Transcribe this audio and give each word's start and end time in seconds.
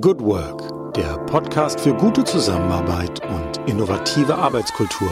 Good 0.00 0.22
Work, 0.22 0.94
der 0.94 1.18
Podcast 1.26 1.78
für 1.78 1.92
gute 1.92 2.24
Zusammenarbeit 2.24 3.20
und 3.28 3.68
innovative 3.68 4.34
Arbeitskultur. 4.34 5.10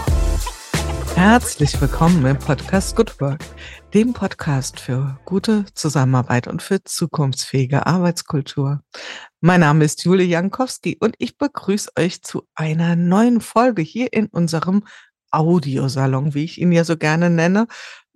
Herzlich 1.14 1.78
willkommen 1.78 2.24
im 2.24 2.38
Podcast 2.38 2.96
Good 2.96 3.20
Work, 3.20 3.44
dem 3.92 4.14
Podcast 4.14 4.80
für 4.80 5.18
gute 5.26 5.66
Zusammenarbeit 5.74 6.46
und 6.46 6.62
für 6.62 6.82
zukunftsfähige 6.82 7.86
Arbeitskultur. 7.86 8.80
Mein 9.42 9.60
Name 9.60 9.84
ist 9.84 10.04
Julie 10.04 10.24
Jankowski 10.24 10.96
und 10.98 11.16
ich 11.18 11.36
begrüße 11.36 11.90
euch 11.98 12.22
zu 12.22 12.44
einer 12.54 12.96
neuen 12.96 13.42
Folge 13.42 13.82
hier 13.82 14.10
in 14.14 14.28
unserem 14.28 14.84
Audiosalon, 15.30 16.32
wie 16.32 16.44
ich 16.44 16.58
ihn 16.58 16.72
ja 16.72 16.84
so 16.84 16.96
gerne 16.96 17.28
nenne, 17.28 17.66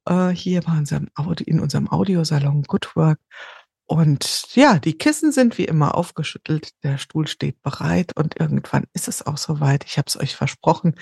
äh, 0.07 0.29
hier 0.29 0.63
bei 0.63 0.73
unserem 0.73 1.09
Audio, 1.17 1.45
in 1.47 1.61
unserem 1.61 1.91
Audiosalon 1.91 2.63
Good 2.63 2.97
Work. 2.97 3.19
Und 3.93 4.47
ja, 4.55 4.79
die 4.79 4.97
Kissen 4.97 5.33
sind 5.33 5.59
wie 5.59 5.67
immer 5.67 5.95
aufgeschüttelt, 5.95 6.71
der 6.83 6.97
Stuhl 6.97 7.27
steht 7.27 7.61
bereit 7.61 8.17
und 8.17 8.41
irgendwann 8.41 8.85
ist 8.95 9.07
es 9.07 9.27
auch 9.27 9.37
soweit. 9.37 9.85
Ich 9.85 9.99
habe 9.99 10.07
es 10.09 10.19
euch 10.19 10.35
versprochen. 10.35 10.95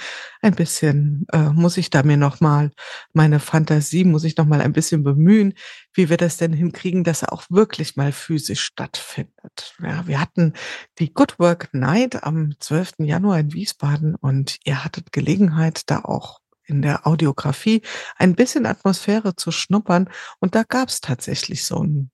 Ein 0.42 0.56
bisschen 0.56 1.24
äh, 1.32 1.50
muss 1.50 1.76
ich 1.76 1.90
da 1.90 2.02
mir 2.02 2.16
noch 2.16 2.40
mal 2.40 2.72
meine 3.12 3.38
Fantasie 3.38 4.02
muss 4.02 4.24
ich 4.24 4.36
noch 4.36 4.46
mal 4.46 4.60
ein 4.60 4.72
bisschen 4.72 5.04
bemühen, 5.04 5.54
wie 5.95 6.08
wir 6.08 6.16
das 6.16 6.36
denn 6.36 6.52
hinkriegen, 6.52 7.04
dass 7.04 7.22
er 7.22 7.32
auch 7.32 7.45
wirklich 7.48 7.95
mal 7.95 8.10
physisch 8.10 8.62
stattfindet. 8.62 9.76
Ja, 9.80 10.04
wir 10.09 10.20
hatten 10.20 10.54
die 10.98 11.14
Good 11.14 11.38
Work 11.38 11.72
Night 11.72 12.24
am 12.24 12.54
12. 12.59 12.95
Januar 13.04 13.38
in 13.38 13.52
Wiesbaden 13.52 14.16
und 14.16 14.59
ihr 14.64 14.82
hattet 14.82 15.12
Gelegenheit, 15.12 15.82
da 15.86 16.00
auch 16.00 16.40
in 16.64 16.82
der 16.82 17.06
Audiografie 17.06 17.82
ein 18.16 18.34
bisschen 18.34 18.66
Atmosphäre 18.66 19.36
zu 19.36 19.52
schnuppern. 19.52 20.10
Und 20.40 20.56
da 20.56 20.64
gab 20.64 20.88
es 20.88 21.00
tatsächlich 21.00 21.64
so 21.64 21.84
ein 21.84 22.10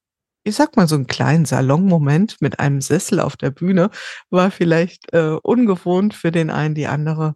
ich 0.47 0.55
sag 0.55 0.77
mal, 0.77 0.87
so 0.87 0.95
einen 0.95 1.09
kleinen 1.09 1.45
Salonmoment 1.45 2.37
mit 2.41 2.61
einem 2.61 2.81
Sessel 2.81 3.19
auf 3.19 3.37
der 3.37 3.51
Bühne 3.51 3.91
war 4.31 4.53
vielleicht 4.53 5.13
äh, 5.13 5.37
ungewohnt 5.43 6.15
für 6.15 6.31
den 6.31 6.51
einen, 6.51 6.77
die 6.77 6.87
andere. 6.87 7.35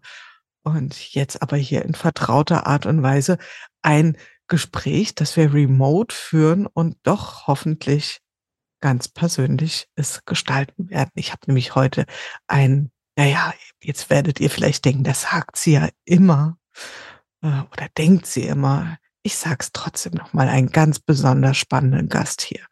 Und 0.62 1.12
jetzt 1.12 1.42
aber 1.42 1.56
hier 1.56 1.84
in 1.84 1.94
vertrauter 1.94 2.68
Art 2.68 2.86
und 2.86 3.02
Weise 3.02 3.38
ein 3.82 4.16
Gespräch, 4.46 5.16
das 5.16 5.36
wir 5.36 5.52
remote 5.52 6.14
führen 6.14 6.66
und 6.66 6.98
doch 7.02 7.48
hoffentlich 7.48 8.20
ganz 8.80 9.08
persönlich 9.08 9.88
es 9.96 10.24
gestalten 10.24 10.88
werden. 10.88 11.10
Ich 11.14 11.32
habe 11.32 11.42
nämlich 11.48 11.74
heute 11.74 12.06
ein, 12.46 12.92
naja, 13.16 13.52
jetzt 13.82 14.08
werdet 14.10 14.38
ihr 14.38 14.50
vielleicht 14.50 14.84
denken, 14.84 15.02
das 15.02 15.22
sagt 15.22 15.56
sie 15.56 15.72
ja 15.72 15.88
immer 16.04 16.58
äh, 17.42 17.62
oder 17.72 17.88
denkt 17.98 18.26
sie 18.26 18.42
immer 18.42 18.98
ich 19.22 19.36
sag's 19.36 19.70
trotzdem 19.72 20.12
noch 20.14 20.32
mal, 20.32 20.48
einen 20.48 20.70
ganz 20.70 20.98
besonders 20.98 21.56
spannenden 21.56 22.08
Gast 22.08 22.42
hier. 22.42 22.64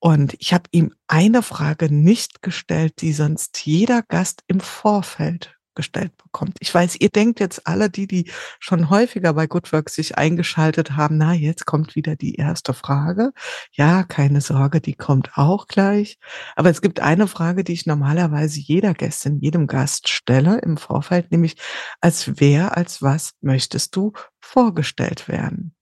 Und 0.00 0.34
ich 0.38 0.52
habe 0.52 0.64
ihm 0.70 0.94
eine 1.08 1.42
Frage 1.42 1.92
nicht 1.92 2.42
gestellt, 2.42 3.00
die 3.00 3.12
sonst 3.12 3.64
jeder 3.66 4.02
Gast 4.02 4.42
im 4.46 4.60
Vorfeld 4.60 5.57
gestellt 5.78 6.16
bekommt. 6.16 6.56
Ich 6.58 6.74
weiß, 6.74 6.96
ihr 6.98 7.08
denkt 7.08 7.38
jetzt 7.38 7.68
alle, 7.68 7.88
die, 7.88 8.08
die 8.08 8.30
schon 8.58 8.90
häufiger 8.90 9.32
bei 9.32 9.46
Goodwork 9.46 9.90
sich 9.90 10.18
eingeschaltet 10.18 10.96
haben, 10.96 11.18
na, 11.18 11.32
jetzt 11.32 11.66
kommt 11.66 11.94
wieder 11.94 12.16
die 12.16 12.34
erste 12.34 12.74
Frage. 12.74 13.30
Ja, 13.70 14.02
keine 14.02 14.40
Sorge, 14.40 14.80
die 14.80 14.94
kommt 14.94 15.38
auch 15.38 15.68
gleich. 15.68 16.18
Aber 16.56 16.68
es 16.68 16.82
gibt 16.82 16.98
eine 16.98 17.28
Frage, 17.28 17.62
die 17.62 17.74
ich 17.74 17.86
normalerweise 17.86 18.58
jeder 18.58 18.92
Gästin, 18.92 19.38
jedem 19.38 19.68
Gast 19.68 20.08
stelle 20.08 20.58
im 20.58 20.78
Vorfeld, 20.78 21.30
nämlich 21.30 21.54
als 22.00 22.40
wer, 22.40 22.76
als 22.76 23.00
was 23.00 23.34
möchtest 23.40 23.94
du 23.94 24.14
vorgestellt 24.40 25.28
werden? 25.28 25.76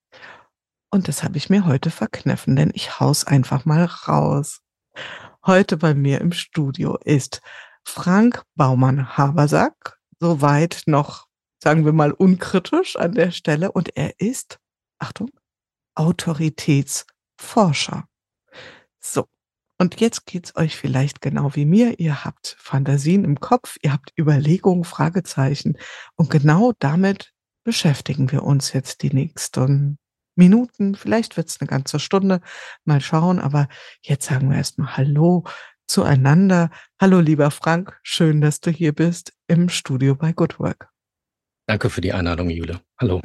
Und 0.91 1.08
das 1.08 1.25
habe 1.25 1.38
ich 1.38 1.48
mir 1.48 1.64
heute 1.64 1.91
verkniffen, 1.91 2.55
denn 2.55 2.70
ich 2.75 3.00
haus 3.00 3.27
einfach 3.27 3.64
mal 3.64 3.84
raus. 3.84 4.60
Heute 5.47 5.78
bei 5.78 5.94
mir 5.94 6.20
im 6.20 6.33
Studio 6.33 6.98
ist 7.03 7.41
Frank 7.86 8.42
Baumann-Habersack, 8.56 9.98
soweit 10.20 10.82
noch, 10.86 11.26
sagen 11.62 11.84
wir 11.84 11.92
mal, 11.92 12.12
unkritisch 12.12 12.96
an 12.96 13.12
der 13.12 13.30
Stelle. 13.30 13.72
Und 13.72 13.96
er 13.96 14.20
ist, 14.20 14.58
Achtung, 14.98 15.30
Autoritätsforscher. 15.94 18.04
So. 19.00 19.26
Und 19.78 20.00
jetzt 20.00 20.26
geht's 20.26 20.56
euch 20.56 20.76
vielleicht 20.76 21.20
genau 21.20 21.54
wie 21.54 21.66
mir. 21.66 22.00
Ihr 22.00 22.25
habt 22.25 22.56
Fantasien 22.58 23.25
im 23.25 23.41
Kopf, 23.41 23.76
ihr 23.82 23.92
habt 23.92 24.12
Überlegungen, 24.19 24.84
Fragezeichen. 24.84 25.76
Und 26.16 26.30
genau 26.30 26.72
damit 26.78 27.34
beschäftigen 27.62 28.32
wir 28.32 28.42
uns 28.42 28.72
jetzt 28.72 29.02
die 29.02 29.12
nächsten 29.12 29.98
Minuten. 30.34 30.94
Vielleicht 30.94 31.36
wird's 31.36 31.60
eine 31.60 31.69
ganze 31.69 31.98
Stunde. 31.98 32.41
Mal 32.84 33.00
schauen. 33.00 33.38
Aber 33.38 33.69
jetzt 34.00 34.26
sagen 34.26 34.50
wir 34.50 34.56
erstmal 34.56 34.96
Hallo 34.96 35.44
zueinander. 35.86 36.70
Hallo, 37.00 37.20
lieber 37.20 37.50
Frank, 37.50 37.98
schön, 38.02 38.41
dass 38.41 38.60
du 38.60 38.70
hier 38.70 38.92
bist 38.92 39.32
im 39.47 39.69
Studio 39.69 40.14
bei 40.14 40.32
Good 40.32 40.58
Work. 40.58 40.88
Danke 41.66 41.91
für 41.91 42.00
die 42.00 42.12
Einladung, 42.12 42.50
Jule. 42.50 42.80
Hallo. 43.00 43.20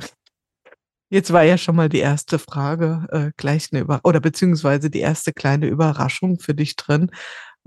Jetzt 1.09 1.33
war 1.33 1.43
ja 1.43 1.57
schon 1.57 1.75
mal 1.75 1.89
die 1.89 1.99
erste 1.99 2.39
Frage 2.39 3.05
äh, 3.11 3.31
gleich 3.35 3.69
eine 3.71 3.81
Über 3.81 3.99
oder 4.03 4.19
beziehungsweise 4.19 4.89
die 4.89 5.01
erste 5.01 5.33
kleine 5.33 5.67
Überraschung 5.67 6.39
für 6.39 6.55
dich 6.55 6.77
drin. 6.77 7.11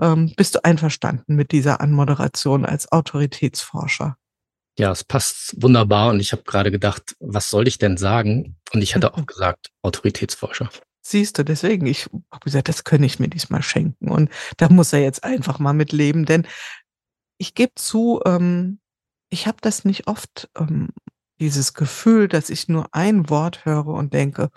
Ähm, 0.01 0.33
bist 0.37 0.55
du 0.55 0.65
einverstanden 0.65 1.37
mit 1.37 1.53
dieser 1.53 1.81
Anmoderation 1.81 2.65
als 2.65 2.91
Autoritätsforscher? 2.91 4.17
Ja, 4.79 4.91
es 4.91 5.05
passt 5.05 5.55
wunderbar 5.63 6.11
und 6.11 6.21
ich 6.21 6.33
habe 6.33 6.43
gerade 6.43 6.71
gedacht, 6.71 7.15
was 7.21 7.51
soll 7.51 7.69
ich 7.69 7.79
denn 7.79 7.97
sagen? 7.97 8.57
Und 8.73 8.83
ich 8.83 8.95
hatte 8.95 9.15
auch 9.15 9.27
gesagt, 9.27 9.69
Autoritätsforscher. 9.83 10.71
Siehst 11.07 11.39
du, 11.39 11.45
deswegen, 11.45 11.87
ich 11.87 12.07
habe 12.31 12.45
gesagt, 12.45 12.69
das 12.69 12.85
könnte 12.85 13.05
ich 13.05 13.19
mir 13.19 13.29
diesmal 13.29 13.63
schenken. 13.63 14.11
Und 14.11 14.31
da 14.57 14.71
muss 14.71 14.93
er 14.93 15.01
jetzt 15.01 15.23
einfach 15.23 15.59
mal 15.59 15.75
mit 15.75 15.93
leben. 15.93 16.25
Denn 16.25 16.47
ich 17.37 17.55
gebe 17.55 17.73
zu, 17.75 18.23
ähm, 18.25 18.81
ich 19.29 19.47
habe 19.47 19.59
das 19.61 19.85
nicht 19.85 20.07
oft, 20.07 20.49
ähm, 20.59 20.89
dieses 21.41 21.75
Gefühl, 21.75 22.29
dass 22.29 22.49
ich 22.49 22.69
nur 22.69 22.87
ein 22.93 23.29
Wort 23.29 23.67
höre 23.67 23.89
und 23.89 24.15
denke, 24.15 24.51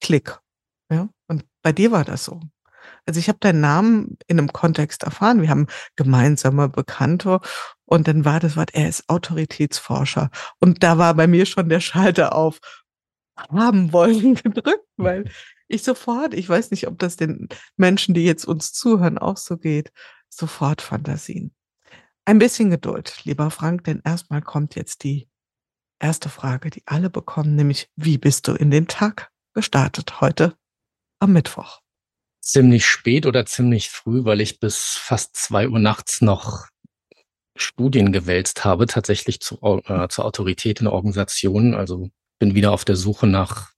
klick. 0.00 0.38
Ja? 0.88 1.08
Und 1.26 1.44
bei 1.62 1.72
dir 1.72 1.90
war 1.90 2.04
das 2.04 2.24
so. 2.26 2.40
Also 3.06 3.18
ich 3.18 3.28
habe 3.28 3.38
deinen 3.40 3.60
Namen 3.60 4.18
in 4.28 4.38
einem 4.38 4.52
Kontext 4.52 5.02
erfahren. 5.02 5.42
Wir 5.42 5.48
haben 5.48 5.66
gemeinsame 5.96 6.68
Bekannte 6.68 7.40
und 7.86 8.06
dann 8.06 8.24
war 8.24 8.38
das 8.38 8.56
Wort, 8.56 8.74
er 8.74 8.88
ist 8.88 9.08
Autoritätsforscher. 9.08 10.30
Und 10.60 10.84
da 10.84 10.98
war 10.98 11.14
bei 11.14 11.26
mir 11.26 11.46
schon 11.46 11.68
der 11.68 11.80
Schalter 11.80 12.36
auf 12.36 12.60
haben 13.36 13.92
wollen 13.92 14.34
gedrückt, 14.42 14.86
weil 14.96 15.24
ich 15.72 15.82
sofort, 15.82 16.34
ich 16.34 16.48
weiß 16.48 16.70
nicht, 16.70 16.86
ob 16.86 16.98
das 16.98 17.16
den 17.16 17.48
Menschen, 17.76 18.14
die 18.14 18.24
jetzt 18.24 18.44
uns 18.44 18.72
zuhören, 18.72 19.18
auch 19.18 19.36
so 19.36 19.56
geht, 19.56 19.90
sofort 20.28 20.82
Fantasien. 20.82 21.54
Ein 22.24 22.38
bisschen 22.38 22.70
Geduld, 22.70 23.24
lieber 23.24 23.50
Frank, 23.50 23.84
denn 23.84 24.00
erstmal 24.04 24.42
kommt 24.42 24.74
jetzt 24.74 25.02
die 25.02 25.28
erste 25.98 26.28
Frage, 26.28 26.70
die 26.70 26.82
alle 26.86 27.10
bekommen, 27.10 27.56
nämlich 27.56 27.88
wie 27.96 28.18
bist 28.18 28.48
du 28.48 28.52
in 28.52 28.70
den 28.70 28.86
Tag 28.86 29.30
gestartet 29.54 30.20
heute 30.20 30.56
am 31.20 31.32
Mittwoch? 31.32 31.80
Ziemlich 32.40 32.86
spät 32.86 33.24
oder 33.24 33.46
ziemlich 33.46 33.88
früh, 33.88 34.24
weil 34.24 34.40
ich 34.40 34.60
bis 34.60 34.96
fast 35.00 35.36
zwei 35.36 35.68
Uhr 35.68 35.78
nachts 35.78 36.20
noch 36.20 36.66
Studien 37.56 38.12
gewälzt 38.12 38.64
habe, 38.64 38.86
tatsächlich 38.86 39.40
zu, 39.40 39.58
äh, 39.62 40.08
zur 40.08 40.24
Autorität 40.24 40.80
in 40.80 40.86
Organisationen. 40.86 41.74
Also 41.74 42.10
bin 42.38 42.54
wieder 42.54 42.72
auf 42.72 42.84
der 42.84 42.96
Suche 42.96 43.26
nach 43.26 43.72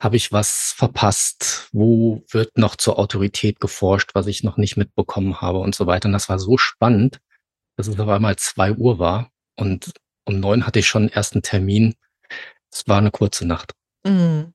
habe 0.00 0.16
ich 0.16 0.32
was 0.32 0.72
verpasst? 0.76 1.68
Wo 1.72 2.22
wird 2.30 2.56
noch 2.56 2.76
zur 2.76 2.98
Autorität 2.98 3.60
geforscht, 3.60 4.10
was 4.14 4.26
ich 4.26 4.44
noch 4.44 4.56
nicht 4.56 4.76
mitbekommen 4.76 5.40
habe 5.40 5.58
und 5.58 5.74
so 5.74 5.86
weiter. 5.86 6.06
Und 6.06 6.12
das 6.12 6.28
war 6.28 6.38
so 6.38 6.56
spannend, 6.56 7.20
dass 7.76 7.88
es 7.88 7.98
auf 7.98 8.08
einmal 8.08 8.36
zwei 8.36 8.72
Uhr 8.72 8.98
war 8.98 9.30
und 9.56 9.92
um 10.24 10.40
neun 10.40 10.66
hatte 10.66 10.78
ich 10.78 10.86
schon 10.86 11.02
einen 11.02 11.12
ersten 11.12 11.42
Termin. 11.42 11.94
Es 12.70 12.86
war 12.86 12.98
eine 12.98 13.10
kurze 13.10 13.46
Nacht. 13.46 13.72
Mhm. 14.04 14.52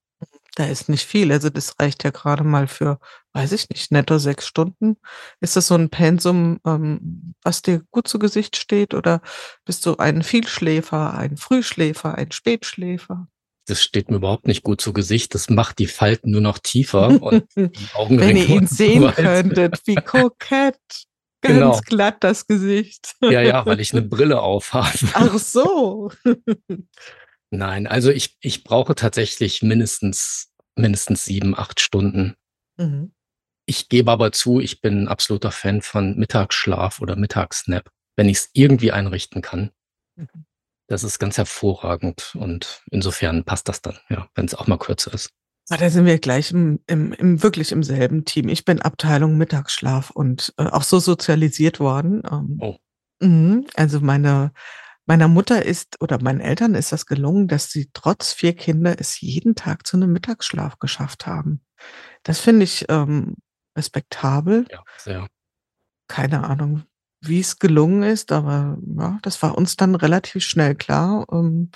Da 0.55 0.65
ist 0.65 0.87
nicht 0.87 1.05
viel. 1.05 1.31
Also 1.31 1.49
das 1.49 1.79
reicht 1.79 2.03
ja 2.03 2.11
gerade 2.11 2.43
mal 2.43 2.67
für, 2.67 2.99
weiß 3.33 3.53
ich 3.53 3.69
nicht, 3.69 3.91
netto 3.91 4.19
sechs 4.19 4.45
Stunden. 4.45 4.97
Ist 5.41 5.55
das 5.55 5.67
so 5.67 5.73
ein 5.75 5.89
Pensum, 5.89 6.59
ähm, 6.63 7.33
was 7.41 7.63
dir 7.63 7.81
gut 7.89 8.07
zu 8.07 8.19
Gesicht 8.19 8.55
steht? 8.55 8.93
Oder 8.93 9.21
bist 9.65 9.83
du 9.87 9.97
ein 9.97 10.21
Vielschläfer, 10.21 11.15
ein 11.15 11.37
Frühschläfer, 11.37 12.15
ein 12.15 12.31
Spätschläfer? 12.31 13.27
Das 13.65 13.81
steht 13.81 14.09
mir 14.09 14.17
überhaupt 14.17 14.47
nicht 14.47 14.63
gut 14.63 14.81
zu 14.81 14.93
Gesicht. 14.93 15.33
Das 15.33 15.49
macht 15.49 15.79
die 15.79 15.87
Falten 15.87 16.31
nur 16.31 16.41
noch 16.41 16.59
tiefer 16.59 17.07
und 17.21 17.45
die. 17.55 17.69
Wenn 18.09 18.37
ihr 18.37 18.49
ihn 18.49 18.67
sehen 18.67 19.11
könntet, 19.13 19.81
wie 19.85 19.95
kokett. 19.95 20.77
Ganz 21.41 21.57
genau. 21.57 21.79
glatt 21.85 22.23
das 22.23 22.47
Gesicht. 22.47 23.15
Ja, 23.21 23.41
ja, 23.41 23.65
weil 23.65 23.81
ich 23.81 23.91
eine 23.91 24.01
Brille 24.01 24.41
aufhabe. 24.41 25.09
Ach 25.13 25.37
so. 25.37 26.09
Nein, 27.51 27.85
also 27.85 28.11
ich, 28.11 28.37
ich 28.39 28.63
brauche 28.63 28.95
tatsächlich 28.95 29.61
mindestens, 29.61 30.53
mindestens 30.75 31.25
sieben, 31.25 31.53
acht 31.53 31.81
Stunden. 31.81 32.35
Mhm. 32.77 33.13
Ich 33.65 33.89
gebe 33.89 34.09
aber 34.09 34.31
zu, 34.31 34.61
ich 34.61 34.79
bin 34.79 35.03
ein 35.03 35.07
absoluter 35.09 35.51
Fan 35.51 35.81
von 35.81 36.17
Mittagsschlaf 36.17 37.01
oder 37.01 37.17
Mittagsnap, 37.17 37.89
wenn 38.15 38.29
ich 38.29 38.37
es 38.37 38.49
irgendwie 38.53 38.93
einrichten 38.93 39.41
kann. 39.41 39.71
Mhm. 40.15 40.45
Das 40.87 41.03
ist 41.03 41.19
ganz 41.19 41.37
hervorragend 41.37 42.35
und 42.35 42.83
insofern 42.91 43.43
passt 43.43 43.69
das 43.69 43.81
dann, 43.81 43.97
ja, 44.09 44.27
wenn 44.35 44.45
es 44.45 44.55
auch 44.55 44.67
mal 44.67 44.77
kürzer 44.77 45.13
ist. 45.13 45.29
Ah, 45.69 45.77
da 45.77 45.89
sind 45.89 46.05
wir 46.05 46.19
gleich 46.19 46.51
im, 46.51 46.81
im, 46.87 47.13
im 47.13 47.41
wirklich 47.41 47.71
im 47.71 47.83
selben 47.83 48.25
Team. 48.25 48.49
Ich 48.49 48.65
bin 48.65 48.81
Abteilung 48.81 49.37
Mittagsschlaf 49.37 50.09
und 50.11 50.53
äh, 50.57 50.65
auch 50.65 50.83
so 50.83 50.99
sozialisiert 50.99 51.79
worden. 51.79 52.21
Ähm, 52.29 52.57
Oh. 52.59 52.75
mhm. 53.21 53.65
Also 53.75 54.01
meine 54.01 54.51
meiner 55.05 55.27
Mutter 55.27 55.65
ist 55.65 56.01
oder 56.01 56.21
meinen 56.21 56.39
Eltern 56.39 56.75
ist 56.75 56.91
das 56.91 57.05
gelungen, 57.05 57.47
dass 57.47 57.71
sie 57.71 57.89
trotz 57.93 58.33
vier 58.33 58.55
Kinder 58.55 58.95
es 58.99 59.19
jeden 59.19 59.55
Tag 59.55 59.85
zu 59.85 59.97
einem 59.97 60.13
Mittagsschlaf 60.13 60.79
geschafft 60.79 61.27
haben. 61.27 61.61
Das 62.23 62.39
finde 62.39 62.63
ich 62.63 62.85
ähm, 62.89 63.35
respektabel. 63.77 64.65
Ja, 64.71 64.83
sehr. 64.97 65.27
Keine 66.07 66.43
Ahnung, 66.43 66.83
wie 67.27 67.39
es 67.39 67.59
gelungen 67.59 68.03
ist, 68.03 68.31
aber 68.31 68.77
ja, 68.97 69.19
das 69.21 69.41
war 69.41 69.57
uns 69.57 69.75
dann 69.75 69.95
relativ 69.95 70.43
schnell 70.43 70.75
klar. 70.75 71.25
Ähm, 71.31 71.71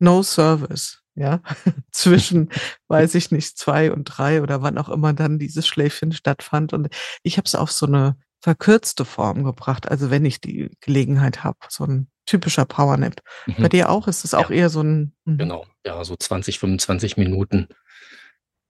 no 0.00 0.22
service, 0.22 1.02
ja, 1.14 1.40
zwischen, 1.92 2.50
weiß 2.88 3.14
ich 3.14 3.30
nicht, 3.30 3.56
zwei 3.58 3.92
und 3.92 4.04
drei 4.04 4.42
oder 4.42 4.62
wann 4.62 4.78
auch 4.78 4.88
immer 4.88 5.12
dann 5.12 5.38
dieses 5.38 5.66
Schläfchen 5.66 6.12
stattfand. 6.12 6.72
Und 6.72 6.88
ich 7.22 7.36
habe 7.36 7.46
es 7.46 7.54
auf 7.54 7.70
so 7.72 7.86
eine 7.86 8.16
verkürzte 8.42 9.04
Form 9.04 9.44
gebracht. 9.44 9.88
Also 9.90 10.10
wenn 10.10 10.24
ich 10.24 10.40
die 10.40 10.70
Gelegenheit 10.80 11.44
habe, 11.44 11.58
so 11.68 11.84
ein 11.84 12.08
typischer 12.26 12.64
Powernap. 12.64 13.20
Bei 13.46 13.64
Mhm. 13.64 13.68
dir 13.70 13.90
auch? 13.90 14.08
Ist 14.08 14.24
es 14.24 14.34
auch 14.34 14.50
Ja. 14.50 14.56
eher 14.56 14.70
so 14.70 14.82
ein 14.82 15.14
mhm. 15.24 15.38
Genau. 15.38 15.66
Ja, 15.86 16.02
so 16.04 16.16
20, 16.16 16.58
25 16.58 17.16
Minuten. 17.16 17.68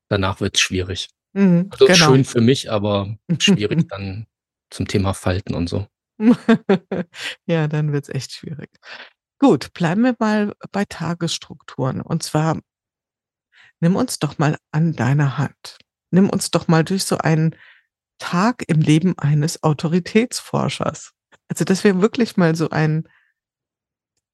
Danach 0.08 0.40
wird's 0.40 0.61
schwierig. 0.61 1.08
Mhm, 1.32 1.69
Also 1.70 1.87
genau. 1.87 1.97
schön 1.97 2.25
für 2.25 2.40
mich, 2.40 2.70
aber 2.70 3.17
schwierig 3.40 3.88
dann 3.88 4.26
zum 4.70 4.88
Thema 4.88 5.14
Falten 5.14 5.55
und 5.55 5.69
so. 5.69 5.87
Ja, 7.46 7.69
dann 7.69 7.93
wird's 7.93 8.08
echt 8.08 8.32
schwierig. 8.32 8.70
Gut, 9.40 9.72
bleiben 9.75 10.02
wir 10.02 10.16
mal 10.19 10.55
bei 10.72 10.84
Tagesstrukturen. 10.84 12.00
Und 12.00 12.22
zwar 12.22 12.61
nimm 13.81 13.96
uns 13.96 14.19
doch 14.19 14.38
mal 14.38 14.56
an 14.72 14.94
deine 14.94 15.38
Hand. 15.38 15.78
Nimm 16.11 16.31
uns 16.31 16.50
doch 16.50 16.69
mal 16.69 16.84
durch 16.84 17.05
so 17.05 17.19
einen 17.19 17.56
Tag 18.19 18.64
im 18.69 18.81
Leben 18.81 19.19
eines 19.19 19.62
Autoritätsforschers. 19.62 21.12
Also, 21.49 21.64
dass 21.64 21.84
wir 21.84 22.00
wirklich 22.00 22.37
mal 22.37 22.55
so 22.55 22.70
ein 22.70 23.08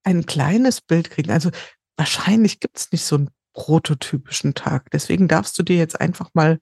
ein 0.05 0.27
kleines 0.27 0.81
Bild 0.81 1.11
kriegen. 1.11 1.31
Also, 1.31 1.51
wahrscheinlich 1.97 2.61
gibt's 2.61 2.91
nicht 2.93 3.05
so 3.05 3.17
'n 3.17 3.31
prototypischen 3.55 4.55
Tag. 4.55 4.91
Deswegen 4.93 5.29
darfst 5.29 5.59
du 5.59 5.63
dir 5.63 5.77
jetzt 5.77 6.01
einfach 6.01 6.31
mal 6.35 6.61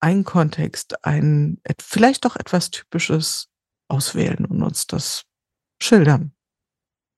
einen 0.00 0.24
Kontext, 0.24 1.04
ein 1.04 1.60
vielleicht 1.80 2.24
doch 2.24 2.36
etwas 2.36 2.70
Typisches 2.70 3.48
auswählen 3.88 4.44
und 4.44 4.62
uns 4.62 4.86
das 4.86 5.24
schildern. 5.82 6.32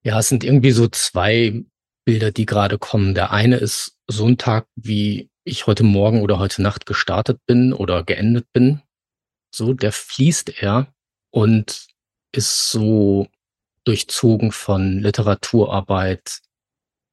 Ja, 0.03 0.19
es 0.19 0.29
sind 0.29 0.43
irgendwie 0.43 0.71
so 0.71 0.87
2 0.87 1.65
Bilder, 2.05 2.31
die 2.31 2.45
gerade 2.45 2.77
kommen. 2.77 3.13
Der 3.13 3.31
eine 3.31 3.57
ist 3.57 3.97
so 4.07 4.25
'n 4.25 4.37
Tag, 4.37 4.67
wie 4.75 5.29
ich 5.43 5.67
heute 5.67 5.83
Morgen 5.83 6.21
oder 6.21 6.39
heute 6.39 6.61
Nacht 6.61 6.85
gestartet 6.85 7.39
bin 7.45 7.73
oder 7.73 8.03
geendet 8.03 8.47
bin. 8.53 8.81
So, 9.53 9.73
der 9.73 9.91
fließt 9.91 10.61
eher 10.61 10.93
und 11.31 11.87
ist 12.31 12.69
so 12.69 13.27
durchzogen 13.83 14.51
von 14.51 14.99
Literaturarbeit, 14.99 16.39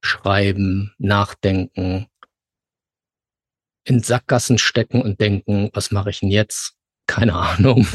Schreiben, 0.03 0.93
Nachdenken 0.99 2.07
in 3.87 4.01
Sackgassen 4.03 4.57
stecken 4.59 5.01
und 5.01 5.21
denken: 5.21 5.69
„Was 5.73 5.91
mache 5.91 6.11
ich 6.11 6.21
'n 6.23 6.29
jetzt? 6.31 6.75
Keine 7.07 7.35
Ahnung.“ 7.35 7.87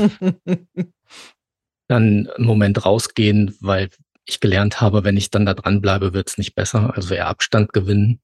Dann 1.88 2.28
'n 2.38 2.44
Moment 2.44 2.84
rausgehen, 2.86 3.56
weil 3.60 3.90
ich 4.26 4.40
gelernt 4.40 4.80
habe, 4.80 5.04
wenn 5.04 5.16
ich 5.16 5.30
dann 5.30 5.46
da 5.46 5.54
dranbleibe, 5.54 6.14
wird's 6.14 6.38
nicht 6.38 6.54
besser. 6.54 6.94
Also 6.96 7.14
eher 7.14 7.28
Abstand 7.28 7.72
gewinnen, 7.72 8.20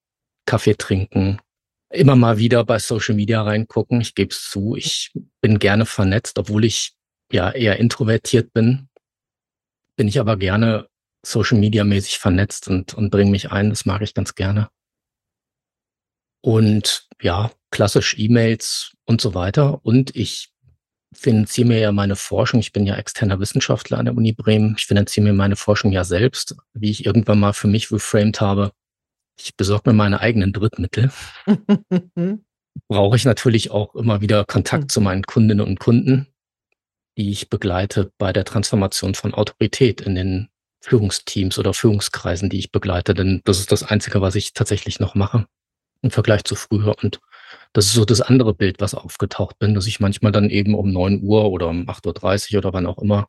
Kaffee 0.47 0.75
trinken, 0.76 1.38
immer 1.93 2.17
mal 2.17 2.38
wieder 2.38 2.65
bei 2.65 2.79
Social 2.79 3.15
Media 3.17 3.43
reingucken. 3.43 4.00
Ich 4.00 4.14
gebe 4.14 4.31
es 4.32 4.49
zu, 4.50 4.76
ich 4.76 5.12
bin 5.43 5.59
gerne 5.59 5.87
vernetzt, 5.87 6.38
obwohl 6.38 6.64
ich 6.64 6.93
ja 7.32 7.50
eher 7.53 7.79
introvertiert 7.79 8.53
bin. 8.55 8.88
Bin 9.99 10.06
ich 10.06 10.21
aber 10.21 10.37
gerne 10.37 10.87
Social 11.26 11.59
Media 11.59 11.82
mäßig 11.82 12.19
vernetzt 12.19 12.69
und 12.69 12.94
und 12.94 13.11
bringe 13.11 13.32
mich 13.32 13.50
ein. 13.50 13.71
Das 13.71 13.85
mag 13.85 14.00
ich 14.03 14.14
ganz 14.14 14.37
gerne. 14.37 14.69
Und 16.40 17.08
ja, 17.20 17.50
klassisch 17.70 18.17
E-Mails 18.19 18.93
und 19.05 19.20
so 19.20 19.35
weiter. 19.35 19.85
Und 19.85 20.14
ich 20.14 20.50
finanziere 21.12 21.69
mir 21.69 21.79
ja 21.79 21.93
meine 21.93 22.17
Forschung. 22.17 22.61
Ich 22.61 22.73
bin 22.73 22.87
ja 22.87 22.96
externer 22.96 23.40
Wissenschaftler 23.40 23.99
an 23.99 24.05
der 24.05 24.17
Uni 24.17 24.32
Bremen. 24.32 24.75
Ich 24.79 24.87
finanziere 24.87 25.25
mir 25.25 25.32
meine 25.32 25.56
Forschung 25.56 25.93
ja 25.93 26.05
selbst, 26.05 26.56
wie 26.75 26.90
ich 26.90 27.06
irgendwann 27.06 27.40
mal 27.40 27.52
für 27.52 27.69
mich 27.69 27.90
reframed 27.90 28.40
habe. 28.40 28.73
Ich 29.40 29.56
besorge 29.56 29.90
mir 29.90 29.94
meine 29.94 30.20
eigenen 30.20 30.52
Drittmittel. 30.52 31.11
Brauche 32.88 33.17
ich 33.17 33.25
natürlich 33.25 33.70
auch 33.70 33.94
immer 33.94 34.20
wieder 34.20 34.44
Kontakt 34.44 34.85
Hm. 34.85 34.88
zu 34.88 35.00
meinen 35.00 35.25
Kundinnen 35.25 35.67
und 35.67 35.81
Kunden, 35.81 36.29
die 37.17 37.31
ich 37.31 37.49
begleite 37.49 38.12
bei 38.19 38.32
der 38.32 38.44
Transformation 38.44 39.14
von 39.14 39.35
Autorität 39.35 40.00
in 40.00 40.14
den 40.14 40.49
Führungsteams 40.81 41.58
oder 41.58 41.75
Führungskreisen, 41.75 42.50
die 42.50 42.58
ich 42.58 42.70
begleite. 42.70 43.14
Denn 43.14 43.40
das 43.44 43.58
ist 43.58 43.73
das 43.73 43.82
Einzige, 43.82 44.20
was 44.20 44.37
ich 44.37 44.52
tatsächlich 44.52 45.00
noch 45.00 45.14
mache 45.17 45.46
im 46.03 46.11
Vergleich 46.11 46.45
zu 46.45 46.55
früher. 46.56 46.95
Und 47.03 47.21
das 47.75 47.87
ist 47.87 47.93
so 47.95 48.05
das 48.06 48.21
andere 48.23 48.55
Bild, 48.55 48.81
was 48.81 48.95
aufgetaucht 48.95 49.59
bin, 49.59 49.75
dass 49.75 49.87
ich 49.87 50.00
manchmal 50.00 50.33
dann 50.33 50.49
eben 50.50 50.75
um 50.75 50.91
9 50.93 51.23
Uhr 51.23 51.50
oder 51.50 51.69
um 51.69 51.89
8:30 51.89 52.56
oder 52.59 52.73
wann 52.75 52.87
auch 52.87 52.99
immer 52.99 53.29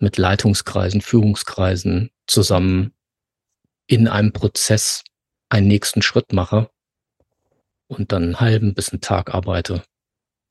mit 0.00 0.18
Leitungskreisen, 0.18 1.02
Führungskreisen 1.02 2.10
zusammen 2.28 2.94
in 3.88 4.08
einem 4.08 4.32
Prozess 4.32 5.04
einen 5.50 5.68
nächsten 5.68 6.02
Schritt 6.02 6.32
mache 6.34 6.70
und 7.90 8.12
dann 8.12 8.22
'n 8.34 8.40
halben 8.40 8.72
bis 8.74 8.92
'n 8.92 9.00
Tag 9.00 9.34
arbeite 9.34 9.82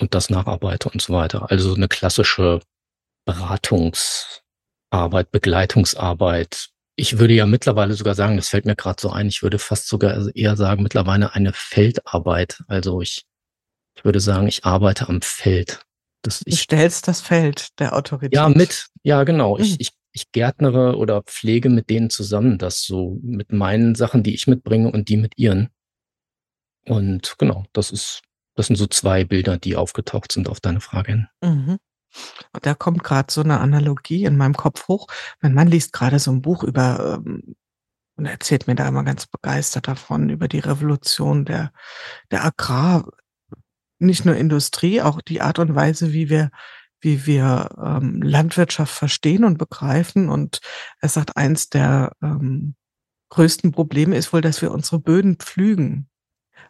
und 0.02 0.14
das 0.16 0.30
nacharbeite 0.30 0.90
und 0.90 1.02
so 1.02 1.14
weiter. 1.14 1.50
Also, 1.52 1.76
'ne 1.76 1.88
klassische 1.90 2.62
Beratungsarbeit, 3.26 5.32
Begleitungsarbeit. 5.32 6.70
Ich 7.00 7.18
würde 7.18 7.34
ja 7.34 7.46
mittlerweile 7.46 7.94
sogar 7.94 8.14
sagen, 8.14 8.36
das 8.36 8.50
fällt 8.50 8.66
mir 8.66 8.76
grad 8.76 9.00
so 9.00 9.10
ein, 9.10 9.28
ich 9.28 9.42
würde 9.42 9.58
fast 9.58 9.88
sogar 9.88 10.36
eher 10.36 10.58
sagen, 10.58 10.84
mittlerweile 10.84 11.34
eine 11.34 11.54
Feldarbeit. 11.54 12.62
Also, 12.68 13.02
ich 13.02 13.26
ich 13.96 14.06
würde 14.06 14.20
sagen, 14.20 14.48
ich 14.48 14.66
arbeite 14.66 15.10
am 15.10 15.22
Feld. 15.22 15.82
Das 16.22 16.40
Du 16.40 16.50
ich 16.50 16.62
stellst 16.62 17.08
das 17.08 17.22
Feld 17.22 17.80
der 17.80 17.96
Autorität. 17.96 18.36
Ja, 18.36 18.50
mit. 18.50 18.88
Ja, 19.04 19.24
genau. 19.24 19.58
Mhm. 19.58 19.64
Ich 19.64 19.80
ich 19.80 19.92
ich 20.12 20.32
gärtnere 20.32 20.98
oder 20.98 21.22
pflege 21.24 21.70
mit 21.70 21.90
denen 21.90 22.10
zusammen 22.10 22.58
das 22.58 22.84
so 22.84 23.20
mit 23.22 23.52
meinen 23.52 23.96
Sachen, 23.96 24.24
die 24.24 24.34
ich 24.34 24.48
mitbringe 24.48 24.92
und 24.92 25.08
die 25.08 25.18
mit 25.18 25.38
ihren. 25.38 25.70
Und 26.86 27.36
genau, 27.38 27.66
das 27.74 27.92
ist 27.92 28.22
das 28.56 28.68
sind 28.68 28.76
so 28.76 28.88
2 28.88 29.24
Bilder, 29.24 29.58
die 29.58 29.78
aufgetaucht 29.78 30.32
sind 30.32 30.50
auf 30.50 30.60
deine 30.60 30.82
Frage 30.82 31.12
hin. 31.12 31.28
Mhm. 31.42 31.78
Und 32.54 32.66
da 32.66 32.74
kommt 32.76 33.04
grad 33.04 33.32
so 33.32 33.42
'ne 33.44 33.60
Analogie 33.60 34.26
in 34.26 34.38
meinem 34.38 34.56
Kopf 34.58 34.88
hoch. 34.88 35.08
Mein 35.42 35.54
Mann 35.54 35.68
liest 35.68 35.94
grade 35.94 36.20
so 36.20 36.32
'n 36.32 36.42
Buch 36.42 36.64
über, 36.64 37.22
ähm 37.26 37.56
und 38.18 38.26
erzählt 38.28 38.68
mir 38.68 38.76
da 38.76 38.88
immer 38.88 39.04
ganz 39.04 39.28
begeistert 39.28 39.88
davon, 39.90 40.30
über 40.30 40.48
die 40.50 40.60
Revolution 40.60 41.46
der 41.46 41.72
der 42.32 42.46
Agrar 42.46 43.10
nicht 44.00 44.26
nur 44.26 44.36
Industrie, 44.36 45.02
auch 45.02 45.22
die 45.22 45.42
Art 45.42 45.60
und 45.60 45.76
Weise, 45.76 46.14
wie 46.14 46.30
wir 46.30 46.52
wie 47.02 47.26
wir, 47.28 47.70
ähm, 47.84 48.22
Landwirtschaft 48.24 48.94
verstehen 48.94 49.44
und 49.46 49.58
begreifen. 49.60 50.30
Und 50.30 50.62
er 51.02 51.10
sagt, 51.10 51.38
eins 51.38 51.70
der, 51.70 52.14
ähm, 52.24 52.76
größten 53.32 53.72
Probleme 53.74 54.18
ist 54.18 54.34
wohl, 54.34 54.42
dass 54.42 54.62
wir 54.64 54.72
unsere 54.72 55.00
Böden 55.02 55.38
pflügen, 55.38 56.10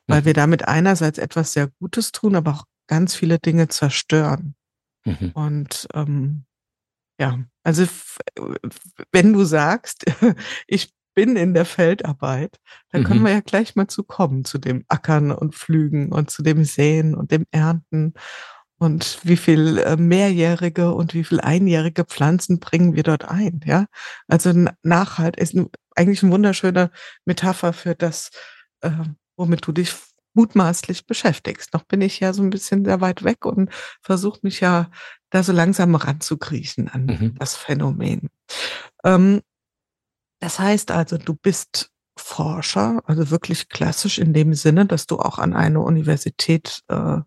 weil 0.07 0.25
wir 0.25 0.31
Mhm. 0.33 0.35
damit 0.37 0.67
einerseits 0.69 1.19
etwas 1.19 1.53
sehr 1.53 1.69
Gutes 1.79 2.11
tun, 2.13 2.35
aber 2.37 2.51
auch 2.53 2.65
ganz 2.87 3.15
viele 3.15 3.39
Dinge 3.39 3.69
zerstören. 3.69 4.55
Mhm. 5.09 5.33
Und, 5.33 5.87
ähm, 5.93 6.45
ja, 7.19 7.39
also 7.63 7.85
wenn 9.11 9.33
du 9.33 9.43
sagst, 9.43 10.05
ich 10.67 10.93
bin 11.15 11.35
in 11.35 11.53
der 11.53 11.65
Feldarbeit, 11.65 12.57
dann 12.91 13.03
können 13.03 13.21
Mhm. 13.21 13.25
wir 13.25 13.31
ja 13.33 13.39
gleich 13.41 13.75
mal 13.75 13.87
zu 13.87 14.03
kommen, 14.03 14.45
zu 14.45 14.57
dem 14.57 14.85
Ackern 14.87 15.31
und 15.31 15.55
Pflügen 15.55 16.11
und 16.11 16.29
zu 16.29 16.43
dem 16.43 16.63
Säen 16.63 17.15
und 17.15 17.31
dem 17.31 17.45
Ernten. 17.51 18.13
Und 18.77 19.19
wie 19.23 19.37
viel, 19.37 19.79
äh, 19.79 19.97
mehrjährige 19.97 20.93
und 20.93 21.13
wie 21.13 21.25
viel 21.25 21.41
einjährige 21.41 22.05
Pflanzen 22.05 22.59
bringen 22.59 22.95
wir 22.95 23.03
dort 23.03 23.25
ein, 23.25 23.61
ja? 23.65 23.85
Also, 24.27 24.53
Nachhalt 24.83 25.35
ist 25.37 25.55
eigentlich 25.95 26.23
'n 26.23 26.31
wunderschöne 26.31 26.91
Metapher 27.25 27.73
für 27.73 27.95
das, 27.95 28.31
äh, 28.81 28.91
womit 29.37 29.67
du 29.67 29.73
dich 29.73 29.93
mutmaßlich 30.35 31.05
beschäftigst. 31.07 31.73
Noch 31.73 31.83
bin 31.85 32.01
ich 32.01 32.19
ja 32.21 32.33
so 32.33 32.43
'n 32.43 32.49
bisschen 32.51 32.85
sehr 32.85 33.01
weit 33.01 33.23
weg 33.23 33.45
und 33.45 33.69
versuche 34.01 34.39
mich 34.43 34.59
ja 34.61 34.91
da 35.31 35.43
so 35.43 35.51
langsam 35.53 35.95
ranzukriechen 35.95 36.89
an 36.89 37.05
Mhm. 37.07 37.35
das 37.39 37.55
Phänomen. 37.55 38.29
Ähm, 39.05 39.41
das 40.41 40.59
heißt 40.59 40.91
also, 40.91 41.17
du 41.17 41.35
bist 41.35 41.91
Forscher, 42.19 43.01
also 43.05 43.31
wirklich 43.31 43.69
klassisch 43.69 44.19
in 44.19 44.33
dem 44.33 44.53
Sinne, 44.55 44.85
dass 44.87 45.07
du 45.07 45.19
auch 45.19 45.39
an 45.39 45.53
eine 45.55 45.81
Universität, 45.81 46.81
äh, 46.89 47.19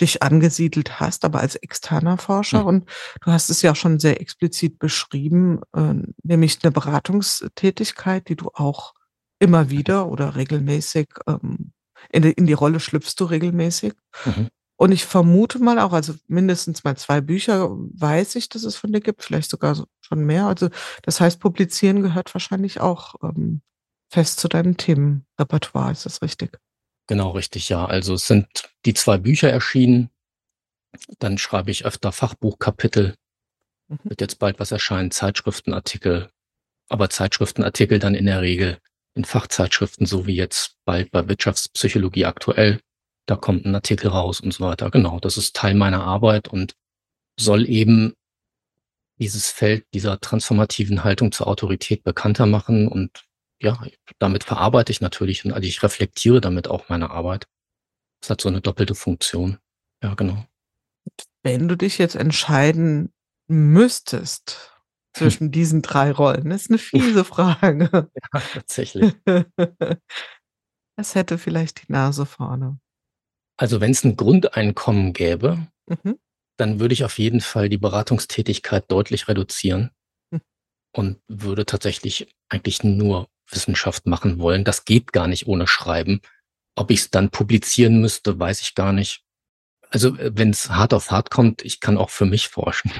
dich 0.00 0.22
angesiedelt 0.24 1.00
hast, 1.00 1.24
aber 1.26 1.40
als 1.40 1.56
externer 1.56 2.18
Forscher. 2.18 2.62
Mhm. 2.62 2.66
Und 2.68 2.90
du 3.22 3.32
hast 3.32 3.50
es 3.50 3.62
ja 3.62 3.74
schon 3.76 4.00
sehr 4.00 4.20
explizit 4.22 4.78
beschrieben, 4.80 5.60
äh, 5.76 5.94
nämlich 6.24 6.62
'ne 6.64 6.72
Beratungstätigkeit, 6.72 8.28
die 8.28 8.36
du 8.36 8.50
auch 8.54 8.94
immer 9.40 9.70
wieder 9.70 10.08
oder 10.08 10.36
regelmäßig, 10.36 11.08
ähm, 11.28 11.72
In 12.10 12.22
die, 12.22 12.32
in 12.32 12.46
die 12.46 12.52
Rolle 12.52 12.80
schlüpfst 12.80 13.14
du 13.18 13.24
regelmäßig. 13.24 13.92
Mhm. 14.24 14.48
Und 14.76 14.92
ich 14.92 15.04
vermute 15.04 15.58
mal 15.58 15.80
auch, 15.80 15.92
also 15.92 16.14
mindestens 16.28 16.84
mal 16.84 16.96
zwei 16.96 17.20
Bücher 17.20 17.68
weiß 17.70 18.36
ich, 18.36 18.48
dass 18.48 18.62
es 18.62 18.76
von 18.76 18.92
dir 18.92 19.00
gibt, 19.00 19.24
vielleicht 19.24 19.50
sogar 19.50 19.84
schon 20.00 20.24
mehr. 20.24 20.46
Also 20.46 20.68
das 21.02 21.20
heißt, 21.20 21.40
Publizieren 21.40 22.00
gehört 22.00 22.32
wahrscheinlich 22.32 22.80
auch 22.80 23.16
ähm, 23.24 23.60
fest 24.08 24.38
zu 24.38 24.46
deinem 24.46 24.76
Themenrepertoire, 24.76 25.90
ist 25.90 26.06
das 26.06 26.22
richtig? 26.22 26.58
Genau, 27.08 27.30
richtig, 27.30 27.68
ja. 27.68 27.86
Also 27.86 28.14
es 28.14 28.28
sind 28.28 28.46
die 28.84 28.94
zwei 28.94 29.18
Bücher 29.18 29.50
erschienen. 29.50 30.10
Dann 31.18 31.38
schreibe 31.38 31.72
ich 31.72 31.84
öfter 31.84 32.12
Fachbuchkapitel. 32.12 33.16
Mhm. 33.88 33.98
Wird 34.04 34.20
jetzt 34.20 34.38
bald 34.38 34.60
was 34.60 34.70
erscheinen, 34.70 35.10
Zeitschriftenartikel. 35.10 36.30
Aber 36.88 37.10
Zeitschriftenartikel 37.10 37.98
dann 37.98 38.14
in 38.14 38.26
der 38.26 38.42
Regel 38.42 38.78
in 39.18 39.24
Fachzeitschriften, 39.24 40.06
so 40.06 40.26
wie 40.26 40.36
jetzt 40.36 40.76
bald 40.84 41.10
bei 41.10 41.28
Wirtschaftspsychologie 41.28 42.24
aktuell. 42.24 42.80
Da 43.26 43.36
kommt 43.36 43.66
ein 43.66 43.74
Artikel 43.74 44.08
raus 44.08 44.40
und 44.40 44.54
so 44.54 44.64
weiter. 44.64 44.90
Genau, 44.90 45.20
das 45.20 45.36
ist 45.36 45.54
Teil 45.54 45.74
meiner 45.74 46.02
Arbeit 46.04 46.48
und 46.48 46.74
soll 47.38 47.68
eben 47.68 48.14
dieses 49.18 49.50
Feld 49.50 49.84
dieser 49.92 50.20
transformativen 50.20 51.04
Haltung 51.04 51.32
zur 51.32 51.48
Autorität 51.48 52.04
bekannter 52.04 52.46
machen 52.46 52.88
und 52.88 53.24
ja, 53.60 53.84
damit 54.20 54.44
verarbeite 54.44 54.92
ich 54.92 55.00
natürlich 55.00 55.44
und 55.44 55.52
also 55.52 55.66
ich 55.66 55.82
reflektiere 55.82 56.40
damit 56.40 56.68
auch 56.68 56.88
meine 56.88 57.10
Arbeit. 57.10 57.48
Das 58.20 58.30
hat 58.30 58.40
so 58.40 58.48
eine 58.48 58.60
doppelte 58.60 58.94
Funktion. 58.94 59.58
Ja, 60.02 60.14
genau. 60.14 60.46
Wenn 61.42 61.66
du 61.66 61.76
dich 61.76 61.98
jetzt 61.98 62.14
entscheiden 62.14 63.12
müsstest 63.48 64.77
zwischen 65.18 65.50
diesen 65.50 65.82
drei 65.82 66.12
Rollen, 66.12 66.50
das 66.50 66.62
ist 66.62 66.70
eine 66.70 66.78
fiese 66.78 67.24
Frage. 67.24 68.10
Ja, 68.32 68.40
tatsächlich. 68.54 69.14
Es 71.00 71.14
hätte 71.14 71.38
vielleicht 71.38 71.86
die 71.86 71.92
Nase 71.92 72.26
vorne. 72.26 72.80
Also 73.56 73.80
wenn 73.80 73.92
es 73.92 74.02
ein 74.02 74.16
Grundeinkommen 74.16 75.12
gäbe, 75.12 75.68
mhm. 75.86 76.18
dann 76.56 76.80
würde 76.80 76.92
ich 76.92 77.04
auf 77.04 77.20
jeden 77.20 77.40
Fall 77.40 77.68
die 77.68 77.78
Beratungstätigkeit 77.78 78.90
deutlich 78.90 79.28
reduzieren 79.28 79.92
mhm. 80.32 80.40
und 80.92 81.20
würde 81.28 81.66
tatsächlich 81.66 82.34
eigentlich 82.48 82.82
nur 82.82 83.28
Wissenschaft 83.48 84.06
machen 84.06 84.40
wollen. 84.40 84.64
Das 84.64 84.84
geht 84.84 85.12
gar 85.12 85.28
nicht 85.28 85.46
ohne 85.46 85.68
Schreiben. 85.68 86.20
Ob 86.74 86.90
ich 86.90 87.00
es 87.00 87.10
dann 87.10 87.30
publizieren 87.30 88.00
müsste, 88.00 88.38
weiß 88.38 88.60
ich 88.60 88.74
gar 88.74 88.92
nicht. 88.92 89.24
Also 89.90 90.16
äh, 90.16 90.32
wenn 90.34 90.50
es 90.50 90.70
hart 90.70 90.92
auf 90.92 91.12
hart 91.12 91.30
kommt, 91.30 91.64
ich 91.64 91.78
kann 91.78 91.96
auch 91.96 92.10
für 92.10 92.26
mich 92.26 92.48
forschen. 92.48 92.90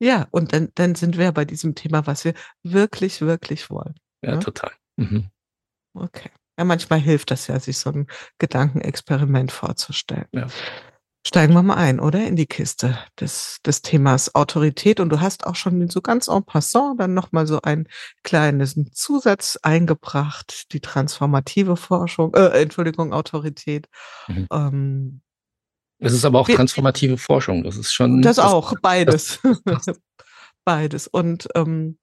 Ja, 0.00 0.26
und 0.30 0.52
dann, 0.52 0.68
dann 0.74 0.94
sind 0.94 1.16
wir 1.18 1.32
bei 1.32 1.44
diesem 1.44 1.74
Thema, 1.74 2.06
was 2.06 2.24
wir 2.24 2.34
wirklich, 2.62 3.20
wirklich 3.20 3.70
wollen. 3.70 3.94
Ja, 4.22 4.32
ne? 4.32 4.38
total. 4.40 4.72
Mhm. 4.96 5.30
Okay. 5.94 6.30
Ja, 6.58 6.64
manchmal 6.64 7.00
hilft 7.00 7.30
das 7.30 7.46
ja, 7.46 7.58
sich 7.58 7.78
so 7.78 7.90
ein 7.90 8.06
Gedankenexperiment 8.38 9.50
vorzustellen. 9.50 10.26
Ja. 10.32 10.46
Steigen 11.26 11.52
wir 11.52 11.62
mal 11.62 11.76
ein, 11.76 12.00
oder? 12.00 12.26
In 12.26 12.34
die 12.34 12.46
Kiste 12.46 12.98
des, 13.18 13.58
des 13.64 13.82
Themas 13.82 14.34
Autorität. 14.34 15.00
Und 15.00 15.10
du 15.10 15.20
hast 15.20 15.46
auch 15.46 15.54
schon 15.54 15.88
so 15.90 16.00
ganz 16.00 16.28
en 16.28 16.44
passant 16.44 16.98
dann 16.98 17.12
nochmal 17.12 17.46
so 17.46 17.60
einen 17.60 17.88
kleinen 18.22 18.90
Zusatz 18.92 19.58
eingebracht, 19.62 20.72
die 20.72 20.80
transformative 20.80 21.76
Forschung, 21.76 22.34
äh, 22.34 22.62
Entschuldigung, 22.62 23.12
Autorität. 23.12 23.88
Mhm. 24.28 24.46
Ähm, 24.50 25.20
es 26.00 26.12
ist 26.12 26.24
aber 26.24 26.40
auch 26.40 26.48
transformative 26.48 27.18
Forschung. 27.18 27.62
Das 27.62 27.76
ist 27.76 27.92
schon. 27.92 28.22
Das, 28.22 28.36
das 28.36 28.44
auch, 28.44 28.74
beides. 28.82 29.38
Das 29.64 29.86
beides. 30.64 31.06
Und 31.06 31.48
ähm, 31.54 31.98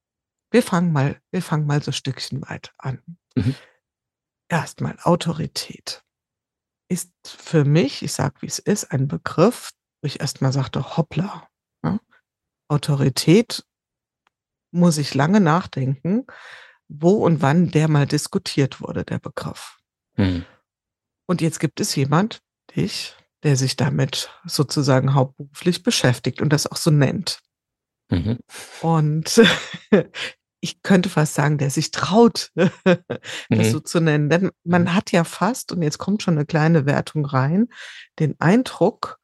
wir 0.52 0.64
fangen 0.64 0.94
mal, 0.94 1.20
wir 1.32 1.42
fangen 1.42 1.66
mal 1.66 1.82
so 1.82 1.92
Stückchen 1.92 2.42
weit 2.48 2.74
an. 2.78 3.02
Mhm. 3.36 3.56
Erstmal 4.50 4.98
Autorität 5.04 6.04
ist 6.90 7.12
für 7.26 7.66
mich, 7.66 8.02
ich 8.02 8.14
sag 8.14 8.42
wie 8.42 8.48
es 8.48 8.60
ist, 8.60 8.92
ein 8.92 9.08
Begriff, 9.08 9.72
wo 10.02 10.08
ich 10.08 10.22
erstmal 10.22 10.54
sagte, 10.54 10.96
hoppla. 10.96 11.48
Ne? 11.82 12.00
Autorität 12.70 13.66
muss 14.72 14.98
ich 14.98 15.14
lange 15.14 15.42
nachdenken, 15.42 16.26
wo 16.88 17.26
und 17.26 17.42
wann 17.42 17.72
der 17.72 17.90
mal 17.90 18.06
diskutiert 18.06 18.80
wurde, 18.80 19.04
der 19.04 19.20
Begriff. 19.20 19.80
Mhm. 20.16 20.46
Und 21.26 21.42
jetzt 21.42 21.60
gibt 21.60 21.82
es 21.82 21.96
jemand, 21.96 22.42
dich, 22.76 23.16
der 23.44 23.56
sich 23.56 23.76
damit 23.76 24.30
sozusagen 24.46 25.14
hauptberuflich 25.14 25.84
beschäftigt 25.84 26.42
und 26.42 26.52
das 26.52 26.68
auch 26.68 26.78
so 26.78 26.92
nennt. 26.92 27.40
Mhm. 28.10 28.40
Und 28.82 29.42
ich 30.60 30.82
könnte 30.82 31.10
fast 31.10 31.36
sagen, 31.36 31.58
der 31.58 31.70
sich 31.70 31.92
traut, 31.92 32.52
das 32.56 33.00
mhm. 33.50 33.64
so 33.64 33.80
zu 33.80 34.00
nennen. 34.00 34.30
Denn 34.30 34.52
man 34.64 34.84
mhm. 34.84 34.94
hat 34.94 35.12
ja 35.12 35.24
fast, 35.24 35.72
und 35.72 35.82
jetzt 35.82 35.98
kommt 35.98 36.24
schon 36.24 36.36
eine 36.36 36.46
kleine 36.46 36.86
Wertung 36.86 37.26
rein, 37.26 37.68
den 38.20 38.36
Eindruck, 38.40 39.20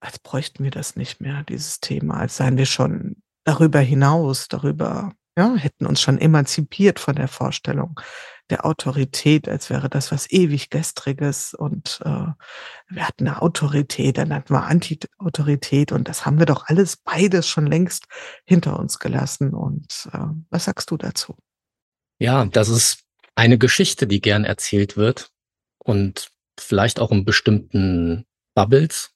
als 0.00 0.18
bräuchten 0.18 0.64
wir 0.64 0.70
das 0.70 0.96
nicht 0.96 1.20
mehr, 1.20 1.42
dieses 1.44 1.80
Thema, 1.80 2.18
als 2.18 2.36
seien 2.36 2.56
wir 2.56 2.66
schon 2.66 3.22
darüber 3.44 3.80
hinaus, 3.80 4.48
darüber, 4.48 5.12
ja, 5.38 5.54
hätten 5.54 5.86
uns 5.86 6.00
schon 6.00 6.18
emanzipiert 6.18 7.00
von 7.00 7.14
der 7.14 7.28
Vorstellung 7.28 8.00
der 8.50 8.64
Autorität, 8.64 9.48
als 9.48 9.70
wäre 9.70 9.88
das 9.88 10.12
was 10.12 10.30
ewig 10.30 10.70
gestriges 10.70 11.54
und 11.54 12.00
äh, 12.04 12.26
wir 12.88 13.08
hatten 13.08 13.26
eine 13.26 13.42
Autorität, 13.42 14.18
dann 14.18 14.32
hatten 14.32 14.54
wir 14.54 14.64
Anti-Autorität 14.64 15.92
und 15.92 16.08
das 16.08 16.26
haben 16.26 16.38
wir 16.38 16.46
doch 16.46 16.66
alles 16.66 16.96
beides 16.96 17.48
schon 17.48 17.66
längst 17.66 18.04
hinter 18.44 18.78
uns 18.78 18.98
gelassen. 18.98 19.52
Und 19.52 20.08
äh, 20.12 20.18
was 20.50 20.64
sagst 20.64 20.90
du 20.90 20.96
dazu? 20.96 21.36
Ja, 22.18 22.44
das 22.44 22.68
ist 22.68 23.04
eine 23.34 23.58
Geschichte, 23.58 24.06
die 24.06 24.20
gern 24.20 24.44
erzählt 24.44 24.96
wird 24.96 25.30
und 25.78 26.30
vielleicht 26.58 27.00
auch 27.00 27.10
in 27.10 27.24
bestimmten 27.24 28.24
Bubbles 28.54 29.10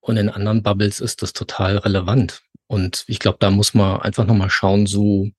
und 0.00 0.16
in 0.16 0.28
anderen 0.28 0.62
Bubbles 0.62 1.00
ist 1.00 1.22
das 1.22 1.32
total 1.32 1.78
relevant. 1.78 2.42
Und 2.66 3.04
ich 3.08 3.18
glaube, 3.18 3.38
da 3.40 3.50
muss 3.50 3.74
man 3.74 4.00
einfach 4.00 4.24
nochmal 4.24 4.50
schauen, 4.50 4.86
so, 4.86 5.30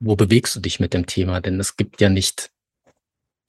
wo 0.00 0.16
bewegst 0.16 0.56
du 0.56 0.60
dich 0.60 0.80
mit 0.80 0.92
dem 0.92 1.06
Thema? 1.06 1.40
Denn 1.40 1.60
es 1.60 1.76
gibt 1.76 2.00
ja 2.00 2.08
nicht 2.08 2.50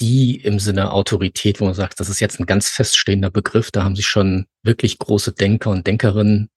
die 0.02 0.36
im 0.36 0.60
Sinne 0.60 0.92
Autorität, 0.92 1.62
wo 1.62 1.66
man 1.66 1.74
sagt, 1.76 2.00
das 2.00 2.10
ist 2.10 2.20
jetzt 2.20 2.40
ein 2.40 2.48
ganz 2.48 2.70
feststehender 2.70 3.30
Begriff, 3.30 3.72
da 3.72 3.84
haben 3.84 3.96
sich 3.96 4.08
schon 4.08 4.48
wirklich 4.64 5.00
große 5.00 5.32
Denker 5.32 5.70
und 5.70 5.86
Denkerinnen 5.88 6.50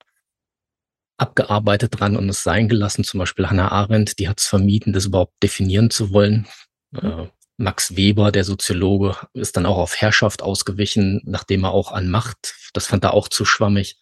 abgearbeitet 1.17 1.99
dran 1.99 2.17
und 2.17 2.27
es 2.27 2.43
sein 2.43 2.67
gelassen. 2.67 3.03
Zum 3.03 3.19
Beispiel 3.19 3.47
Hannah 3.47 3.71
Arendt, 3.71 4.19
die 4.19 4.27
hat 4.27 4.39
es 4.39 4.47
vermieden, 4.47 4.91
das 4.91 5.05
überhaupt 5.05 5.41
definieren 5.41 5.89
zu 5.89 6.11
wollen. 6.11 6.47
Mhm. 6.91 6.99
Äh, 6.99 7.27
Max 7.57 7.95
Weber, 7.95 8.33
der 8.33 8.43
Soziologe, 8.43 9.15
ist 9.33 9.55
dann 9.55 9.65
auch 9.65 9.77
auf 9.77 9.95
Herrschaft 9.95 10.41
ausgewichen, 10.41 11.21
nachdem 11.23 11.63
er 11.63 11.71
auch 11.71 11.93
an 11.93 12.09
Macht, 12.09 12.55
das 12.73 12.87
fand 12.87 13.05
er 13.05 13.13
auch 13.13 13.29
zu 13.29 13.45
schwammig. 13.45 13.97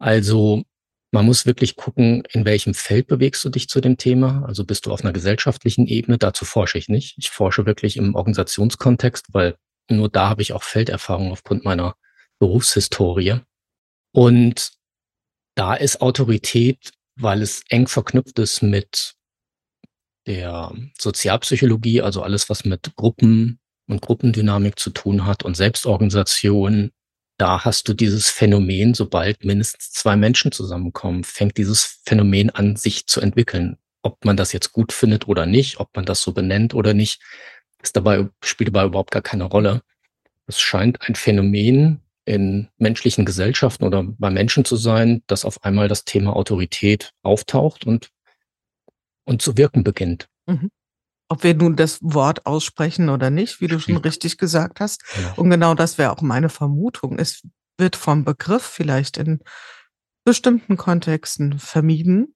Also 0.00 0.64
man 1.10 1.24
muss 1.24 1.46
wirklich 1.46 1.76
gucken, 1.76 2.22
in 2.30 2.44
welchem 2.44 2.74
Feld 2.74 3.06
bewegst 3.06 3.44
du 3.44 3.48
dich 3.48 3.68
zu 3.68 3.80
dem 3.80 3.96
Thema. 3.96 4.44
Also 4.46 4.64
bist 4.64 4.86
du 4.86 4.92
auf 4.92 5.02
einer 5.02 5.12
gesellschaftlichen 5.12 5.86
Ebene, 5.86 6.18
dazu 6.18 6.44
forsche 6.44 6.78
ich 6.78 6.88
nicht. 6.88 7.16
Ich 7.18 7.30
forsche 7.30 7.66
wirklich 7.66 7.96
im 7.96 8.14
Organisationskontext, 8.14 9.32
weil 9.32 9.56
nur 9.90 10.10
da 10.10 10.28
habe 10.28 10.42
ich 10.42 10.52
auch 10.52 10.62
Felderfahrung 10.62 11.32
aufgrund 11.32 11.64
meiner 11.64 11.96
Berufshistorie. 12.38 13.40
Und 14.12 14.72
da 15.54 15.74
ist 15.74 16.02
Autorität, 16.02 16.92
weil 17.16 17.42
es 17.42 17.62
eng 17.68 17.88
verknüpft 17.88 18.38
ist 18.38 18.62
mit 18.62 19.14
der 20.26 20.72
Sozialpsychologie, 20.98 22.02
also 22.02 22.22
alles, 22.22 22.50
was 22.50 22.64
mit 22.64 22.94
Gruppen 22.96 23.58
und 23.88 24.02
Gruppendynamik 24.02 24.78
zu 24.78 24.90
tun 24.90 25.24
hat 25.24 25.42
und 25.42 25.56
Selbstorganisation, 25.56 26.90
da 27.38 27.64
hast 27.64 27.88
du 27.88 27.94
dieses 27.94 28.28
Phänomen, 28.28 28.94
sobald 28.94 29.44
mindestens 29.44 29.92
zwei 29.92 30.16
Menschen 30.16 30.52
zusammenkommen, 30.52 31.24
fängt 31.24 31.56
dieses 31.56 32.00
Phänomen 32.04 32.50
an, 32.50 32.76
sich 32.76 33.06
zu 33.06 33.20
entwickeln. 33.20 33.78
Ob 34.02 34.24
man 34.24 34.36
das 34.36 34.52
jetzt 34.52 34.72
gut 34.72 34.92
findet 34.92 35.28
oder 35.28 35.46
nicht, 35.46 35.80
ob 35.80 35.94
man 35.94 36.04
das 36.04 36.20
so 36.20 36.32
benennt 36.32 36.74
oder 36.74 36.94
nicht, 36.94 37.22
ist 37.80 37.96
dabei, 37.96 38.28
spielt 38.42 38.68
dabei 38.68 38.86
überhaupt 38.86 39.12
gar 39.12 39.22
keine 39.22 39.44
Rolle. 39.44 39.82
Es 40.46 40.60
scheint 40.60 41.00
ein 41.08 41.14
Phänomen 41.14 42.00
in 42.24 42.68
menschlichen 42.76 43.24
Gesellschaften 43.24 43.84
oder 43.84 44.02
bei 44.02 44.30
Menschen 44.30 44.64
zu 44.64 44.76
sein, 44.76 45.22
dass 45.28 45.44
auf 45.44 45.64
einmal 45.64 45.88
das 45.88 46.04
Thema 46.04 46.34
Autorität 46.34 47.12
auftaucht 47.22 47.86
und, 47.86 48.10
und 49.24 49.42
zu 49.42 49.56
wirken 49.56 49.84
beginnt. 49.84 50.28
Mhm 50.46 50.70
ob 51.28 51.42
wir 51.42 51.54
nun 51.54 51.76
das 51.76 51.98
Wort 52.02 52.46
aussprechen 52.46 53.08
oder 53.08 53.30
nicht, 53.30 53.60
wie 53.60 53.66
du 53.66 53.78
schon 53.78 53.96
richtig 53.98 54.38
gesagt 54.38 54.80
hast. 54.80 55.02
Ja. 55.20 55.34
Und 55.34 55.50
genau 55.50 55.74
das 55.74 55.98
wäre 55.98 56.12
auch 56.12 56.22
meine 56.22 56.48
Vermutung. 56.48 57.18
Es 57.18 57.42
wird 57.76 57.96
vom 57.96 58.24
Begriff 58.24 58.62
vielleicht 58.62 59.18
in 59.18 59.40
bestimmten 60.24 60.76
Kontexten 60.76 61.58
vermieden, 61.58 62.34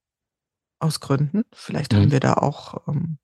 aus 0.82 1.00
Gründen. 1.00 1.44
Vielleicht 1.54 1.92
mhm. 1.92 1.96
haben 1.96 2.10
wir 2.10 2.20
da 2.20 2.34
auch 2.34 2.86
ähm, 2.88 3.18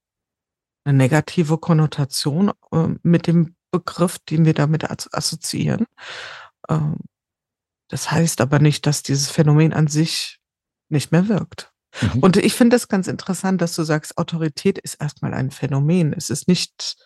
eine 0.85 0.97
negative 0.97 1.59
Konnotation 1.59 2.53
äh, 2.73 2.89
mit 3.03 3.27
dem 3.27 3.57
Begriff, 3.71 4.19
den 4.19 4.45
wir 4.45 4.55
damit 4.55 4.89
assoziieren. 4.91 5.87
Ähm, 6.69 6.97
das 7.89 8.11
heißt 8.11 8.41
aber 8.41 8.59
nicht, 8.59 8.87
dass 8.87 9.03
dieses 9.03 9.31
Phänomen 9.31 9.73
an 9.73 9.89
sich 9.89 10.41
nicht 10.89 11.13
mehr 11.13 11.29
wirkt. 11.29 11.73
Mhm. 12.00 12.21
Und 12.21 12.37
ich 12.37 12.55
finde 12.55 12.76
das 12.76 12.88
ganz 12.88 13.09
interessant, 13.09 13.61
dass 13.61 13.75
du 13.75 13.83
sagst, 13.83 14.19
Autorität 14.19 14.78
ist 14.78 14.95
erstmal 14.95 15.35
ein 15.35 15.50
Phänomen. 15.50 16.12
Es 16.12 16.31
ist 16.31 16.49
nicht 16.49 16.97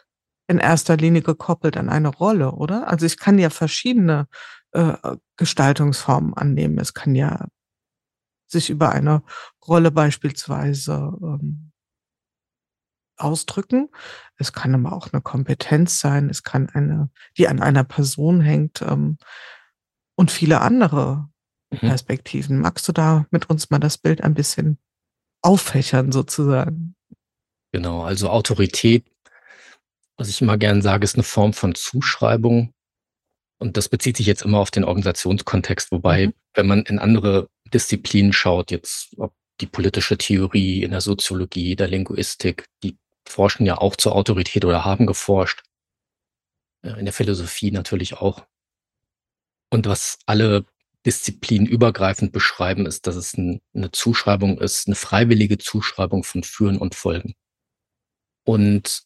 in 0.49 0.59
erster 0.59 0.97
Linie 0.97 1.23
gekoppelt 1.23 1.77
an 1.77 1.89
eine 1.89 2.09
Rolle, 2.09 2.53
oder? 2.53 2.89
Also 2.89 3.07
ich 3.07 3.17
kann 3.19 3.39
ja 3.39 3.51
verschiedene 3.51 4.27
äh, 4.73 4.95
Gestaltungsformen 5.37 6.35
annehmen. 6.35 6.79
Es 6.79 6.95
kann 6.95 7.15
ja 7.15 7.47
sich 8.47 8.71
über 8.71 8.91
eine 8.93 9.23
Rolle 9.67 9.91
beispielsweise 9.91 11.13
ähm, 11.23 11.73
ausdrücken. 13.17 13.89
Es 14.37 14.53
kann 14.53 14.75
aber 14.75 14.93
auch 14.93 15.13
eine 15.13 15.23
Kompetenz 15.23 16.01
sein. 16.01 16.29
Es 16.29 16.43
kann 16.43 16.69
eine, 16.69 17.11
die 17.39 17.49
an 17.49 17.61
einer 17.61 17.85
Person 17.85 18.41
hängt 18.41 18.83
ähm, 18.83 19.19
und 20.17 20.31
viele 20.31 20.61
andere. 20.61 21.29
Perspektiven. 21.79 22.61
Magst 22.61 22.87
du 22.89 22.93
da 22.93 23.27
mit 23.31 23.51
uns 23.51 23.71
mal 23.71 23.79
das 23.79 23.99
Bild 23.99 24.23
ein 24.23 24.35
bisschen 24.35 24.79
auffächern 25.43 26.13
sozusagen? 26.13 26.95
Genau, 27.73 28.03
also 28.03 28.29
Autorität, 28.29 29.05
was 30.17 30.29
ich 30.29 30.41
immer 30.43 30.59
gern 30.59 30.83
sage, 30.83 31.05
ist 31.05 31.17
eine 31.17 31.23
Form 31.23 31.53
von 31.53 31.75
Zuschreibung. 31.75 32.73
Und 33.59 33.77
das 33.77 33.89
bezieht 33.89 34.17
sich 34.17 34.27
jetzt 34.27 34.43
immer 34.43 34.59
auf 34.59 34.71
den 34.71 34.85
Organisationskontext, 34.85 35.93
wobei, 35.93 36.29
mhm. 36.29 36.33
wenn 36.55 36.67
man 36.67 36.83
in 36.83 36.99
andere 36.99 37.49
Disziplinen 37.73 38.33
schaut, 38.33 38.71
jetzt 38.71 39.15
ob 39.19 39.33
die 39.61 39.67
politische 39.67 40.19
Theorie, 40.19 40.83
in 40.83 40.91
der 40.91 41.01
Soziologie, 41.01 41.77
der 41.77 41.89
Linguistik, 41.89 42.67
die 42.83 42.97
forschen 43.27 43.65
ja 43.65 43.79
auch 43.79 43.97
zur 43.97 44.15
Autorität 44.15 44.65
oder 44.65 44.85
haben 44.85 45.07
geforscht. 45.07 45.63
In 46.83 47.05
der 47.05 47.15
Philosophie 47.15 47.71
natürlich 47.71 48.15
auch. 48.15 48.45
Und 49.71 49.87
was 49.87 50.19
alle 50.27 50.67
Disziplinen 51.05 51.67
übergreifend 51.67 52.33
beschreiben, 52.33 52.87
ist, 52.87 53.07
dass 53.07 53.17
es 53.17 53.37
ein, 53.37 53.61
eine 53.75 53.91
Zuschreibung 53.91 54.59
ist, 54.59 54.87
eine 54.87 54.95
freiwillige 54.95 55.59
Zuschreibung 55.59 56.23
von 56.25 56.43
Führen 56.45 56.79
und 56.79 56.95
Folgen. 56.95 57.35
Und 58.45 59.03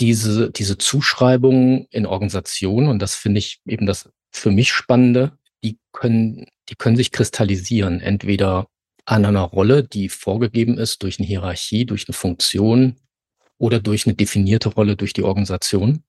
diese, 0.00 0.50
diese 0.50 0.78
Zuschreibungen 0.78 1.86
in 1.90 2.06
Organisationen, 2.06 2.88
und 2.88 3.00
das 3.00 3.14
finde 3.14 3.38
ich 3.38 3.60
eben 3.66 3.86
das 3.86 4.10
für 4.30 4.50
mich 4.50 4.72
Spannende, 4.72 5.38
die 5.62 5.78
können, 5.92 6.46
die 6.68 6.74
können 6.74 6.96
sich 6.96 7.12
kristallisieren, 7.12 8.00
entweder 8.00 8.68
an 9.04 9.24
einer 9.24 9.42
Rolle, 9.42 9.84
die 9.84 10.08
vorgegeben 10.08 10.78
ist 10.78 11.02
durch 11.02 11.18
eine 11.18 11.26
Hierarchie, 11.26 11.84
durch 11.84 12.08
eine 12.08 12.14
Funktion 12.14 12.96
oder 13.58 13.80
durch 13.80 14.06
eine 14.06 14.14
definierte 14.14 14.70
Rolle 14.70 14.96
durch 14.96 15.12
die 15.12 15.22
Organisation. 15.22 16.02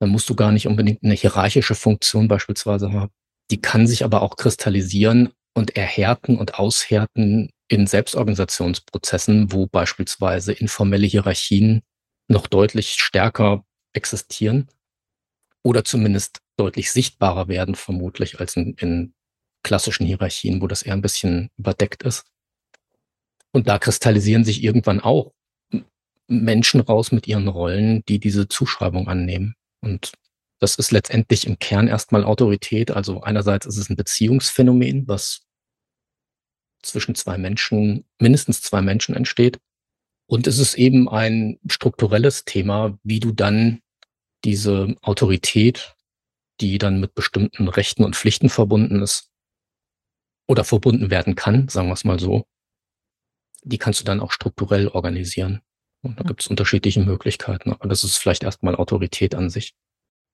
Dann 0.00 0.10
musst 0.10 0.28
du 0.28 0.34
gar 0.34 0.50
nicht 0.50 0.66
unbedingt 0.66 1.02
eine 1.04 1.14
hierarchische 1.14 1.74
Funktion 1.74 2.28
beispielsweise 2.28 2.92
haben. 2.92 3.12
Die 3.50 3.60
kann 3.60 3.86
sich 3.86 4.04
aber 4.04 4.22
auch 4.22 4.36
kristallisieren 4.36 5.32
und 5.54 5.76
erhärten 5.76 6.38
und 6.38 6.58
aushärten 6.58 7.50
in 7.68 7.86
Selbstorganisationsprozessen, 7.86 9.52
wo 9.52 9.66
beispielsweise 9.66 10.52
informelle 10.52 11.06
Hierarchien 11.06 11.82
noch 12.28 12.46
deutlich 12.46 12.96
stärker 12.98 13.64
existieren 13.92 14.68
oder 15.62 15.84
zumindest 15.84 16.40
deutlich 16.56 16.92
sichtbarer 16.92 17.48
werden, 17.48 17.74
vermutlich, 17.74 18.40
als 18.40 18.56
in, 18.56 18.74
in 18.74 19.14
klassischen 19.62 20.06
Hierarchien, 20.06 20.60
wo 20.60 20.66
das 20.66 20.82
eher 20.82 20.92
ein 20.92 21.02
bisschen 21.02 21.50
überdeckt 21.56 22.02
ist. 22.02 22.24
Und 23.52 23.68
da 23.68 23.78
kristallisieren 23.78 24.44
sich 24.44 24.62
irgendwann 24.62 25.00
auch 25.00 25.32
Menschen 26.28 26.80
raus 26.80 27.12
mit 27.12 27.26
ihren 27.26 27.48
Rollen, 27.48 28.02
die 28.08 28.18
diese 28.18 28.48
Zuschreibung 28.48 29.08
annehmen. 29.08 29.54
Und 29.80 30.12
das 30.64 30.76
ist 30.76 30.92
letztendlich 30.92 31.46
im 31.46 31.58
Kern 31.58 31.88
erstmal 31.88 32.24
Autorität. 32.24 32.90
Also 32.90 33.20
einerseits 33.20 33.66
ist 33.66 33.76
es 33.76 33.90
ein 33.90 33.96
Beziehungsphänomen, 33.96 35.06
was 35.06 35.42
zwischen 36.82 37.14
zwei 37.14 37.36
Menschen, 37.36 38.06
mindestens 38.18 38.62
zwei 38.62 38.80
Menschen 38.80 39.14
entsteht. 39.14 39.60
Und 40.26 40.46
es 40.46 40.58
ist 40.58 40.76
eben 40.76 41.06
ein 41.06 41.58
strukturelles 41.68 42.46
Thema, 42.46 42.98
wie 43.02 43.20
du 43.20 43.32
dann 43.32 43.82
diese 44.42 44.96
Autorität, 45.02 45.96
die 46.62 46.78
dann 46.78 46.98
mit 46.98 47.14
bestimmten 47.14 47.68
Rechten 47.68 48.02
und 48.02 48.16
Pflichten 48.16 48.48
verbunden 48.48 49.02
ist 49.02 49.30
oder 50.48 50.64
verbunden 50.64 51.10
werden 51.10 51.34
kann, 51.34 51.68
sagen 51.68 51.88
wir 51.88 51.94
es 51.94 52.04
mal 52.04 52.18
so, 52.18 52.46
die 53.64 53.76
kannst 53.76 54.00
du 54.00 54.04
dann 54.04 54.20
auch 54.20 54.32
strukturell 54.32 54.88
organisieren. 54.88 55.60
Und 56.00 56.18
da 56.18 56.24
gibt 56.24 56.40
es 56.40 56.48
unterschiedliche 56.48 57.00
Möglichkeiten. 57.00 57.70
Aber 57.72 57.86
das 57.86 58.02
ist 58.02 58.16
vielleicht 58.16 58.44
erstmal 58.44 58.76
Autorität 58.76 59.34
an 59.34 59.50
sich. 59.50 59.74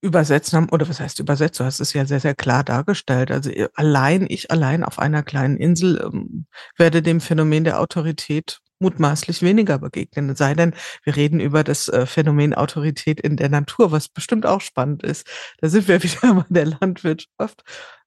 Übersetzen 0.03 0.57
haben, 0.57 0.69
oder 0.71 0.89
was 0.89 1.01
heißt 1.01 1.19
übersetzt? 1.19 1.61
Du 1.61 1.65
hast 1.65 1.81
es 1.81 1.93
ja 1.93 2.07
sehr, 2.07 2.21
sehr 2.21 2.35
klar 2.35 2.65
dargestellt. 2.65 3.31
Also 3.31 3.51
äh, 3.51 3.69
allein, 3.75 4.27
ich 4.29 4.51
allein 4.51 4.83
auf 4.83 4.99
einer 4.99 5.23
kleinen 5.23 5.57
Insel 5.57 6.01
ähm, 6.03 6.47
werde 6.77 7.03
dem 7.03 7.21
Phänomen 7.21 7.65
der 7.65 7.81
Autorität 7.81 8.61
mutmaßlich 8.81 9.43
weniger 9.43 9.79
begegnen. 9.79 10.31
Es 10.31 10.39
sei 10.39 10.55
denn, 10.55 10.75
wir 11.05 11.17
reden 11.17 11.39
über 11.39 11.63
das 11.63 11.89
äh, 11.89 12.07
Phänomen 12.07 12.55
Autorität 12.55 13.21
in 13.21 13.37
der 13.37 13.51
Natur, 13.51 13.93
was 13.93 14.09
bestimmt 14.09 14.47
auch 14.47 14.63
spannend 14.63 15.03
ist. 15.03 15.27
Da 15.61 15.69
sind 15.69 15.87
wir 15.87 16.03
wieder 16.03 16.35
mal 16.35 16.47
in 16.49 16.55
der 16.55 16.67
Landwirtschaft. 16.67 17.63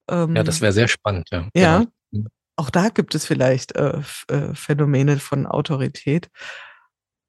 Ähm, 0.10 0.36
ja, 0.36 0.44
das 0.44 0.62
wäre 0.62 0.74
sehr 0.74 0.88
spannend, 0.88 1.30
ja. 1.32 1.48
Ja. 1.56 1.86
Genau. 2.12 2.30
Auch 2.56 2.70
da 2.70 2.90
gibt 2.90 3.16
es 3.16 3.26
vielleicht 3.26 3.76
äh, 3.76 4.02
äh, 4.28 4.54
Phänomene 4.54 5.18
von 5.20 5.48
Autorität. 5.48 6.30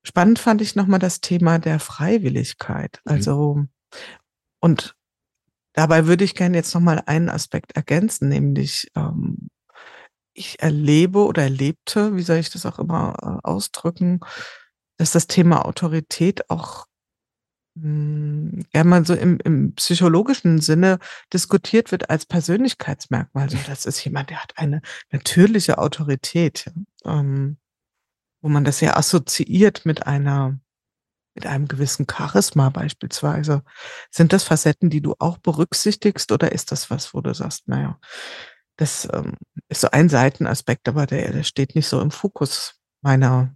Spannend 0.07 0.39
fand 0.39 0.61
ich 0.61 0.75
nochmal 0.75 0.99
das 0.99 1.21
Thema 1.21 1.59
der 1.59 1.81
Freiwilligkeit. 1.81 3.01
Mhm. 3.05 3.13
Also, 3.13 3.65
und 4.65 4.97
dabei 5.75 6.07
würde 6.07 6.25
ich 6.25 6.35
gerne 6.35 6.57
jetzt 6.57 6.75
nochmal 6.75 7.03
einen 7.05 7.29
Aspekt 7.29 7.77
ergänzen, 7.77 8.31
nämlich 8.31 8.91
ähm, 8.97 9.51
ich 10.33 10.63
erlebe 10.63 11.27
oder 11.27 11.43
erlebte, 11.43 12.17
wie 12.17 12.23
soll 12.23 12.39
ich 12.39 12.49
das 12.49 12.65
auch 12.65 12.79
immer 12.79 13.15
äh, 13.21 13.47
ausdrücken, 13.47 14.21
dass 14.97 15.13
das 15.13 15.27
Thema 15.27 15.67
Autorität 15.67 16.49
auch 16.49 16.87
hm, 17.79 18.65
ja 18.73 18.85
mal 18.85 19.05
so 19.05 19.13
im, 19.13 19.39
im 19.45 19.75
psychologischen 19.75 20.63
Sinne 20.63 20.99
diskutiert 21.31 21.93
wird 21.93 22.09
als 22.09 22.25
Persönlichkeitsmerkmal. 22.25 23.45
Also 23.45 23.59
das 23.67 23.85
ist 23.85 24.03
jemand, 24.03 24.31
der 24.31 24.43
hat 24.43 24.57
eine 24.57 24.81
natürliche 25.11 25.77
Autorität. 25.77 26.73
Ähm, 27.05 27.59
wo 28.45 28.51
man 28.51 28.63
das 28.63 28.83
ja 28.83 28.95
assoziiert 28.95 29.87
mit 29.87 30.07
einer, 30.07 30.61
mit 31.35 31.47
einem 31.47 31.69
gewissen 31.69 32.07
Charisma 32.11 32.71
beispielsweise. 32.71 33.63
Sind 34.11 34.33
das 34.33 34.45
Facetten, 34.45 34.91
die 34.91 35.01
du 35.01 35.15
auch 35.19 35.39
berücksichtigst 35.39 36.31
oder 36.33 36.53
ist 36.53 36.73
das 36.73 36.91
was, 36.91 37.13
wo 37.15 37.21
du 37.21 37.35
sagst, 37.35 37.69
naja, 37.69 37.99
das 38.77 39.09
ähm, 39.13 39.35
ist 39.69 39.81
so 39.81 39.91
ein 39.91 40.09
Seitenaspekt, 40.09 40.89
aber 40.89 41.07
der, 41.07 41.33
der 41.33 41.43
steht 41.43 41.75
nicht 41.75 41.89
so 41.89 42.01
im 42.01 42.11
Fokus 42.11 42.81
meiner, 43.03 43.55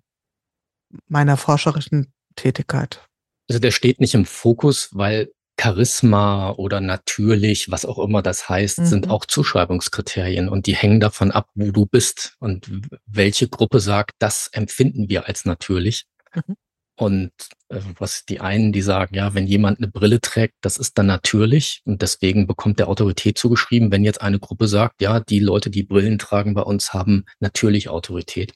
meiner 1.08 1.36
forscherischen 1.36 2.12
Tätigkeit? 2.36 3.06
Also 3.48 3.58
der 3.60 3.70
steht 3.70 4.00
nicht 4.00 4.14
im 4.14 4.26
Fokus, 4.26 4.90
weil 4.92 5.32
Charisma 5.60 6.52
oder 6.52 6.80
natürlich, 6.80 7.70
was 7.70 7.84
auch 7.84 7.98
immer 7.98 8.22
das 8.22 8.48
heißt, 8.48 8.78
mhm. 8.78 8.86
sind 8.86 9.10
auch 9.10 9.24
Zuschreibungskriterien 9.24 10.48
und 10.48 10.66
die 10.66 10.76
hängen 10.76 11.00
davon 11.00 11.32
ab, 11.32 11.48
wo 11.54 11.72
du 11.72 11.84
bist 11.84 12.36
und 12.38 12.70
welche 13.06 13.48
Gruppe 13.48 13.80
sagt, 13.80 14.12
das 14.20 14.48
empfinden 14.52 15.08
wir 15.08 15.26
als 15.26 15.44
natürlich. 15.44 16.04
Mhm. 16.34 16.56
Und 16.98 17.30
äh, 17.68 17.80
was 17.98 18.24
die 18.24 18.40
einen, 18.40 18.72
die 18.72 18.82
sagen, 18.82 19.14
ja, 19.14 19.32
wenn 19.32 19.46
jemand 19.46 19.78
eine 19.78 19.86
Brille 19.86 20.20
trägt, 20.20 20.56
das 20.62 20.78
ist 20.78 20.98
dann 20.98 21.06
natürlich 21.06 21.80
und 21.84 22.02
deswegen 22.02 22.48
bekommt 22.48 22.80
der 22.80 22.88
Autorität 22.88 23.38
zugeschrieben. 23.38 23.92
Wenn 23.92 24.02
jetzt 24.02 24.20
eine 24.20 24.40
Gruppe 24.40 24.66
sagt, 24.66 25.00
ja, 25.00 25.20
die 25.20 25.38
Leute, 25.38 25.70
die 25.70 25.84
Brillen 25.84 26.18
tragen 26.18 26.54
bei 26.54 26.62
uns, 26.62 26.92
haben 26.92 27.24
natürlich 27.38 27.88
Autorität. 27.88 28.54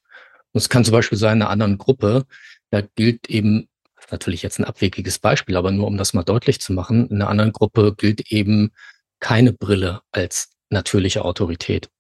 Und 0.53 0.59
es 0.61 0.69
kann 0.69 0.85
zum 0.85 0.91
Beispiel 0.91 1.19
sein, 1.19 1.39
in 1.39 1.43
einer 1.43 1.51
anderen 1.51 1.79
Gruppe, 1.79 2.27
da 2.71 2.81
gilt 2.81 3.31
eben 3.31 3.69
natürlich 4.11 4.43
jetzt 4.43 4.59
ein 4.59 4.65
abwegiges 4.65 5.21
Beispiel, 5.21 5.57
aber 5.57 5.71
nur 5.71 5.87
um 5.87 5.97
das 5.97 6.13
mal 6.13 6.25
deutlich 6.25 6.61
zu 6.61 6.73
machen, 6.73 7.09
in 7.09 7.23
einer 7.23 7.31
anderen 7.31 7.53
Gruppe 7.53 7.95
gilt 7.97 8.33
eben 8.33 8.73
keine 9.21 9.53
Brille 9.53 10.01
als 10.11 10.51
natürliche 10.69 11.25
Autorität. 11.25 11.91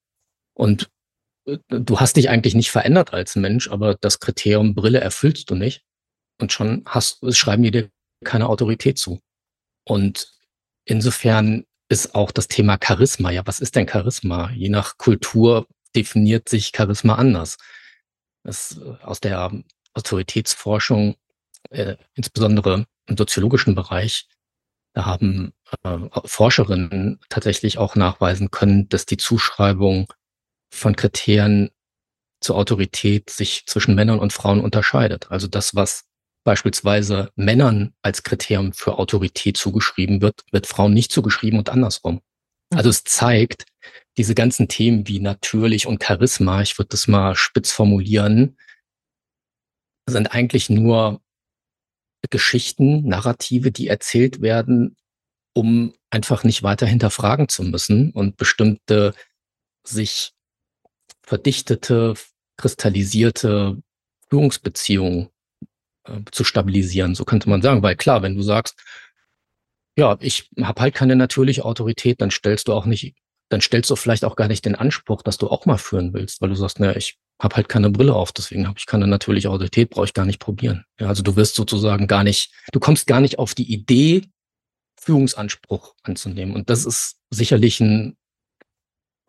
Und 0.54 0.90
äh, 1.46 1.58
du 1.68 2.00
hast 2.00 2.16
dich 2.16 2.30
eigentlich 2.30 2.56
nicht 2.56 2.72
verändert 2.72 3.12
als 3.12 3.36
Mensch, 3.36 3.70
aber 3.70 3.94
das 4.00 4.18
Kriterium 4.18 4.74
Brille 4.74 5.00
erfüllst 5.00 5.48
du 5.48 5.54
nicht. 5.54 5.84
Und 6.42 6.52
schon 6.52 6.82
hast, 6.86 7.20
schreiben 7.36 7.62
die 7.62 7.70
dir 7.70 7.90
keine 8.24 8.48
Autorität 8.48 8.98
zu. 8.98 9.20
Und 9.84 10.32
insofern 10.84 11.64
ist 11.88 12.16
auch 12.16 12.32
das 12.32 12.48
Thema 12.48 12.78
Charisma. 12.82 13.30
Ja, 13.30 13.46
was 13.46 13.60
ist 13.60 13.76
denn 13.76 13.88
Charisma? 13.88 14.50
Je 14.50 14.68
nach 14.68 14.98
Kultur 14.98 15.68
definiert 15.94 16.48
sich 16.48 16.72
Charisma 16.74 17.14
anders. 17.14 17.58
Das, 18.42 18.76
äh, 18.78 19.04
aus 19.04 19.20
der 19.20 19.52
Autoritätsforschung 19.94 21.14
äh, 21.70 21.96
insbesondere 22.14 22.86
im 23.06 23.16
soziologischen 23.16 23.76
Bereich, 23.76 24.26
da 24.94 25.06
haben 25.06 25.52
äh, 25.84 25.98
Forscherinnen 26.24 27.20
tatsächlich 27.28 27.78
auch 27.78 27.94
nachweisen 27.94 28.50
können, 28.50 28.88
dass 28.88 29.06
die 29.06 29.16
Zuschreibung 29.16 30.12
von 30.70 30.96
Kriterien 30.96 31.70
zur 32.40 32.56
Autorität 32.56 33.30
sich 33.30 33.64
zwischen 33.66 33.94
Männern 33.94 34.18
und 34.18 34.32
Frauen 34.32 34.60
unterscheidet. 34.60 35.30
Also 35.30 35.46
das, 35.46 35.76
was 35.76 36.08
beispielsweise 36.44 37.30
Männern 37.36 37.94
als 38.02 38.22
Kriterium 38.22 38.72
für 38.72 38.98
Autorität 38.98 39.56
zugeschrieben 39.56 40.20
wird, 40.20 40.42
wird 40.50 40.66
Frauen 40.66 40.92
nicht 40.92 41.12
zugeschrieben 41.12 41.58
und 41.58 41.70
andersrum. 41.70 42.20
Also 42.74 42.90
es 42.90 43.04
zeigt, 43.04 43.66
diese 44.16 44.34
ganzen 44.34 44.68
Themen 44.68 45.06
wie 45.08 45.20
natürlich 45.20 45.86
und 45.86 46.02
Charisma, 46.02 46.62
ich 46.62 46.78
würde 46.78 46.88
das 46.90 47.08
mal 47.08 47.34
spitz 47.36 47.72
formulieren, 47.72 48.56
sind 50.08 50.34
eigentlich 50.34 50.68
nur 50.68 51.20
Geschichten, 52.30 53.06
Narrative, 53.06 53.72
die 53.72 53.88
erzählt 53.88 54.40
werden, 54.40 54.96
um 55.54 55.94
einfach 56.10 56.44
nicht 56.44 56.62
weiter 56.62 56.86
hinterfragen 56.86 57.48
zu 57.48 57.62
müssen 57.62 58.10
und 58.12 58.36
bestimmte 58.36 59.14
sich 59.84 60.32
verdichtete, 61.22 62.14
kristallisierte 62.56 63.82
Führungsbeziehungen 64.28 65.31
äh, 66.04 66.20
zu 66.30 66.44
stabilisieren, 66.44 67.14
so 67.14 67.24
könnte 67.24 67.48
man 67.48 67.62
sagen. 67.62 67.82
Weil 67.82 67.96
klar, 67.96 68.22
wenn 68.22 68.36
du 68.36 68.42
sagst, 68.42 68.82
ja, 69.96 70.16
ich 70.20 70.48
habe 70.60 70.80
halt 70.80 70.94
keine 70.94 71.16
natürliche 71.16 71.64
Autorität, 71.64 72.20
dann 72.20 72.30
stellst 72.30 72.68
du 72.68 72.72
auch 72.72 72.86
nicht, 72.86 73.14
dann 73.50 73.60
stellst 73.60 73.90
du 73.90 73.96
vielleicht 73.96 74.24
auch 74.24 74.36
gar 74.36 74.48
nicht 74.48 74.64
den 74.64 74.74
Anspruch, 74.74 75.22
dass 75.22 75.38
du 75.38 75.48
auch 75.48 75.66
mal 75.66 75.76
führen 75.76 76.14
willst, 76.14 76.40
weil 76.40 76.48
du 76.48 76.54
sagst, 76.54 76.80
naja, 76.80 76.96
ich 76.96 77.18
habe 77.40 77.56
halt 77.56 77.68
keine 77.68 77.90
Brille 77.90 78.14
auf, 78.14 78.32
deswegen 78.32 78.66
habe 78.66 78.78
ich 78.78 78.86
keine 78.86 79.06
natürliche 79.06 79.50
Autorität, 79.50 79.90
brauche 79.90 80.06
ich 80.06 80.14
gar 80.14 80.24
nicht 80.24 80.38
probieren. 80.38 80.84
Ja, 80.98 81.08
also 81.08 81.22
du 81.22 81.36
wirst 81.36 81.56
sozusagen 81.56 82.06
gar 82.06 82.24
nicht, 82.24 82.52
du 82.72 82.80
kommst 82.80 83.06
gar 83.06 83.20
nicht 83.20 83.38
auf 83.38 83.54
die 83.54 83.70
Idee, 83.70 84.22
Führungsanspruch 85.00 85.94
anzunehmen. 86.04 86.54
Und 86.54 86.70
das 86.70 86.86
ist 86.86 87.16
sicherlich 87.30 87.80
ein, 87.80 88.16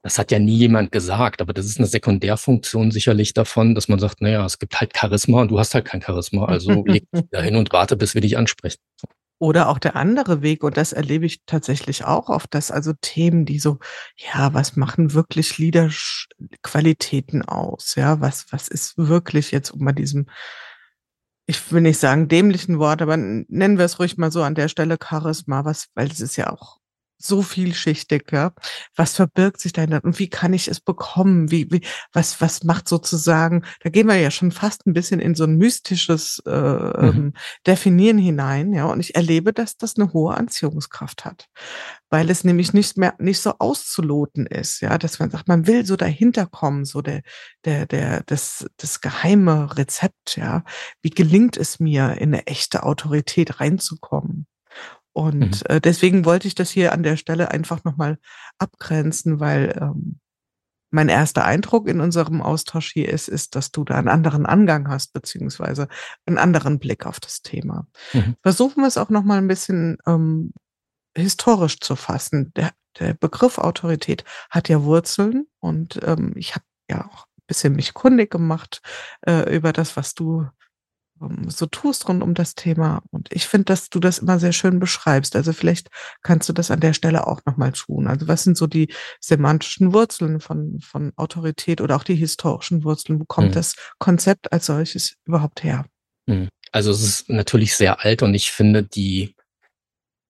das 0.03 0.19
hat 0.19 0.31
ja 0.31 0.39
nie 0.39 0.57
jemand 0.57 0.91
gesagt, 0.91 1.41
aber 1.41 1.53
das 1.53 1.65
ist 1.65 1.79
eine 1.79 1.87
Sekundärfunktion 1.87 2.91
sicherlich 2.91 3.33
davon, 3.33 3.73
dass 3.73 3.87
man 3.87 3.99
sagt, 3.99 4.21
naja, 4.21 4.45
es 4.45 4.59
gibt 4.59 4.79
halt 4.79 4.95
Charisma 4.95 5.41
und 5.41 5.49
du 5.49 5.57
hast 5.57 5.73
halt 5.73 5.85
kein 5.85 6.01
Charisma, 6.01 6.45
also 6.45 6.71
leg 6.85 7.09
dich 7.11 7.23
da 7.31 7.41
hin 7.41 7.55
und 7.55 7.71
warte, 7.71 7.95
bis 7.95 8.13
wir 8.13 8.21
dich 8.21 8.37
ansprechen. 8.37 8.79
Oder 9.39 9.69
auch 9.69 9.79
der 9.79 9.95
andere 9.95 10.41
Weg, 10.41 10.63
und 10.63 10.75
das 10.75 10.91
erlebe 10.93 11.25
ich 11.25 11.45
tatsächlich 11.45 12.03
auch 12.03 12.29
oft, 12.29 12.53
dass 12.53 12.69
also 12.69 12.91
Themen, 13.01 13.45
die 13.45 13.59
so, 13.59 13.79
ja, 14.17 14.53
was 14.53 14.75
machen 14.75 15.13
wirklich 15.13 15.57
Leader-Qualitäten 15.57 17.41
aus? 17.41 17.95
Ja, 17.95 18.19
was, 18.19 18.47
was 18.51 18.67
ist 18.67 18.97
wirklich 18.97 19.51
jetzt, 19.51 19.71
um 19.71 19.85
bei 19.85 19.93
diesem, 19.93 20.27
ich 21.45 21.71
will 21.71 21.81
nicht 21.81 21.99
sagen 21.99 22.27
dämlichen 22.27 22.77
Wort, 22.77 23.01
aber 23.01 23.15
nennen 23.15 23.77
wir 23.77 23.85
es 23.85 23.99
ruhig 23.99 24.17
mal 24.17 24.31
so 24.31 24.43
an 24.43 24.55
der 24.55 24.67
Stelle 24.67 24.97
Charisma, 25.01 25.63
was, 25.65 25.87
weil 25.95 26.07
es 26.07 26.19
ist 26.19 26.35
ja 26.35 26.51
auch 26.51 26.79
so 27.25 27.41
vielschichtig, 27.41 28.31
ja. 28.31 28.53
Was 28.95 29.15
verbirgt 29.15 29.59
sich 29.59 29.73
dahinter 29.73 30.03
und 30.03 30.19
wie 30.19 30.29
kann 30.29 30.53
ich 30.53 30.67
es 30.67 30.79
bekommen? 30.79 31.51
Wie, 31.51 31.71
wie, 31.71 31.81
was, 32.11 32.41
was 32.41 32.63
macht 32.63 32.87
sozusagen, 32.87 33.63
da 33.81 33.89
gehen 33.89 34.07
wir 34.07 34.15
ja 34.15 34.31
schon 34.31 34.51
fast 34.51 34.85
ein 34.85 34.93
bisschen 34.93 35.19
in 35.19 35.35
so 35.35 35.45
ein 35.45 35.57
mystisches 35.57 36.41
äh, 36.45 36.51
mhm. 36.51 37.03
Ähm, 37.03 37.33
Definieren 37.65 38.17
hinein, 38.17 38.73
ja. 38.73 38.85
Und 38.85 38.99
ich 38.99 39.15
erlebe, 39.15 39.53
dass 39.53 39.77
das 39.77 39.95
eine 39.97 40.13
hohe 40.13 40.35
Anziehungskraft 40.35 41.25
hat. 41.25 41.47
Weil 42.09 42.29
es 42.29 42.43
nämlich 42.43 42.73
nicht 42.73 42.97
mehr, 42.97 43.15
nicht 43.19 43.39
so 43.39 43.53
auszuloten 43.59 44.45
ist, 44.45 44.81
ja, 44.81 44.97
dass 44.97 45.19
man 45.19 45.31
sagt, 45.31 45.47
man 45.47 45.67
will 45.67 45.85
so 45.85 45.95
dahinter 45.95 46.45
kommen, 46.45 46.85
so 46.85 47.01
der, 47.01 47.21
der, 47.65 47.85
der, 47.85 48.23
das, 48.25 48.65
das 48.77 49.01
geheime 49.01 49.75
Rezept, 49.77 50.37
ja. 50.37 50.63
Wie 51.01 51.09
gelingt 51.09 51.57
es 51.57 51.79
mir, 51.79 52.17
in 52.17 52.33
eine 52.33 52.47
echte 52.47 52.83
Autorität 52.83 53.59
reinzukommen? 53.59 54.47
Und 55.13 55.39
mhm. 55.39 55.75
äh, 55.75 55.81
deswegen 55.81 56.25
wollte 56.25 56.47
ich 56.47 56.55
das 56.55 56.71
hier 56.71 56.91
an 56.91 57.03
der 57.03 57.17
Stelle 57.17 57.51
einfach 57.51 57.83
nochmal 57.83 58.17
abgrenzen, 58.57 59.39
weil 59.39 59.77
ähm, 59.79 60.19
mein 60.93 61.09
erster 61.09 61.43
Eindruck 61.43 61.87
in 61.87 61.99
unserem 61.99 62.41
Austausch 62.41 62.93
hier 62.93 63.09
ist, 63.09 63.27
ist, 63.27 63.55
dass 63.55 63.71
du 63.71 63.83
da 63.83 63.95
einen 63.95 64.09
anderen 64.09 64.45
Angang 64.45 64.87
hast, 64.89 65.13
beziehungsweise 65.13 65.87
einen 66.25 66.37
anderen 66.37 66.77
Blick 66.77 67.07
auf 67.07 67.19
das 67.19 67.41
Thema. 67.41 67.87
Mhm. 68.13 68.35
Versuchen 68.43 68.81
wir 68.81 68.87
es 68.87 68.97
auch 68.97 69.09
nochmal 69.09 69.39
ein 69.39 69.47
bisschen 69.47 69.97
ähm, 70.05 70.53
historisch 71.15 71.79
zu 71.79 71.95
fassen. 71.95 72.53
Der, 72.55 72.71
der 72.99 73.15
Begriff 73.15 73.57
Autorität 73.57 74.23
hat 74.51 74.69
ja 74.69 74.83
Wurzeln 74.83 75.47
und 75.59 75.99
ähm, 76.03 76.33
ich 76.35 76.53
habe 76.53 76.65
ja 76.89 77.07
auch 77.07 77.25
ein 77.25 77.43
bisschen 77.47 77.75
mich 77.75 77.95
kundig 77.95 78.29
gemacht 78.29 78.81
äh, 79.25 79.55
über 79.55 79.73
das, 79.73 79.97
was 79.97 80.13
du 80.13 80.47
so 81.47 81.65
tust 81.65 82.07
rund 82.07 82.23
um 82.23 82.33
das 82.33 82.55
Thema. 82.55 83.01
Und 83.11 83.29
ich 83.31 83.47
finde, 83.47 83.65
dass 83.65 83.89
du 83.89 83.99
das 83.99 84.19
immer 84.19 84.39
sehr 84.39 84.53
schön 84.53 84.79
beschreibst. 84.79 85.35
Also 85.35 85.53
vielleicht 85.53 85.89
kannst 86.21 86.49
du 86.49 86.53
das 86.53 86.71
an 86.71 86.79
der 86.79 86.93
Stelle 86.93 87.27
auch 87.27 87.41
nochmal 87.45 87.71
tun. 87.71 88.07
Also 88.07 88.27
was 88.27 88.43
sind 88.43 88.57
so 88.57 88.67
die 88.67 88.93
semantischen 89.19 89.93
Wurzeln 89.93 90.39
von, 90.39 90.79
von 90.81 91.11
Autorität 91.15 91.81
oder 91.81 91.95
auch 91.95 92.03
die 92.03 92.15
historischen 92.15 92.83
Wurzeln? 92.83 93.19
Wo 93.19 93.25
kommt 93.25 93.49
mhm. 93.49 93.53
das 93.53 93.75
Konzept 93.99 94.51
als 94.51 94.65
solches 94.65 95.15
überhaupt 95.25 95.63
her? 95.63 95.85
Mhm. 96.25 96.49
Also 96.71 96.91
es 96.91 97.03
ist 97.03 97.29
natürlich 97.29 97.75
sehr 97.75 98.03
alt 98.03 98.23
und 98.23 98.33
ich 98.33 98.51
finde 98.51 98.83
die, 98.83 99.35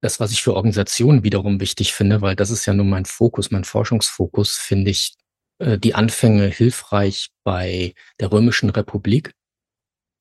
das, 0.01 0.19
was 0.19 0.31
ich 0.31 0.43
für 0.43 0.55
Organisationen 0.55 1.23
wiederum 1.23 1.59
wichtig 1.61 1.93
finde, 1.93 2.21
weil 2.21 2.35
das 2.35 2.49
ist 2.49 2.65
ja 2.65 2.73
nun 2.73 2.89
mein 2.89 3.05
Fokus, 3.05 3.51
mein 3.51 3.63
Forschungsfokus, 3.63 4.57
finde 4.57 4.91
ich 4.91 5.15
äh, 5.59 5.77
die 5.77 5.95
Anfänge 5.95 6.47
hilfreich 6.47 7.29
bei 7.43 7.93
der 8.19 8.31
Römischen 8.31 8.69
Republik 8.69 9.33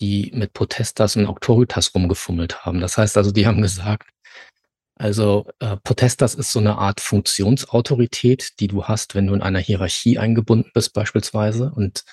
die 0.02 0.32
mit 0.34 0.52
Potestas 0.52 1.14
und 1.16 1.26
Autoritas 1.26 1.94
rumgefummelt 1.94 2.66
haben. 2.66 2.80
Das 2.80 2.98
heißt 2.98 3.16
also, 3.16 3.30
die 3.30 3.46
haben 3.46 3.62
gesagt, 3.62 4.10
also 4.96 5.46
äh, 5.60 5.76
Potestas 5.84 6.34
ist 6.34 6.50
so 6.50 6.58
eine 6.58 6.76
Art 6.76 7.00
Funktionsautorität, 7.00 8.60
die 8.60 8.66
du 8.66 8.84
hast, 8.84 9.14
wenn 9.14 9.28
du 9.28 9.34
in 9.34 9.42
einer 9.42 9.60
Hierarchie 9.60 10.18
eingebunden 10.18 10.70
bist 10.74 10.92
beispielsweise. 10.92 11.72
Und 11.74 12.04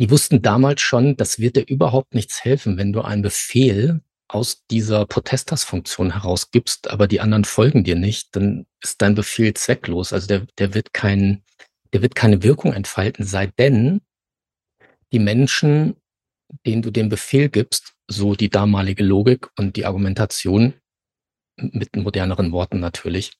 die 0.00 0.10
wussten 0.10 0.42
damals 0.42 0.80
schon, 0.82 1.16
das 1.16 1.38
wird 1.38 1.56
dir 1.56 1.66
überhaupt 1.66 2.14
nichts 2.14 2.44
helfen, 2.44 2.76
wenn 2.76 2.92
du 2.92 3.02
einen 3.02 3.22
Befehl 3.22 4.00
aus 4.26 4.64
dieser 4.68 5.06
Potestas-Funktion 5.06 6.12
herausgibst, 6.14 6.90
aber 6.90 7.06
die 7.06 7.20
anderen 7.20 7.44
folgen 7.44 7.84
dir 7.84 7.94
nicht, 7.94 8.34
dann 8.34 8.66
ist 8.82 9.00
dein 9.02 9.14
Befehl 9.14 9.54
zwecklos. 9.54 10.12
Also 10.12 10.26
der, 10.26 10.46
der 10.58 10.74
wird 10.74 10.92
kein, 10.92 11.44
der 11.92 12.02
wird 12.02 12.16
keine 12.16 12.42
Wirkung 12.42 12.72
entfalten, 12.72 13.24
sei 13.24 13.46
denn 13.46 14.00
die 15.12 15.20
Menschen 15.20 15.94
den 16.66 16.82
du 16.82 16.90
den 16.90 17.08
Befehl 17.08 17.48
gibst, 17.48 17.94
so 18.08 18.34
die 18.34 18.50
damalige 18.50 19.04
Logik 19.04 19.48
und 19.58 19.76
die 19.76 19.86
Argumentation, 19.86 20.74
mit 21.56 21.94
moderneren 21.96 22.52
Worten 22.52 22.80
natürlich, 22.80 23.32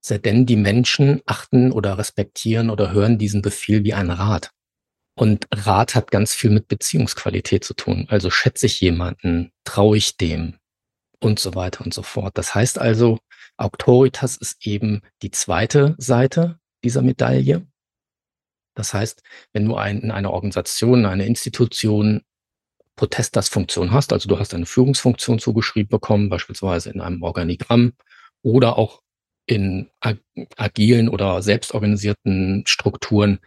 sei 0.00 0.18
denn 0.18 0.46
die 0.46 0.56
Menschen 0.56 1.20
achten 1.26 1.72
oder 1.72 1.98
respektieren 1.98 2.70
oder 2.70 2.92
hören 2.92 3.18
diesen 3.18 3.42
Befehl 3.42 3.84
wie 3.84 3.94
ein 3.94 4.10
Rat. 4.10 4.50
Und 5.18 5.48
Rat 5.52 5.96
hat 5.96 6.12
ganz 6.12 6.32
viel 6.32 6.50
mit 6.50 6.68
Beziehungsqualität 6.68 7.64
zu 7.64 7.74
tun. 7.74 8.06
Also 8.08 8.30
schätze 8.30 8.66
ich 8.66 8.80
jemanden, 8.80 9.50
traue 9.64 9.96
ich 9.96 10.16
dem 10.16 10.58
und 11.20 11.40
so 11.40 11.56
weiter 11.56 11.84
und 11.84 11.92
so 11.92 12.02
fort. 12.02 12.38
Das 12.38 12.54
heißt 12.54 12.78
also, 12.78 13.18
Autoritas 13.56 14.36
ist 14.36 14.64
eben 14.64 15.02
die 15.22 15.32
zweite 15.32 15.96
Seite 15.98 16.60
dieser 16.84 17.02
Medaille. 17.02 17.66
Das 18.78 18.94
heißt, 18.94 19.24
wenn 19.52 19.66
du 19.66 19.74
ein, 19.74 20.02
in 20.02 20.12
einer 20.12 20.30
Organisation, 20.30 21.04
eine 21.04 21.26
Institution 21.26 22.22
Protestas-Funktion 22.94 23.90
hast, 23.90 24.12
also 24.12 24.28
du 24.28 24.38
hast 24.38 24.54
eine 24.54 24.66
Führungsfunktion 24.66 25.40
zugeschrieben 25.40 25.88
bekommen, 25.88 26.28
beispielsweise 26.28 26.90
in 26.90 27.00
einem 27.00 27.24
Organigramm 27.24 27.94
oder 28.42 28.78
auch 28.78 29.02
in 29.46 29.90
agilen 30.56 31.08
oder 31.08 31.42
selbstorganisierten 31.42 32.62
Strukturen 32.66 33.40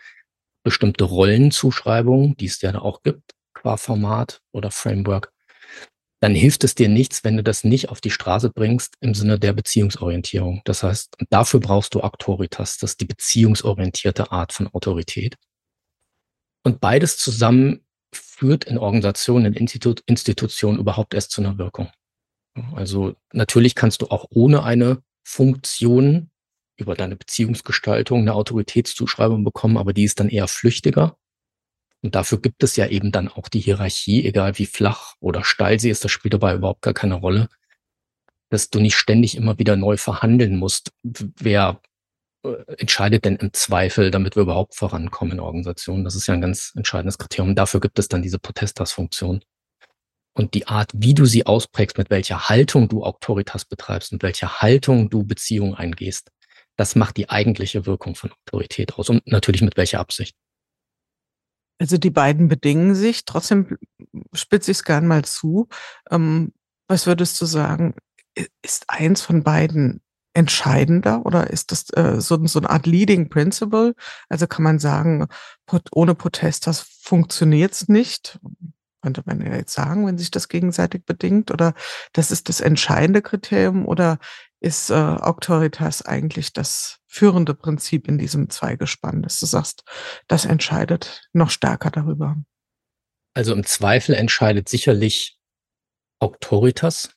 bestimmte 0.63 1.05
Rollenzuschreibungen, 1.05 2.35
die 2.35 2.47
es 2.47 2.61
ja 2.61 2.75
auch 2.75 3.01
gibt, 3.01 3.31
qua 3.53 3.77
Format 3.77 4.41
oder 4.51 4.69
Framework, 4.69 5.31
dann 6.21 6.35
hilft 6.35 6.63
es 6.63 6.75
dir 6.75 6.87
nichts, 6.87 7.23
wenn 7.23 7.35
du 7.35 7.43
das 7.43 7.63
nicht 7.63 7.89
auf 7.89 7.99
die 7.99 8.11
Straße 8.11 8.51
bringst 8.51 8.93
im 9.01 9.15
Sinne 9.15 9.39
der 9.39 9.53
Beziehungsorientierung. 9.53 10.61
Das 10.65 10.83
heißt, 10.83 11.15
dafür 11.31 11.59
brauchst 11.59 11.95
du 11.95 12.01
Autoritas, 12.01 12.77
das 12.77 12.91
ist 12.91 13.01
die 13.01 13.05
beziehungsorientierte 13.05 14.31
Art 14.31 14.53
von 14.53 14.67
Autorität. 14.67 15.35
Und 16.63 16.79
beides 16.79 17.17
zusammen 17.17 17.83
führt 18.13 18.65
in 18.65 18.77
Organisationen, 18.77 19.47
in 19.47 19.53
Institu 19.53 19.95
Institutionen 20.05 20.77
überhaupt 20.77 21.15
erst 21.15 21.31
zu 21.31 21.41
einer 21.41 21.57
Wirkung. 21.57 21.89
Also 22.75 23.15
natürlich 23.33 23.73
kannst 23.73 24.03
du 24.03 24.07
auch 24.07 24.25
ohne 24.29 24.61
eine 24.61 25.01
Funktion 25.23 26.29
über 26.77 26.93
deine 26.93 27.15
Beziehungsgestaltung 27.15 28.19
eine 28.19 28.35
Autoritätszuschreibung 28.35 29.43
bekommen, 29.43 29.77
aber 29.77 29.93
die 29.93 30.03
ist 30.03 30.19
dann 30.19 30.29
eher 30.29 30.47
flüchtiger 30.47 31.17
und 32.01 32.15
dafür 32.15 32.41
gibt 32.41 32.63
es 32.63 32.75
ja 32.75 32.87
eben 32.87 33.11
dann 33.11 33.27
auch 33.27 33.47
die 33.47 33.59
Hierarchie, 33.59 34.25
egal 34.25 34.57
wie 34.57 34.65
flach 34.65 35.15
oder 35.19 35.43
steil 35.43 35.79
sie 35.79 35.89
ist, 35.89 36.03
das 36.03 36.11
spielt 36.11 36.33
dabei 36.33 36.55
überhaupt 36.55 36.81
gar 36.81 36.93
keine 36.93 37.15
Rolle, 37.15 37.47
dass 38.49 38.69
du 38.69 38.79
nicht 38.79 38.95
ständig 38.95 39.37
immer 39.37 39.59
wieder 39.59 39.75
neu 39.75 39.97
verhandeln 39.97 40.57
musst. 40.57 40.91
Wer 41.03 41.79
äh, 42.43 42.55
entscheidet 42.77 43.25
denn 43.25 43.35
im 43.35 43.53
Zweifel, 43.53 44.09
damit 44.09 44.35
wir 44.35 44.43
überhaupt 44.43 44.75
vorankommen 44.75 45.33
in 45.33 45.39
Organisationen? 45.39 46.03
Das 46.03 46.15
ist 46.15 46.27
ja 46.27 46.33
ein 46.33 46.41
ganz 46.41 46.73
entscheidendes 46.75 47.17
Kriterium. 47.19 47.55
Dafür 47.55 47.79
gibt 47.79 47.99
es 47.99 48.07
dann 48.07 48.23
diese 48.23 48.39
Protestas-Funktion. 48.39 49.41
Und 50.33 50.53
die 50.53 50.67
Art, 50.67 50.91
wie 50.95 51.13
du 51.13 51.25
sie 51.25 51.45
ausprägst, 51.45 51.97
mit 51.97 52.09
welcher 52.09 52.49
Haltung 52.49 52.87
du 52.87 53.03
Autoritas 53.03 53.65
betreibst, 53.65 54.13
mit 54.13 54.23
welcher 54.23 54.61
Haltung 54.61 55.09
du 55.09 55.23
Beziehungen 55.23 55.75
eingehst, 55.75 56.31
das 56.77 56.95
macht 56.95 57.17
die 57.17 57.29
eigentliche 57.29 57.85
Wirkung 57.85 58.15
von 58.15 58.31
Autorität 58.31 58.93
aus 58.93 59.09
und 59.09 59.27
natürlich 59.27 59.61
mit 59.61 59.77
welcher 59.77 59.99
Absicht. 59.99 60.35
Also 61.81 61.97
die 61.97 62.11
beiden 62.11 62.47
bedingen 62.47 62.93
sich. 62.93 63.25
Trotzdem 63.25 63.75
spitze 64.33 64.69
ich 64.69 64.77
es 64.77 64.83
gern 64.83 65.07
mal 65.07 65.25
zu. 65.25 65.67
Ähm, 66.11 66.53
was 66.87 67.07
würdest 67.07 67.41
du 67.41 67.47
sagen? 67.47 67.95
Ist 68.61 68.85
eins 68.87 69.21
von 69.21 69.41
beiden 69.41 69.99
entscheidender 70.35 71.25
oder 71.25 71.49
ist 71.49 71.71
das 71.71 71.89
äh, 71.93 72.21
so, 72.21 72.45
so 72.45 72.59
eine 72.59 72.69
Art 72.69 72.85
Leading 72.85 73.29
Principle? 73.29 73.95
Also 74.29 74.45
kann 74.45 74.63
man 74.63 74.77
sagen, 74.77 75.25
ohne 75.91 76.13
Protest, 76.13 76.67
das 76.67 76.81
funktioniert's 76.81 77.87
nicht? 77.87 78.39
Könnte 79.01 79.23
man 79.25 79.41
ja 79.41 79.55
jetzt 79.55 79.73
sagen, 79.73 80.05
wenn 80.05 80.19
sich 80.19 80.29
das 80.29 80.49
gegenseitig 80.49 81.03
bedingt 81.07 81.49
oder 81.49 81.73
das 82.13 82.29
ist 82.29 82.47
das 82.47 82.61
entscheidende 82.61 83.23
Kriterium 83.23 83.87
oder 83.87 84.19
ist 84.61 84.91
äh, 84.91 84.93
Autoritas 84.93 86.03
eigentlich 86.05 86.53
das 86.53 86.99
führende 87.07 87.53
Prinzip 87.53 88.07
in 88.07 88.17
diesem 88.17 88.49
Zweigespann, 88.49 89.23
dass 89.23 89.39
du 89.39 89.47
sagst, 89.47 89.83
das 90.27 90.45
entscheidet 90.45 91.27
noch 91.33 91.49
stärker 91.49 91.89
darüber? 91.89 92.37
Also 93.33 93.53
im 93.53 93.65
Zweifel 93.65 94.13
entscheidet 94.13 94.69
sicherlich 94.69 95.37
Autoritas, 96.19 97.09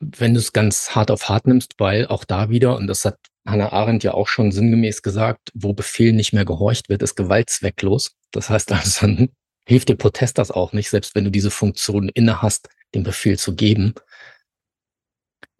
wenn 0.00 0.34
du 0.34 0.40
es 0.40 0.52
ganz 0.52 0.94
hart 0.94 1.10
auf 1.10 1.28
hart 1.28 1.46
nimmst, 1.46 1.74
weil 1.78 2.06
auch 2.06 2.24
da 2.24 2.50
wieder, 2.50 2.76
und 2.76 2.86
das 2.86 3.04
hat 3.04 3.18
Hannah 3.46 3.72
Arendt 3.72 4.04
ja 4.04 4.12
auch 4.12 4.28
schon 4.28 4.52
sinngemäß 4.52 5.02
gesagt, 5.02 5.50
wo 5.54 5.72
Befehl 5.72 6.12
nicht 6.12 6.32
mehr 6.32 6.44
gehorcht 6.44 6.88
wird, 6.88 7.02
ist 7.02 7.16
Gewalt 7.16 7.48
zwecklos. 7.48 8.12
Das 8.32 8.50
heißt 8.50 8.72
also, 8.72 9.06
dann 9.06 9.30
hilft 9.66 9.88
dir 9.88 9.96
Protest 9.96 10.38
das 10.38 10.50
auch 10.50 10.72
nicht, 10.72 10.90
selbst 10.90 11.14
wenn 11.14 11.24
du 11.24 11.30
diese 11.30 11.50
Funktion 11.50 12.08
inne 12.10 12.42
hast, 12.42 12.68
den 12.94 13.02
Befehl 13.02 13.38
zu 13.38 13.54
geben. 13.54 13.94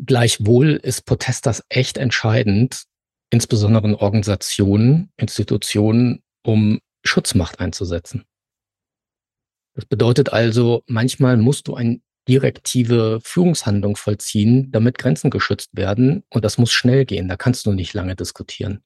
Gleichwohl 0.04 0.80
ist 0.82 1.04
Protest 1.04 1.46
das 1.46 1.62
echt 1.68 1.98
entscheidend, 1.98 2.84
insbesondere 3.30 3.88
in 3.88 3.94
Organisationen, 3.94 5.10
Institutionen, 5.16 6.22
um 6.42 6.80
Schutzmacht 7.04 7.60
einzusetzen. 7.60 8.24
Das 9.74 9.84
bedeutet 9.84 10.32
also, 10.32 10.82
manchmal 10.86 11.36
musst 11.36 11.68
du 11.68 11.74
ein 11.74 12.02
direktive 12.28 13.20
Führungshandlung 13.22 13.96
vollziehen, 13.96 14.70
damit 14.72 14.98
Grenzen 14.98 15.30
geschützt 15.30 15.70
werden. 15.72 16.22
Und 16.30 16.44
das 16.44 16.58
muss 16.58 16.72
schnell 16.72 17.04
gehen. 17.04 17.28
Da 17.28 17.36
kannst 17.36 17.66
du 17.66 17.72
nicht 17.72 17.94
lange 17.94 18.16
diskutieren. 18.16 18.82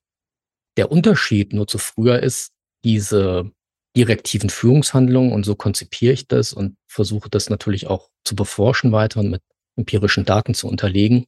Der 0.76 0.90
Unterschied 0.90 1.52
nur 1.52 1.66
zu 1.66 1.78
früher 1.78 2.22
ist, 2.22 2.52
diese 2.84 3.50
direktiven 3.96 4.50
Führungshandlungen, 4.50 5.32
und 5.32 5.44
so 5.44 5.54
konzipiere 5.54 6.12
ich 6.12 6.26
das 6.26 6.52
und 6.52 6.76
versuche 6.86 7.30
das 7.30 7.48
natürlich 7.48 7.86
auch 7.86 8.10
zu 8.24 8.34
beforschen 8.34 8.92
weiter 8.92 9.20
und 9.20 9.30
mit 9.30 9.42
empirischen 9.76 10.24
Daten 10.24 10.54
zu 10.54 10.68
unterlegen. 10.68 11.26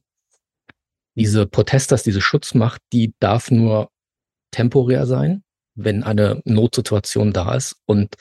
Diese 1.15 1.47
Protesters, 1.47 2.03
diese 2.03 2.21
Schutzmacht, 2.21 2.81
die 2.93 3.13
darf 3.19 3.49
nur 3.51 3.89
temporär 4.51 5.05
sein, 5.05 5.43
wenn 5.75 6.03
eine 6.03 6.41
Notsituation 6.45 7.33
da 7.33 7.55
ist 7.55 7.75
und 7.85 8.15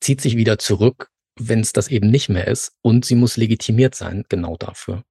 zieht 0.00 0.20
sich 0.20 0.36
wieder 0.36 0.58
zurück, 0.58 1.08
wenn 1.38 1.60
es 1.60 1.72
das 1.72 1.88
eben 1.88 2.10
nicht 2.10 2.28
mehr 2.28 2.48
ist. 2.48 2.72
Und 2.82 3.04
sie 3.04 3.14
muss 3.14 3.36
legitimiert 3.36 3.94
sein, 3.94 4.24
genau 4.28 4.56
dafür. 4.56 5.04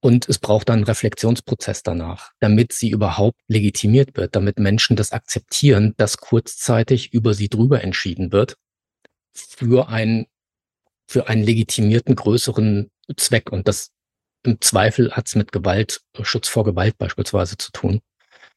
Und 0.00 0.28
es 0.28 0.38
braucht 0.38 0.68
dann 0.68 0.76
einen 0.76 0.84
Reflexionsprozess 0.84 1.82
danach, 1.82 2.30
damit 2.38 2.72
sie 2.72 2.90
überhaupt 2.90 3.40
legitimiert 3.48 4.16
wird, 4.16 4.36
damit 4.36 4.58
Menschen 4.58 4.96
das 4.96 5.12
akzeptieren, 5.12 5.94
dass 5.96 6.18
kurzzeitig 6.18 7.12
über 7.12 7.34
sie 7.34 7.48
drüber 7.48 7.82
entschieden 7.82 8.30
wird 8.30 8.56
für 9.32 9.88
einen, 9.88 10.26
für 11.08 11.28
einen 11.28 11.42
legitimierten 11.42 12.14
größeren 12.14 12.90
Zweck. 13.16 13.50
Und 13.50 13.68
das 13.68 13.90
im 14.44 14.60
Zweifel 14.60 15.12
hat 15.12 15.28
es 15.28 15.34
mit 15.34 15.52
Gewalt, 15.52 16.02
Schutz 16.22 16.48
vor 16.48 16.64
Gewalt 16.64 16.96
beispielsweise 16.98 17.56
zu 17.56 17.72
tun. 17.72 18.00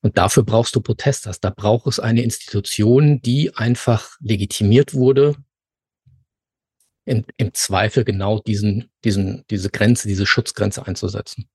Und 0.02 0.18
dafür 0.18 0.44
brauchst 0.44 0.76
du 0.76 0.82
Protesters. 0.82 1.40
Da 1.40 1.50
braucht 1.52 1.88
es 1.88 2.00
eine 2.00 2.24
Institution, 2.24 3.22
die 3.22 3.56
einfach 3.56 4.18
legitimiert 4.20 4.94
wurde 4.94 5.36
im, 7.06 7.26
im 7.38 7.54
Zweifel 7.54 8.04
genau 8.04 8.40
diesen, 8.40 8.90
diesen, 9.04 9.44
diese 9.50 9.70
Grenze, 9.70 10.08
diese 10.08 10.26
Schutzgrenze 10.26 10.86
einzusetzen. 10.86 11.50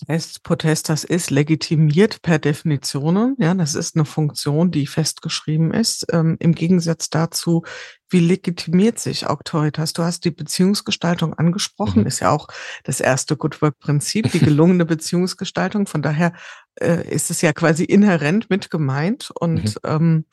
Das 0.00 0.08
heißt, 0.08 0.42
Protestas 0.44 1.04
ist 1.04 1.30
legitimiert 1.30 2.22
per 2.22 2.38
Definition. 2.38 3.36
Ja, 3.38 3.54
das 3.54 3.74
ist 3.74 3.96
eine 3.96 4.04
Funktion, 4.06 4.70
die 4.70 4.86
festgeschrieben 4.86 5.74
ist. 5.74 6.06
Ähm, 6.10 6.36
Im 6.40 6.54
Gegensatz 6.54 7.10
dazu, 7.10 7.64
wie 8.08 8.20
legitimiert 8.20 8.98
sich 8.98 9.26
Autoritas? 9.26 9.92
Du 9.92 10.02
hast 10.02 10.24
die 10.24 10.30
Beziehungsgestaltung 10.30 11.34
angesprochen, 11.34 12.00
mhm. 12.00 12.06
ist 12.06 12.20
ja 12.20 12.30
auch 12.30 12.48
das 12.84 13.00
erste 13.00 13.36
Good 13.36 13.60
Work 13.60 13.78
Prinzip, 13.78 14.30
die 14.32 14.40
gelungene 14.40 14.84
Beziehungsgestaltung. 14.86 15.86
Von 15.86 16.02
daher 16.02 16.32
äh, 16.80 17.06
ist 17.08 17.30
es 17.30 17.42
ja 17.42 17.52
quasi 17.52 17.84
inhärent 17.84 18.48
mit 18.48 18.70
gemeint 18.70 19.30
und 19.38 19.64
mhm. 19.64 19.80
ähm, 19.84 20.24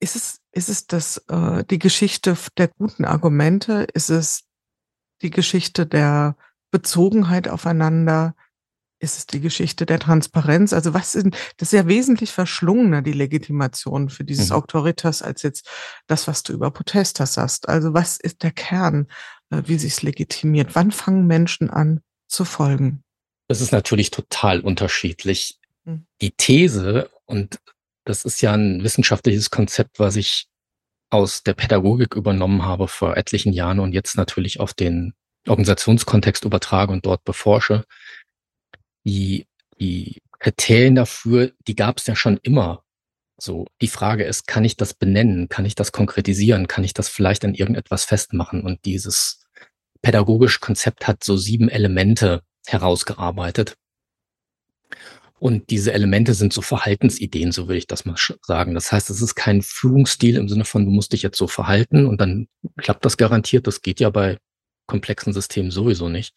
ist 0.00 0.16
es, 0.16 0.40
ist 0.50 0.68
es 0.68 0.86
das, 0.86 1.18
äh, 1.28 1.62
die 1.64 1.78
Geschichte 1.78 2.36
der 2.58 2.68
guten 2.68 3.04
Argumente? 3.04 3.86
Ist 3.92 4.10
es 4.10 4.44
die 5.22 5.30
Geschichte 5.30 5.86
der 5.86 6.36
Bezogenheit 6.70 7.48
aufeinander? 7.48 8.34
Ist 9.02 9.16
es 9.16 9.26
die 9.26 9.40
Geschichte 9.40 9.86
der 9.86 9.98
Transparenz? 9.98 10.74
Also 10.74 10.92
was 10.92 11.12
sind, 11.12 11.34
das 11.56 11.72
ist 11.72 11.78
ja 11.78 11.86
wesentlich 11.86 12.32
verschlungener, 12.32 13.00
die 13.00 13.12
Legitimation 13.12 14.10
für 14.10 14.24
dieses 14.24 14.50
mhm. 14.50 14.56
Autoritas, 14.56 15.22
als 15.22 15.42
jetzt 15.42 15.68
das, 16.06 16.28
was 16.28 16.42
du 16.42 16.52
über 16.52 16.70
Protestas 16.70 17.38
hast. 17.38 17.68
Also 17.68 17.94
was 17.94 18.18
ist 18.18 18.42
der 18.42 18.52
Kern, 18.52 19.06
äh, 19.50 19.62
wie 19.64 19.78
sich 19.78 19.94
es 19.94 20.02
legitimiert? 20.02 20.74
Wann 20.74 20.90
fangen 20.90 21.26
Menschen 21.26 21.70
an 21.70 22.00
zu 22.28 22.44
folgen? 22.44 23.02
Das 23.48 23.60
ist 23.60 23.72
natürlich 23.72 24.10
total 24.10 24.60
unterschiedlich. 24.60 25.58
Hm. 25.86 26.06
Die 26.20 26.32
These, 26.32 27.10
und 27.24 27.58
das 28.04 28.24
ist 28.24 28.42
ja 28.42 28.52
ein 28.52 28.84
wissenschaftliches 28.84 29.50
Konzept, 29.50 29.98
was 29.98 30.16
ich 30.16 30.46
aus 31.10 31.42
der 31.42 31.54
Pädagogik 31.54 32.14
übernommen 32.14 32.64
habe 32.64 32.86
vor 32.86 33.16
etlichen 33.16 33.52
Jahren 33.52 33.80
und 33.80 33.92
jetzt 33.92 34.16
natürlich 34.16 34.60
auf 34.60 34.74
den 34.74 35.14
Organisationskontext 35.48 36.44
übertrage 36.44 36.92
und 36.92 37.06
dort 37.06 37.24
beforsche. 37.24 37.84
Die, 39.04 39.46
die 39.78 40.22
Kriterien 40.38 40.94
dafür, 40.94 41.52
die 41.66 41.76
gab 41.76 41.98
es 41.98 42.06
ja 42.06 42.16
schon 42.16 42.38
immer. 42.42 42.84
So, 43.38 43.66
die 43.80 43.88
Frage 43.88 44.24
ist, 44.24 44.46
kann 44.46 44.64
ich 44.64 44.76
das 44.76 44.92
benennen? 44.92 45.48
Kann 45.48 45.64
ich 45.64 45.74
das 45.74 45.92
konkretisieren? 45.92 46.68
Kann 46.68 46.84
ich 46.84 46.92
das 46.92 47.08
vielleicht 47.08 47.44
an 47.44 47.54
irgendetwas 47.54 48.04
festmachen? 48.04 48.62
Und 48.62 48.84
dieses 48.84 49.44
pädagogische 50.02 50.60
Konzept 50.60 51.06
hat 51.06 51.24
so 51.24 51.36
sieben 51.36 51.68
Elemente 51.68 52.42
herausgearbeitet. 52.66 53.76
Und 55.38 55.70
diese 55.70 55.94
Elemente 55.94 56.34
sind 56.34 56.52
so 56.52 56.60
Verhaltensideen, 56.60 57.50
so 57.50 57.66
würde 57.66 57.78
ich 57.78 57.86
das 57.86 58.04
mal 58.04 58.16
sagen. 58.42 58.74
Das 58.74 58.92
heißt, 58.92 59.08
es 59.08 59.22
ist 59.22 59.34
kein 59.34 59.62
Führungsstil 59.62 60.36
im 60.36 60.50
Sinne 60.50 60.66
von, 60.66 60.84
du 60.84 60.90
musst 60.90 61.14
dich 61.14 61.22
jetzt 61.22 61.38
so 61.38 61.46
verhalten 61.46 62.06
und 62.06 62.20
dann 62.20 62.46
klappt 62.76 63.06
das 63.06 63.16
garantiert. 63.16 63.66
Das 63.66 63.80
geht 63.80 64.00
ja 64.00 64.10
bei 64.10 64.36
komplexen 64.90 65.32
Systemen 65.32 65.70
sowieso 65.70 66.08
nicht. 66.08 66.34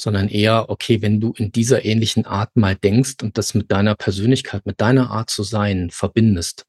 Sondern 0.00 0.28
eher, 0.28 0.68
okay, 0.68 1.02
wenn 1.02 1.20
du 1.20 1.32
in 1.32 1.50
dieser 1.50 1.84
ähnlichen 1.84 2.24
Art 2.26 2.56
mal 2.56 2.76
denkst 2.76 3.16
und 3.22 3.36
das 3.38 3.54
mit 3.54 3.72
deiner 3.72 3.94
Persönlichkeit, 3.94 4.66
mit 4.66 4.80
deiner 4.80 5.10
Art 5.10 5.30
zu 5.30 5.42
sein 5.42 5.90
verbindest, 5.90 6.66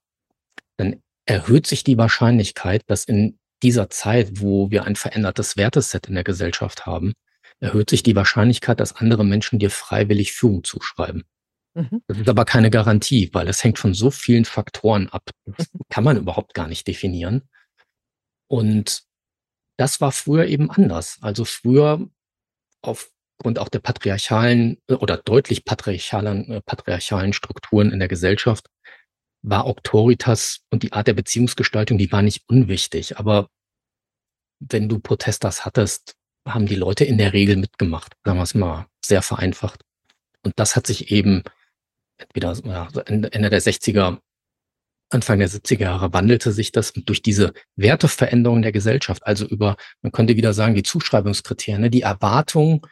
dann 0.77 1.01
erhöht 1.25 1.67
sich 1.67 1.83
die 1.83 1.97
Wahrscheinlichkeit, 1.97 2.83
dass 2.87 3.03
in 3.03 3.37
dieser 3.61 3.89
Zeit, 3.89 4.39
wo 4.41 4.71
wir 4.71 4.85
ein 4.85 4.95
verändertes 4.95 5.57
Werteset 5.57 6.07
in 6.07 6.15
der 6.15 6.23
Gesellschaft 6.23 6.85
haben, 6.85 7.13
erhöht 7.59 7.89
sich 7.89 8.03
die 8.03 8.15
Wahrscheinlichkeit, 8.15 8.79
dass 8.79 8.95
andere 8.95 9.25
Menschen 9.25 9.59
dir 9.59 9.69
freiwillig 9.69 10.31
Führung 10.31 10.63
zuschreiben. 10.63 11.23
Mhm. 11.75 12.01
Das 12.07 12.17
ist 12.17 12.29
aber 12.29 12.45
keine 12.45 12.69
Garantie, 12.69 13.29
weil 13.33 13.47
es 13.47 13.63
hängt 13.63 13.79
von 13.79 13.93
so 13.93 14.11
vielen 14.11 14.45
Faktoren 14.45 15.09
ab. 15.09 15.29
Das 15.45 15.67
mhm. 15.73 15.79
kann 15.89 16.03
man 16.03 16.17
überhaupt 16.17 16.53
gar 16.53 16.67
nicht 16.67 16.87
definieren. 16.87 17.43
Und 18.47 19.03
das 19.79 20.01
war 20.01 20.11
früher 20.11 20.45
eben 20.45 20.69
anders. 20.69 21.19
Also 21.21 21.45
früher 21.45 22.05
aufgrund 22.81 23.59
auch 23.59 23.69
der 23.69 23.79
patriarchalen 23.79 24.77
äh, 24.87 24.95
oder 24.95 25.15
deutlich 25.15 25.63
patriarchalen, 25.63 26.51
äh, 26.51 26.61
patriarchalen 26.61 27.31
Strukturen 27.31 27.91
in 27.91 27.99
der 27.99 28.09
Gesellschaft 28.09 28.67
war 29.41 29.63
Autoritas 29.63 30.65
und 30.69 30.83
die 30.83 30.91
Art 30.91 31.07
der 31.07 31.13
Beziehungsgestaltung, 31.13 31.97
die 31.97 32.11
war 32.11 32.21
nicht 32.21 32.43
unwichtig. 32.49 33.17
Aber 33.19 33.47
wenn 34.59 34.89
du 34.89 34.99
Protestas 34.99 35.63
hattest, 35.63 36.17
haben 36.45 36.65
die 36.65 36.75
Leute 36.75 37.05
in 37.05 37.17
der 37.17 37.31
Regel 37.31 37.55
mitgemacht, 37.55 38.17
sagen 38.25 38.37
wir 38.37 38.43
es 38.43 38.53
mal 38.53 38.87
sehr 39.03 39.21
vereinfacht. 39.21 39.85
Und 40.43 40.53
das 40.57 40.75
hat 40.75 40.87
sich 40.87 41.09
eben 41.09 41.43
entweder 42.17 42.53
ja, 42.65 42.89
Ende 43.05 43.49
der 43.49 43.61
60er, 43.61 44.19
Anfang 45.09 45.39
der 45.39 45.49
70er 45.49 45.81
Jahre 45.81 46.13
wandelte 46.13 46.51
sich 46.51 46.71
das 46.71 46.93
durch 46.93 47.21
diese 47.21 47.53
Werteveränderung 47.75 48.61
der 48.61 48.71
Gesellschaft, 48.71 49.25
also 49.25 49.45
über, 49.45 49.75
man 50.01 50.11
könnte 50.11 50.37
wieder 50.37 50.53
sagen, 50.53 50.75
die 50.75 50.83
Zuschreibungskriterien, 50.83 51.81
ne, 51.81 51.89
die 51.89 52.03
Erwartung, 52.03 52.85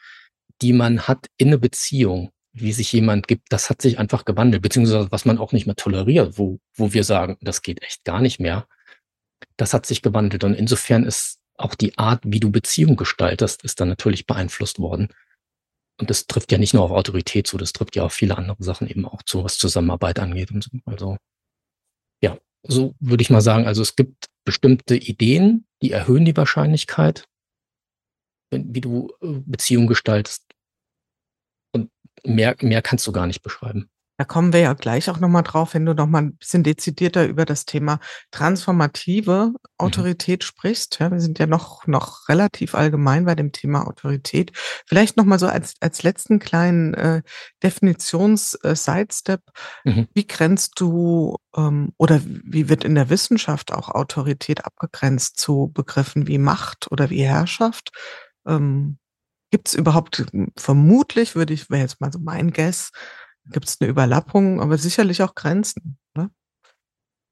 die 0.61 0.73
man 0.73 1.01
hat 1.07 1.27
in 1.37 1.49
eine 1.49 1.59
Beziehung, 1.59 2.31
wie 2.53 2.71
sich 2.71 2.91
jemand 2.91 3.27
gibt, 3.27 3.51
das 3.51 3.69
hat 3.69 3.81
sich 3.81 3.99
einfach 3.99 4.25
gewandelt, 4.25 4.63
beziehungsweise 4.63 5.11
was 5.11 5.25
man 5.25 5.37
auch 5.37 5.51
nicht 5.51 5.67
mehr 5.67 5.75
toleriert, 5.75 6.37
wo, 6.39 6.59
wo 6.75 6.93
wir 6.93 7.03
sagen, 7.03 7.37
das 7.41 7.61
geht 7.61 7.83
echt 7.83 8.03
gar 8.03 8.19
nicht 8.19 8.39
mehr. 8.39 8.67
Das 9.55 9.73
hat 9.73 9.85
sich 9.85 10.01
gewandelt 10.01 10.43
und 10.43 10.55
insofern 10.55 11.03
ist 11.03 11.37
auch 11.57 11.75
die 11.75 11.97
Art, 11.97 12.23
wie 12.25 12.39
du 12.39 12.51
Beziehung 12.51 12.95
gestaltest, 12.95 13.63
ist 13.63 13.79
dann 13.79 13.89
natürlich 13.89 14.25
beeinflusst 14.25 14.79
worden. 14.79 15.09
Und 15.99 16.09
das 16.09 16.27
trifft 16.27 16.51
ja 16.51 16.57
nicht 16.57 16.73
nur 16.73 16.83
auf 16.83 16.91
Autorität 16.91 17.47
zu, 17.47 17.57
das 17.57 17.73
trifft 17.73 17.95
ja 17.95 18.03
auf 18.03 18.13
viele 18.13 18.37
andere 18.37 18.63
Sachen 18.63 18.87
eben 18.87 19.05
auch 19.05 19.23
zu, 19.23 19.43
was 19.43 19.57
Zusammenarbeit 19.57 20.19
angeht 20.19 20.51
und 20.51 20.63
so. 20.63 20.69
Also, 20.85 21.17
so 22.67 22.95
würde 22.99 23.21
ich 23.21 23.29
mal 23.29 23.41
sagen, 23.41 23.65
also 23.65 23.81
es 23.81 23.95
gibt 23.95 24.27
bestimmte 24.45 24.95
Ideen, 24.95 25.65
die 25.81 25.91
erhöhen 25.91 26.25
die 26.25 26.37
Wahrscheinlichkeit, 26.37 27.27
wie 28.51 28.81
du 28.81 29.11
äh, 29.21 29.41
Beziehungen 29.45 29.87
gestaltest. 29.87 30.45
mehr, 32.23 32.55
mehr 32.61 32.81
kannst 32.81 33.05
du 33.07 33.11
gar 33.11 33.27
nicht 33.27 33.41
beschreiben. 33.41 33.89
Da 34.17 34.25
kommen 34.25 34.51
wir 34.51 34.61
ja 34.61 34.73
gleich 34.73 35.11
auch 35.11 35.19
nochmal 35.19 35.43
drauf, 35.43 35.75
wenn 35.75 35.85
du 35.85 35.93
nochmal 35.93 36.23
ein 36.23 36.37
bisschen 36.37 36.63
dezidierter 36.63 37.27
über 37.27 37.45
das 37.45 37.65
Thema 37.65 37.99
transformative 38.31 39.51
mhm. 39.51 39.57
Autorität 39.77 40.41
mhm. 40.41 40.45
sprichst. 40.45 40.99
Ja, 40.99 41.11
wir 41.11 41.19
sind 41.19 41.37
ja 41.37 41.45
noch, 41.45 41.85
noch 41.85 42.27
relativ 42.27 42.73
allgemein 42.73 43.25
bei 43.25 43.35
dem 43.35 43.51
Thema 43.51 43.87
Autorität. 43.87 44.51
Vielleicht 44.87 45.17
nochmal 45.17 45.37
so 45.37 45.45
als, 45.45 45.75
als 45.81 46.01
letzten 46.01 46.39
kleinen 46.39 46.95
äh, 46.95 47.21
Definitions-Sidestep. 47.61 49.41
Äh, 49.85 49.89
mhm. 49.89 50.07
Wie 50.15 50.25
grenzt 50.25 50.79
du 50.79 51.37
ähm, 51.55 51.93
oder 51.97 52.19
wie 52.23 52.69
wird 52.69 52.83
in 52.83 52.95
der 52.95 53.11
Wissenschaft 53.11 53.71
auch 53.71 53.89
Autorität 53.89 54.65
abgegrenzt 54.65 55.37
zu 55.37 55.71
Begriffen 55.71 56.25
wie 56.25 56.39
Macht 56.39 56.91
oder 56.91 57.11
wie 57.11 57.23
Herrschaft? 57.23 57.91
Ähm, 58.47 58.97
Gibt 59.51 59.69
es 59.69 59.75
überhaupt, 59.75 60.25
vermutlich 60.57 61.35
würde 61.35 61.53
ich, 61.53 61.69
wäre 61.69 61.81
jetzt 61.81 62.01
mal 62.01 62.11
so 62.11 62.19
mein 62.19 62.51
Guess, 62.51 62.91
gibt 63.51 63.67
es 63.67 63.79
eine 63.79 63.89
Überlappung, 63.89 64.61
aber 64.61 64.77
sicherlich 64.77 65.21
auch 65.23 65.35
Grenzen. 65.35 65.97
Ne? 66.15 66.29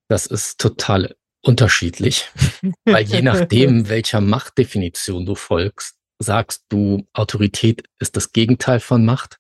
Das 0.08 0.26
ist 0.26 0.60
total 0.60 1.16
unterschiedlich, 1.42 2.30
weil 2.86 3.06
je 3.06 3.22
nachdem, 3.22 3.90
welcher 3.90 4.22
Machtdefinition 4.22 5.26
du 5.26 5.36
folgst, 5.36 5.96
sagst 6.20 6.66
du, 6.70 7.08
Autorität 7.14 7.84
ist 8.00 8.16
das 8.16 8.32
Gegenteil 8.32 8.80
von 8.80 9.06
Macht. 9.06 9.38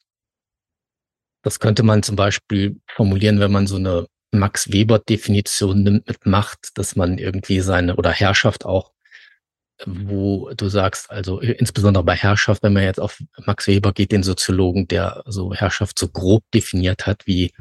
Das 1.43 1.59
könnte 1.59 1.83
man 1.83 2.03
zum 2.03 2.15
Beispiel 2.15 2.79
formulieren, 2.95 3.39
wenn 3.39 3.51
man 3.51 3.67
so 3.67 3.75
eine 3.75 4.07
Max 4.31 4.71
Weber 4.71 4.99
Definition 4.99 5.83
nimmt 5.83 6.07
mit 6.07 6.25
Macht, 6.25 6.71
dass 6.75 6.95
man 6.95 7.17
irgendwie 7.17 7.61
seine 7.61 7.95
oder 7.95 8.11
Herrschaft 8.11 8.65
auch 8.65 8.94
wo 9.85 10.51
du 10.55 10.69
sagst, 10.69 11.09
also 11.11 11.41
äh, 11.41 11.51
insbesondere 11.51 12.03
bei 12.03 12.15
Herrschaft, 12.15 12.63
wenn 12.63 12.73
man 12.73 12.83
jetzt 12.83 12.99
auf 12.99 13.21
Max 13.45 13.67
Weber 13.67 13.93
geht, 13.93 14.11
den 14.11 14.23
Soziologen, 14.23 14.87
der 14.87 15.23
so 15.25 15.53
Herrschaft 15.53 15.99
so 15.99 16.07
grob 16.07 16.43
definiert 16.53 17.05
hat, 17.05 17.27
wie, 17.27 17.53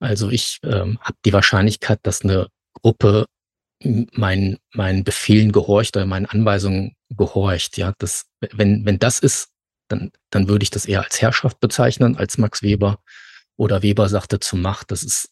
also 0.00 0.30
ich 0.30 0.58
ähm, 0.62 0.98
habe 1.00 1.18
die 1.24 1.32
Wahrscheinlichkeit, 1.32 2.00
dass 2.02 2.22
eine 2.22 2.48
Gruppe 2.74 3.26
meinen 3.82 4.58
meinen 4.74 5.04
Befehlen 5.04 5.52
gehorcht 5.52 5.96
oder 5.96 6.06
meinen 6.06 6.26
Anweisungen 6.26 6.96
gehorcht. 7.08 7.78
Ja, 7.78 7.94
das, 7.98 8.26
wenn 8.52 8.84
wenn 8.84 8.98
das 8.98 9.20
ist, 9.20 9.48
dann 9.88 10.12
dann 10.30 10.48
würde 10.48 10.62
ich 10.62 10.70
das 10.70 10.84
eher 10.86 11.02
als 11.02 11.22
Herrschaft 11.22 11.60
bezeichnen 11.60 12.16
als 12.16 12.38
Max 12.38 12.62
Weber. 12.62 13.02
Oder 13.56 13.82
Weber 13.82 14.08
sagte 14.08 14.40
zur 14.40 14.58
Macht, 14.58 14.90
das 14.90 15.02
ist 15.02 15.30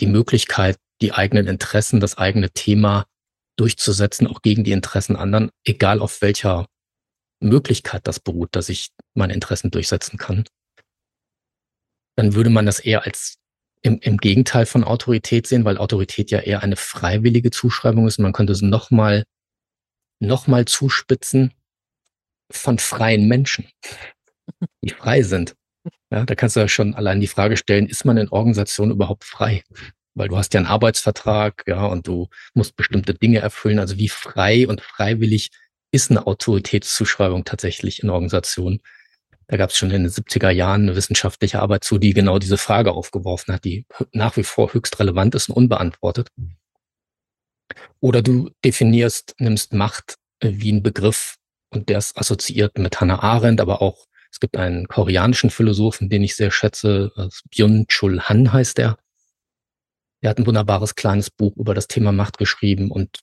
die 0.00 0.06
Möglichkeit, 0.06 0.78
die 1.00 1.12
eigenen 1.12 1.46
Interessen, 1.46 2.00
das 2.00 2.16
eigene 2.16 2.50
Thema 2.50 3.06
durchzusetzen, 3.56 4.26
auch 4.26 4.42
gegen 4.42 4.64
die 4.64 4.72
Interessen 4.72 5.16
anderen, 5.16 5.50
egal 5.64 6.00
auf 6.00 6.22
welcher 6.22 6.66
Möglichkeit 7.40 8.06
das 8.06 8.20
beruht, 8.20 8.50
dass 8.52 8.68
ich 8.68 8.90
meine 9.14 9.34
Interessen 9.34 9.70
durchsetzen 9.70 10.18
kann, 10.18 10.44
dann 12.16 12.34
würde 12.34 12.50
man 12.50 12.66
das 12.66 12.80
eher 12.80 13.04
als 13.04 13.38
im, 13.82 13.98
im 14.00 14.16
Gegenteil 14.16 14.66
von 14.66 14.82
Autorität 14.82 15.46
sehen, 15.46 15.64
weil 15.64 15.78
Autorität 15.78 16.30
ja 16.30 16.40
eher 16.40 16.62
eine 16.62 16.76
freiwillige 16.76 17.50
Zuschreibung 17.50 18.06
ist. 18.06 18.18
Man 18.18 18.32
könnte 18.32 18.52
es 18.52 18.62
nochmal 18.62 19.24
noch 20.20 20.46
mal 20.46 20.64
zuspitzen 20.64 21.52
von 22.50 22.78
freien 22.78 23.28
Menschen, 23.28 23.68
die 24.82 24.90
frei 24.90 25.22
sind. 25.22 25.54
Ja, 26.10 26.24
da 26.24 26.34
kannst 26.34 26.56
du 26.56 26.60
ja 26.60 26.68
schon 26.68 26.94
allein 26.94 27.20
die 27.20 27.26
Frage 27.26 27.56
stellen, 27.56 27.88
ist 27.88 28.04
man 28.04 28.16
in 28.16 28.30
Organisation 28.30 28.90
überhaupt 28.90 29.24
frei? 29.24 29.62
Weil 30.14 30.28
du 30.28 30.36
hast 30.36 30.54
ja 30.54 30.58
einen 30.58 30.66
Arbeitsvertrag, 30.66 31.64
ja, 31.66 31.86
und 31.86 32.06
du 32.06 32.28
musst 32.54 32.76
bestimmte 32.76 33.14
Dinge 33.14 33.40
erfüllen. 33.40 33.78
Also 33.78 33.98
wie 33.98 34.08
frei 34.08 34.66
und 34.66 34.80
freiwillig 34.80 35.50
ist 35.92 36.10
eine 36.10 36.26
Autoritätszuschreibung 36.26 37.44
tatsächlich 37.44 38.02
in 38.02 38.10
Organisationen? 38.10 38.80
Da 39.46 39.56
gab 39.56 39.70
es 39.70 39.76
schon 39.76 39.90
in 39.90 40.04
den 40.04 40.10
70er 40.10 40.50
Jahren 40.50 40.82
eine 40.82 40.96
wissenschaftliche 40.96 41.60
Arbeit 41.60 41.84
zu, 41.84 41.98
die 41.98 42.14
genau 42.14 42.38
diese 42.38 42.56
Frage 42.56 42.92
aufgeworfen 42.92 43.52
hat, 43.52 43.64
die 43.64 43.86
nach 44.12 44.36
wie 44.36 44.44
vor 44.44 44.72
höchst 44.72 44.98
relevant 44.98 45.34
ist 45.34 45.48
und 45.48 45.56
unbeantwortet. 45.56 46.28
Oder 48.00 48.22
du 48.22 48.50
definierst, 48.64 49.34
nimmst 49.38 49.72
Macht 49.72 50.16
äh, 50.40 50.52
wie 50.54 50.72
ein 50.72 50.82
Begriff 50.82 51.36
und 51.70 51.88
der 51.88 51.98
ist 51.98 52.16
assoziiert 52.16 52.78
mit 52.78 53.00
Hannah 53.00 53.22
Arendt, 53.22 53.60
aber 53.60 53.82
auch 53.82 54.06
es 54.30 54.40
gibt 54.40 54.56
einen 54.56 54.88
koreanischen 54.88 55.50
Philosophen, 55.50 56.08
den 56.08 56.24
ich 56.24 56.34
sehr 56.34 56.50
schätze, 56.50 57.12
Byung-Chul 57.50 58.22
Han 58.22 58.52
heißt 58.52 58.80
er. 58.80 58.98
Er 60.24 60.30
hat 60.30 60.38
ein 60.38 60.46
wunderbares 60.46 60.94
kleines 60.94 61.28
Buch 61.30 61.54
über 61.58 61.74
das 61.74 61.86
Thema 61.86 62.10
Macht 62.10 62.38
geschrieben 62.38 62.90
und 62.90 63.20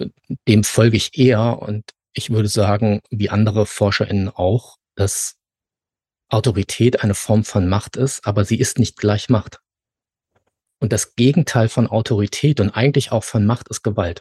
äh, 0.00 0.08
dem 0.48 0.64
folge 0.64 0.96
ich 0.96 1.16
eher 1.16 1.62
und 1.62 1.84
ich 2.14 2.30
würde 2.30 2.48
sagen, 2.48 3.00
wie 3.10 3.30
andere 3.30 3.64
ForscherInnen 3.64 4.30
auch, 4.30 4.76
dass 4.96 5.36
Autorität 6.28 7.04
eine 7.04 7.14
Form 7.14 7.44
von 7.44 7.68
Macht 7.68 7.94
ist, 7.94 8.26
aber 8.26 8.44
sie 8.44 8.58
ist 8.58 8.80
nicht 8.80 8.96
gleich 8.96 9.28
Macht. 9.28 9.60
Und 10.80 10.92
das 10.92 11.14
Gegenteil 11.14 11.68
von 11.68 11.86
Autorität 11.86 12.58
und 12.58 12.70
eigentlich 12.70 13.12
auch 13.12 13.22
von 13.22 13.46
Macht 13.46 13.68
ist 13.68 13.84
Gewalt. 13.84 14.20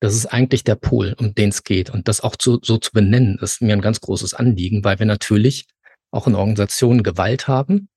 Das 0.00 0.14
ist 0.14 0.24
eigentlich 0.24 0.64
der 0.64 0.76
Pol, 0.76 1.14
um 1.18 1.34
den 1.34 1.50
es 1.50 1.64
geht. 1.64 1.90
Und 1.90 2.08
das 2.08 2.22
auch 2.22 2.36
zu, 2.36 2.60
so 2.62 2.78
zu 2.78 2.92
benennen, 2.92 3.38
ist 3.42 3.60
mir 3.60 3.74
ein 3.74 3.82
ganz 3.82 4.00
großes 4.00 4.32
Anliegen, 4.32 4.84
weil 4.84 4.98
wir 4.98 5.04
natürlich 5.04 5.66
auch 6.12 6.26
in 6.26 6.34
Organisationen 6.34 7.02
Gewalt 7.02 7.46
haben, 7.46 7.90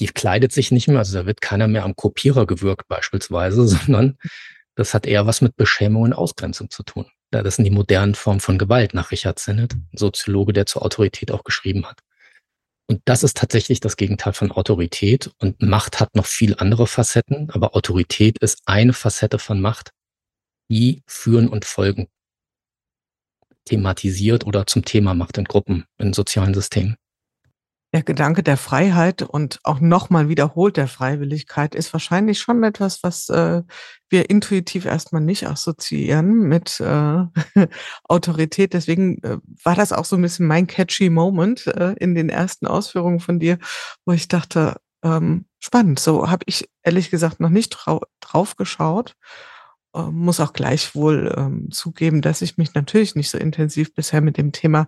die 0.00 0.06
kleidet 0.06 0.52
sich 0.52 0.72
nicht 0.72 0.88
mehr, 0.88 0.98
also 0.98 1.16
da 1.16 1.26
wird 1.26 1.40
keiner 1.40 1.68
mehr 1.68 1.84
am 1.84 1.94
Kopierer 1.94 2.46
gewürgt 2.46 2.88
beispielsweise, 2.88 3.66
sondern 3.68 4.18
das 4.74 4.94
hat 4.94 5.06
eher 5.06 5.26
was 5.26 5.40
mit 5.40 5.56
Beschämung 5.56 6.02
und 6.02 6.12
Ausgrenzung 6.12 6.70
zu 6.70 6.82
tun. 6.82 7.06
Das 7.30 7.56
sind 7.56 7.64
die 7.64 7.70
modernen 7.70 8.16
Formen 8.16 8.40
von 8.40 8.58
Gewalt 8.58 8.94
nach 8.94 9.12
Richard 9.12 9.38
Sennett, 9.38 9.76
Soziologe, 9.92 10.52
der 10.52 10.66
zur 10.66 10.82
Autorität 10.82 11.30
auch 11.30 11.44
geschrieben 11.44 11.86
hat. 11.86 12.00
Und 12.88 13.02
das 13.04 13.22
ist 13.22 13.36
tatsächlich 13.36 13.78
das 13.78 13.96
Gegenteil 13.96 14.32
von 14.32 14.50
Autorität. 14.50 15.30
Und 15.38 15.62
Macht 15.62 16.00
hat 16.00 16.16
noch 16.16 16.26
viel 16.26 16.56
andere 16.58 16.88
Facetten, 16.88 17.48
aber 17.50 17.76
Autorität 17.76 18.38
ist 18.38 18.62
eine 18.66 18.92
Facette 18.92 19.38
von 19.38 19.60
Macht, 19.60 19.92
die 20.68 21.04
Führen 21.06 21.48
und 21.48 21.64
Folgen 21.64 22.08
thematisiert 23.64 24.44
oder 24.44 24.66
zum 24.66 24.84
Thema 24.84 25.14
macht 25.14 25.38
in 25.38 25.44
Gruppen, 25.44 25.84
in 25.98 26.12
sozialen 26.12 26.54
Systemen. 26.54 26.96
Der 27.92 28.04
Gedanke 28.04 28.44
der 28.44 28.56
Freiheit 28.56 29.22
und 29.22 29.58
auch 29.64 29.80
nochmal 29.80 30.28
wiederholt 30.28 30.76
der 30.76 30.86
Freiwilligkeit 30.86 31.74
ist 31.74 31.92
wahrscheinlich 31.92 32.38
schon 32.38 32.62
etwas, 32.62 33.02
was 33.02 33.28
äh, 33.30 33.62
wir 34.08 34.30
intuitiv 34.30 34.84
erstmal 34.84 35.22
nicht 35.22 35.48
assoziieren 35.48 36.46
mit 36.46 36.78
äh, 36.78 37.24
Autorität. 38.04 38.74
Deswegen 38.74 39.20
äh, 39.24 39.38
war 39.64 39.74
das 39.74 39.92
auch 39.92 40.04
so 40.04 40.14
ein 40.14 40.22
bisschen 40.22 40.46
mein 40.46 40.68
catchy 40.68 41.10
Moment 41.10 41.66
äh, 41.66 41.94
in 41.98 42.14
den 42.14 42.28
ersten 42.28 42.68
Ausführungen 42.68 43.18
von 43.18 43.40
dir, 43.40 43.58
wo 44.04 44.12
ich 44.12 44.28
dachte, 44.28 44.76
ähm, 45.02 45.46
spannend. 45.58 45.98
So 45.98 46.30
habe 46.30 46.44
ich 46.46 46.70
ehrlich 46.84 47.10
gesagt 47.10 47.40
noch 47.40 47.50
nicht 47.50 47.70
drau 47.70 48.02
drauf 48.20 48.54
geschaut. 48.54 49.16
Äh, 49.94 50.02
muss 50.02 50.38
auch 50.38 50.52
gleichwohl 50.52 51.34
ähm, 51.36 51.70
zugeben, 51.72 52.22
dass 52.22 52.42
ich 52.42 52.56
mich 52.56 52.74
natürlich 52.74 53.16
nicht 53.16 53.30
so 53.30 53.38
intensiv 53.38 53.94
bisher 53.94 54.20
mit 54.20 54.36
dem 54.36 54.52
Thema 54.52 54.86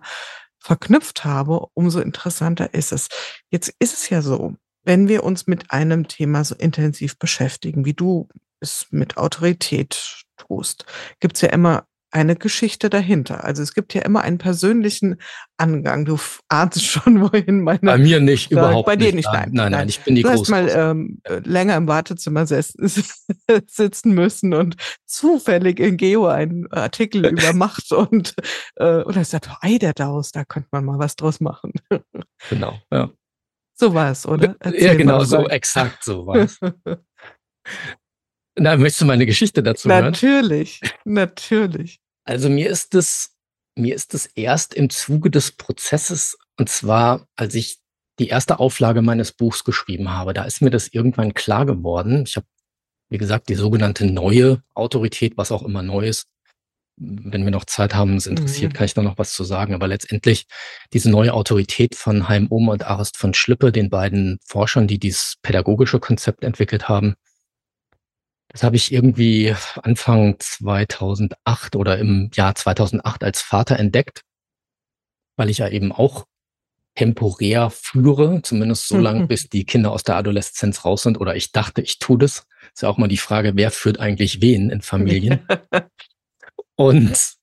verknüpft 0.63 1.25
habe, 1.25 1.67
umso 1.73 1.99
interessanter 1.99 2.73
ist 2.73 2.93
es. 2.93 3.09
Jetzt 3.49 3.73
ist 3.79 3.93
es 3.93 4.09
ja 4.09 4.21
so, 4.21 4.55
wenn 4.83 5.07
wir 5.09 5.23
uns 5.23 5.45
mit 5.45 5.71
einem 5.71 6.07
Thema 6.07 6.43
so 6.43 6.55
intensiv 6.55 7.19
beschäftigen, 7.19 7.85
wie 7.85 7.93
du 7.93 8.29
es 8.61 8.87
mit 8.89 9.17
Autorität 9.17 10.23
tust, 10.37 10.85
gibt 11.19 11.35
es 11.35 11.41
ja 11.41 11.49
immer 11.49 11.85
eine 12.13 12.35
Geschichte 12.35 12.89
dahinter. 12.91 13.43
Also 13.43 13.63
es 13.63 13.73
gibt 13.73 13.93
ja 13.95 14.03
immer 14.03 14.21
einen 14.21 14.37
persönlichen 14.37 15.19
Angang. 15.57 16.05
Du 16.05 16.19
ahnst 16.47 16.85
schon, 16.85 17.21
wohin 17.21 17.61
meine. 17.61 17.79
Bei 17.81 17.97
mir 17.97 18.19
nicht, 18.19 18.51
äh, 18.51 18.55
überhaupt 18.55 18.85
Bei 18.85 18.95
dir 18.95 19.13
nicht, 19.13 19.29
nein. 19.31 19.49
Nein, 19.51 19.55
nein, 19.55 19.71
nein 19.71 19.89
ich 19.89 19.99
bin 20.01 20.15
die 20.15 20.21
Du 20.21 20.29
hast 20.29 20.47
mal 20.47 20.69
ähm, 20.69 21.21
länger 21.43 21.75
im 21.75 21.87
Wartezimmer 21.87 22.45
sitzen 23.67 24.13
müssen 24.13 24.53
und 24.53 24.75
zufällig 25.05 25.79
in 25.79 25.97
Geo 25.97 26.27
einen 26.27 26.71
Artikel 26.71 27.25
über 27.25 27.53
Macht 27.53 27.91
und 27.91 28.35
äh, 28.75 29.01
oder 29.01 29.21
ist 29.21 29.33
das 29.33 29.41
Ei 29.61 29.79
der 29.79 29.93
Daus, 29.93 30.31
da 30.31 30.45
könnte 30.45 30.69
man 30.71 30.85
mal 30.85 30.99
was 30.99 31.15
draus 31.15 31.39
machen. 31.39 31.73
Genau, 32.49 32.79
ja. 32.91 33.09
So 33.75 33.93
war 33.95 34.11
es, 34.11 34.27
oder? 34.27 34.55
Erzähl 34.59 34.83
ja, 34.83 34.93
genau, 34.93 35.23
so 35.23 35.47
exakt 35.49 36.03
so 36.03 36.27
war 36.27 36.35
es. 36.35 36.59
Na, 38.55 38.77
möchtest 38.77 39.01
du 39.01 39.05
meine 39.05 39.25
Geschichte 39.25 39.63
dazu 39.63 39.87
natürlich, 39.87 40.21
hören? 40.21 40.41
Natürlich, 40.43 40.81
natürlich. 41.05 42.02
Also 42.25 42.49
mir 42.49 42.69
ist 42.69 42.95
es, 42.95 43.35
mir 43.75 43.95
ist 43.95 44.13
es 44.13 44.25
erst 44.27 44.73
im 44.73 44.89
Zuge 44.89 45.29
des 45.29 45.51
Prozesses, 45.51 46.37
und 46.57 46.69
zwar, 46.69 47.27
als 47.35 47.55
ich 47.55 47.79
die 48.19 48.27
erste 48.27 48.59
Auflage 48.59 49.01
meines 49.01 49.31
Buchs 49.31 49.63
geschrieben 49.63 50.11
habe, 50.11 50.33
da 50.33 50.43
ist 50.43 50.61
mir 50.61 50.69
das 50.69 50.87
irgendwann 50.89 51.33
klar 51.33 51.65
geworden. 51.65 52.23
Ich 52.27 52.35
habe, 52.35 52.45
wie 53.09 53.17
gesagt, 53.17 53.49
die 53.49 53.55
sogenannte 53.55 54.05
neue 54.05 54.61
Autorität, 54.75 55.35
was 55.35 55.51
auch 55.51 55.63
immer 55.63 55.81
neu 55.81 56.07
ist. 56.07 56.27
Wenn 56.95 57.43
wir 57.43 57.49
noch 57.49 57.65
Zeit 57.65 57.95
haben, 57.95 58.15
es 58.17 58.27
interessiert, 58.27 58.73
mhm. 58.73 58.75
kann 58.77 58.85
ich 58.85 58.93
da 58.93 59.01
noch 59.01 59.17
was 59.17 59.33
zu 59.33 59.43
sagen. 59.43 59.73
Aber 59.73 59.87
letztendlich 59.87 60.45
diese 60.93 61.09
neue 61.09 61.33
Autorität 61.33 61.95
von 61.95 62.29
Heim 62.29 62.47
Ohm 62.51 62.67
und 62.69 62.85
Arist 62.85 63.17
von 63.17 63.33
Schlippe, 63.33 63.71
den 63.71 63.89
beiden 63.89 64.37
Forschern, 64.45 64.87
die 64.87 64.99
dieses 64.99 65.37
pädagogische 65.41 65.99
Konzept 65.99 66.43
entwickelt 66.43 66.87
haben, 66.87 67.15
das 68.53 68.63
habe 68.63 68.75
ich 68.75 68.93
irgendwie 68.93 69.55
Anfang 69.81 70.35
2008 70.39 71.75
oder 71.75 71.97
im 71.97 72.29
Jahr 72.33 72.53
2008 72.53 73.23
als 73.23 73.41
Vater 73.41 73.79
entdeckt, 73.79 74.21
weil 75.35 75.49
ich 75.49 75.57
ja 75.57 75.67
eben 75.67 75.91
auch 75.91 76.25
temporär 76.95 77.71
führe, 77.71 78.43
zumindest 78.43 78.87
so 78.87 78.99
lange, 78.99 79.25
bis 79.25 79.49
die 79.49 79.65
Kinder 79.65 79.91
aus 79.91 80.03
der 80.03 80.17
Adoleszenz 80.17 80.85
raus 80.85 81.01
sind. 81.01 81.19
Oder 81.19 81.35
ich 81.35 81.51
dachte, 81.51 81.81
ich 81.81 81.97
tue 81.97 82.19
das. 82.19 82.45
Ist 82.71 82.83
ja 82.83 82.89
auch 82.89 82.97
mal 82.97 83.07
die 83.07 83.17
Frage, 83.17 83.53
wer 83.55 83.71
führt 83.71 83.99
eigentlich 83.99 84.41
wen 84.41 84.69
in 84.69 84.83
Familien? 84.83 85.47
Und 86.75 87.33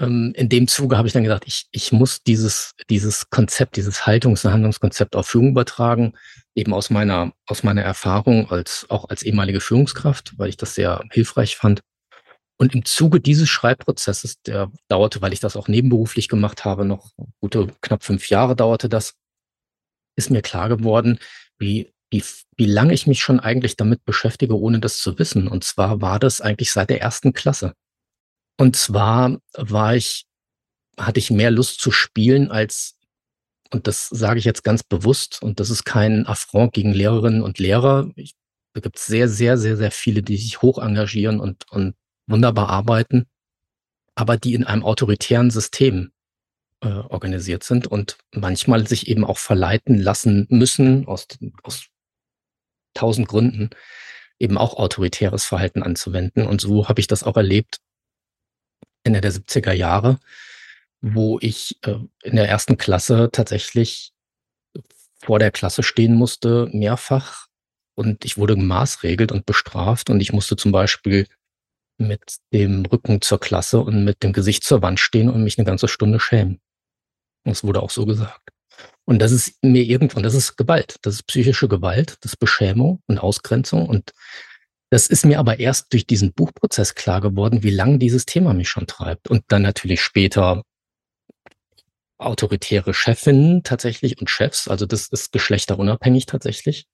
ähm, 0.00 0.32
in 0.34 0.48
dem 0.48 0.66
Zuge 0.66 0.96
habe 0.96 1.06
ich 1.06 1.14
dann 1.14 1.22
gesagt, 1.22 1.44
ich, 1.46 1.68
ich 1.70 1.92
muss 1.92 2.24
dieses, 2.24 2.72
dieses 2.90 3.30
Konzept, 3.30 3.76
dieses 3.76 4.04
Haltungs- 4.04 4.44
und 4.44 4.52
Handlungskonzept 4.52 5.14
auf 5.14 5.28
Führung 5.28 5.50
übertragen, 5.50 6.14
eben 6.56 6.72
aus 6.72 6.90
meiner, 6.90 7.32
aus 7.46 7.62
meiner 7.62 7.82
Erfahrung 7.82 8.50
als, 8.50 8.86
auch 8.88 9.08
als 9.08 9.22
ehemalige 9.22 9.60
Führungskraft, 9.60 10.38
weil 10.38 10.48
ich 10.48 10.56
das 10.56 10.74
sehr 10.74 11.04
hilfreich 11.12 11.56
fand. 11.56 11.82
Und 12.58 12.74
im 12.74 12.86
Zuge 12.86 13.20
dieses 13.20 13.50
Schreibprozesses, 13.50 14.40
der 14.42 14.72
dauerte, 14.88 15.20
weil 15.20 15.34
ich 15.34 15.40
das 15.40 15.56
auch 15.56 15.68
nebenberuflich 15.68 16.28
gemacht 16.28 16.64
habe, 16.64 16.86
noch 16.86 17.10
gute 17.40 17.68
knapp 17.82 18.02
fünf 18.02 18.30
Jahre 18.30 18.56
dauerte 18.56 18.88
das, 18.88 19.14
ist 20.16 20.30
mir 20.30 20.40
klar 20.40 20.70
geworden, 20.70 21.18
wie, 21.58 21.92
wie, 22.10 22.24
wie 22.56 22.64
lange 22.64 22.94
ich 22.94 23.06
mich 23.06 23.20
schon 23.20 23.38
eigentlich 23.38 23.76
damit 23.76 24.02
beschäftige, 24.06 24.58
ohne 24.58 24.80
das 24.80 24.98
zu 24.98 25.18
wissen. 25.18 25.48
Und 25.48 25.64
zwar 25.64 26.00
war 26.00 26.18
das 26.18 26.40
eigentlich 26.40 26.72
seit 26.72 26.88
der 26.88 27.02
ersten 27.02 27.34
Klasse. 27.34 27.74
Und 28.58 28.76
zwar 28.76 29.38
war 29.52 29.94
ich, 29.94 30.24
hatte 30.98 31.18
ich 31.18 31.30
mehr 31.30 31.50
Lust 31.50 31.80
zu 31.80 31.90
spielen 31.90 32.50
als, 32.50 32.95
und 33.72 33.86
das 33.86 34.08
sage 34.08 34.38
ich 34.38 34.44
jetzt 34.44 34.64
ganz 34.64 34.82
bewusst, 34.82 35.42
und 35.42 35.60
das 35.60 35.70
ist 35.70 35.84
kein 35.84 36.26
Affront 36.26 36.72
gegen 36.72 36.92
Lehrerinnen 36.92 37.42
und 37.42 37.58
Lehrer. 37.58 38.10
Ich, 38.16 38.34
da 38.74 38.80
gibt 38.80 38.98
es 38.98 39.06
sehr, 39.06 39.28
sehr, 39.28 39.58
sehr, 39.58 39.76
sehr 39.76 39.90
viele, 39.90 40.22
die 40.22 40.36
sich 40.36 40.62
hoch 40.62 40.78
engagieren 40.78 41.40
und, 41.40 41.70
und 41.70 41.94
wunderbar 42.26 42.68
arbeiten, 42.68 43.26
aber 44.14 44.36
die 44.36 44.54
in 44.54 44.64
einem 44.64 44.84
autoritären 44.84 45.50
System 45.50 46.12
äh, 46.82 46.88
organisiert 46.88 47.64
sind 47.64 47.86
und 47.86 48.18
manchmal 48.32 48.86
sich 48.86 49.08
eben 49.08 49.24
auch 49.24 49.38
verleiten 49.38 49.98
lassen 49.98 50.46
müssen, 50.50 51.06
aus, 51.06 51.26
aus 51.62 51.86
tausend 52.94 53.28
Gründen, 53.28 53.70
eben 54.38 54.58
auch 54.58 54.74
autoritäres 54.74 55.44
Verhalten 55.44 55.82
anzuwenden. 55.82 56.46
Und 56.46 56.60
so 56.60 56.88
habe 56.88 57.00
ich 57.00 57.06
das 57.06 57.22
auch 57.22 57.36
erlebt 57.36 57.78
Ende 59.04 59.20
der 59.20 59.32
70er 59.32 59.72
Jahre, 59.72 60.18
wo 61.00 61.38
ich 61.40 61.78
äh, 61.82 61.98
in 62.22 62.36
der 62.36 62.48
ersten 62.48 62.76
Klasse 62.76 63.30
tatsächlich 63.32 64.12
vor 65.20 65.38
der 65.38 65.50
Klasse 65.50 65.82
stehen 65.82 66.14
musste, 66.14 66.68
mehrfach. 66.72 67.46
Und 67.94 68.24
ich 68.24 68.36
wurde 68.36 68.56
gemaßregelt 68.56 69.32
und 69.32 69.46
bestraft. 69.46 70.10
Und 70.10 70.20
ich 70.20 70.32
musste 70.32 70.56
zum 70.56 70.72
Beispiel 70.72 71.26
mit 71.98 72.36
dem 72.52 72.84
Rücken 72.84 73.22
zur 73.22 73.40
Klasse 73.40 73.80
und 73.80 74.04
mit 74.04 74.22
dem 74.22 74.32
Gesicht 74.32 74.64
zur 74.64 74.82
Wand 74.82 75.00
stehen 75.00 75.30
und 75.30 75.42
mich 75.42 75.58
eine 75.58 75.64
ganze 75.64 75.88
Stunde 75.88 76.20
schämen. 76.20 76.60
Es 77.44 77.64
wurde 77.64 77.82
auch 77.82 77.90
so 77.90 78.04
gesagt. 78.04 78.50
Und 79.06 79.20
das 79.20 79.32
ist 79.32 79.62
mir 79.62 79.82
irgendwann, 79.82 80.24
das 80.24 80.34
ist 80.34 80.56
Gewalt, 80.56 80.96
das 81.02 81.14
ist 81.14 81.26
psychische 81.28 81.68
Gewalt, 81.68 82.18
das 82.20 82.32
ist 82.32 82.38
Beschämung 82.38 83.00
und 83.06 83.18
Ausgrenzung. 83.18 83.86
Und 83.86 84.12
das 84.90 85.06
ist 85.06 85.24
mir 85.24 85.38
aber 85.38 85.58
erst 85.58 85.92
durch 85.92 86.06
diesen 86.06 86.32
Buchprozess 86.32 86.94
klar 86.94 87.20
geworden, 87.20 87.62
wie 87.62 87.70
lange 87.70 87.98
dieses 87.98 88.26
Thema 88.26 88.52
mich 88.52 88.68
schon 88.68 88.86
treibt. 88.86 89.28
Und 89.28 89.44
dann 89.48 89.62
natürlich 89.62 90.00
später 90.02 90.64
autoritäre 92.18 92.94
Chefinnen 92.94 93.62
tatsächlich 93.62 94.20
und 94.20 94.30
Chefs, 94.30 94.68
also 94.68 94.86
das 94.86 95.08
ist 95.08 95.32
geschlechterunabhängig 95.32 96.26
tatsächlich, 96.26 96.86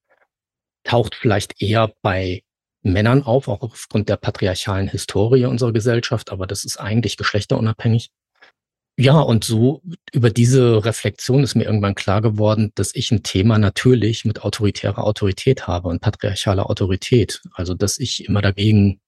taucht 0.84 1.14
vielleicht 1.14 1.60
eher 1.62 1.92
bei 2.02 2.42
Männern 2.82 3.22
auf, 3.22 3.48
auch 3.48 3.62
aufgrund 3.62 4.08
der 4.08 4.16
patriarchalen 4.16 4.88
Historie 4.88 5.46
unserer 5.46 5.72
Gesellschaft, 5.72 6.30
aber 6.30 6.46
das 6.46 6.64
ist 6.64 6.78
eigentlich 6.78 7.16
geschlechterunabhängig. 7.16 8.10
Ja, 8.98 9.20
und 9.20 9.44
so 9.44 9.80
über 10.12 10.28
diese 10.28 10.84
Reflexion 10.84 11.42
ist 11.42 11.54
mir 11.54 11.64
irgendwann 11.64 11.94
klar 11.94 12.20
geworden, 12.20 12.72
dass 12.74 12.94
ich 12.94 13.10
ein 13.10 13.22
Thema 13.22 13.58
natürlich 13.58 14.24
mit 14.24 14.42
autoritärer 14.42 15.04
Autorität 15.04 15.66
habe 15.66 15.88
und 15.88 16.00
patriarchaler 16.00 16.68
Autorität. 16.68 17.40
Also, 17.54 17.74
dass 17.74 17.98
ich 17.98 18.26
immer 18.26 18.42
dagegen 18.42 19.00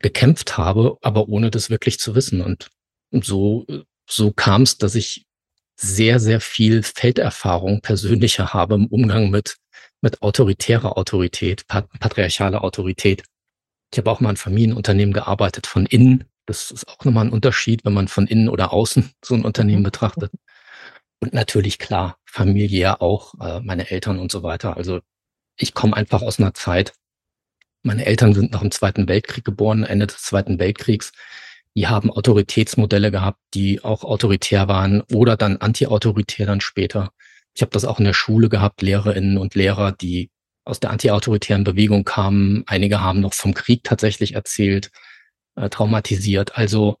gekämpft 0.00 0.58
habe, 0.58 0.98
aber 1.00 1.28
ohne 1.28 1.50
das 1.50 1.70
wirklich 1.70 1.98
zu 1.98 2.14
wissen. 2.14 2.42
Und 2.42 2.70
so, 3.10 3.64
so 4.06 4.32
kam 4.32 4.62
es, 4.62 4.76
dass 4.76 4.94
ich 4.94 5.24
sehr, 5.82 6.20
sehr 6.20 6.40
viel 6.40 6.82
Felderfahrung 6.82 7.80
persönlicher 7.80 8.54
habe 8.54 8.76
im 8.76 8.86
Umgang 8.86 9.30
mit 9.30 9.56
mit 10.02 10.20
autoritärer 10.20 10.98
Autorität, 10.98 11.66
patriarchaler 11.68 12.62
Autorität. 12.64 13.22
Ich 13.92 13.98
habe 13.98 14.10
auch 14.10 14.20
mal 14.20 14.30
in 14.30 14.36
Familienunternehmen 14.36 15.14
gearbeitet 15.14 15.66
von 15.66 15.86
innen. 15.86 16.24
Das 16.46 16.70
ist 16.70 16.88
auch 16.88 17.04
nochmal 17.04 17.26
ein 17.26 17.32
Unterschied, 17.32 17.84
wenn 17.84 17.94
man 17.94 18.08
von 18.08 18.26
innen 18.26 18.48
oder 18.48 18.72
außen 18.72 19.10
so 19.24 19.34
ein 19.34 19.44
Unternehmen 19.44 19.84
betrachtet. 19.84 20.32
Und 21.20 21.32
natürlich 21.32 21.78
klar, 21.78 22.18
familiär 22.24 23.00
auch, 23.00 23.34
äh, 23.40 23.60
meine 23.60 23.90
Eltern 23.90 24.18
und 24.18 24.32
so 24.32 24.42
weiter. 24.42 24.76
Also 24.76 25.00
ich 25.56 25.72
komme 25.72 25.96
einfach 25.96 26.20
aus 26.20 26.40
einer 26.40 26.52
Zeit, 26.52 26.94
meine 27.84 28.06
Eltern 28.06 28.34
sind 28.34 28.52
nach 28.52 28.60
dem 28.60 28.70
Zweiten 28.72 29.08
Weltkrieg 29.08 29.44
geboren, 29.44 29.84
Ende 29.84 30.06
des 30.06 30.22
Zweiten 30.22 30.58
Weltkriegs. 30.58 31.12
Die 31.74 31.86
haben 31.86 32.10
Autoritätsmodelle 32.10 33.10
gehabt, 33.10 33.40
die 33.54 33.82
auch 33.82 34.04
autoritär 34.04 34.68
waren 34.68 35.02
oder 35.12 35.36
dann 35.36 35.56
anti-autoritär 35.56 36.46
dann 36.46 36.60
später. 36.60 37.12
Ich 37.54 37.62
habe 37.62 37.70
das 37.70 37.84
auch 37.84 37.98
in 37.98 38.04
der 38.04 38.14
Schule 38.14 38.48
gehabt, 38.48 38.82
Lehrerinnen 38.82 39.38
und 39.38 39.54
Lehrer, 39.54 39.92
die 39.92 40.30
aus 40.64 40.80
der 40.80 40.90
antiautoritären 40.90 41.64
Bewegung 41.64 42.04
kamen. 42.04 42.64
Einige 42.66 43.00
haben 43.00 43.20
noch 43.20 43.34
vom 43.34 43.54
Krieg 43.54 43.84
tatsächlich 43.84 44.34
erzählt, 44.34 44.90
äh, 45.56 45.68
traumatisiert. 45.68 46.56
Also 46.56 46.98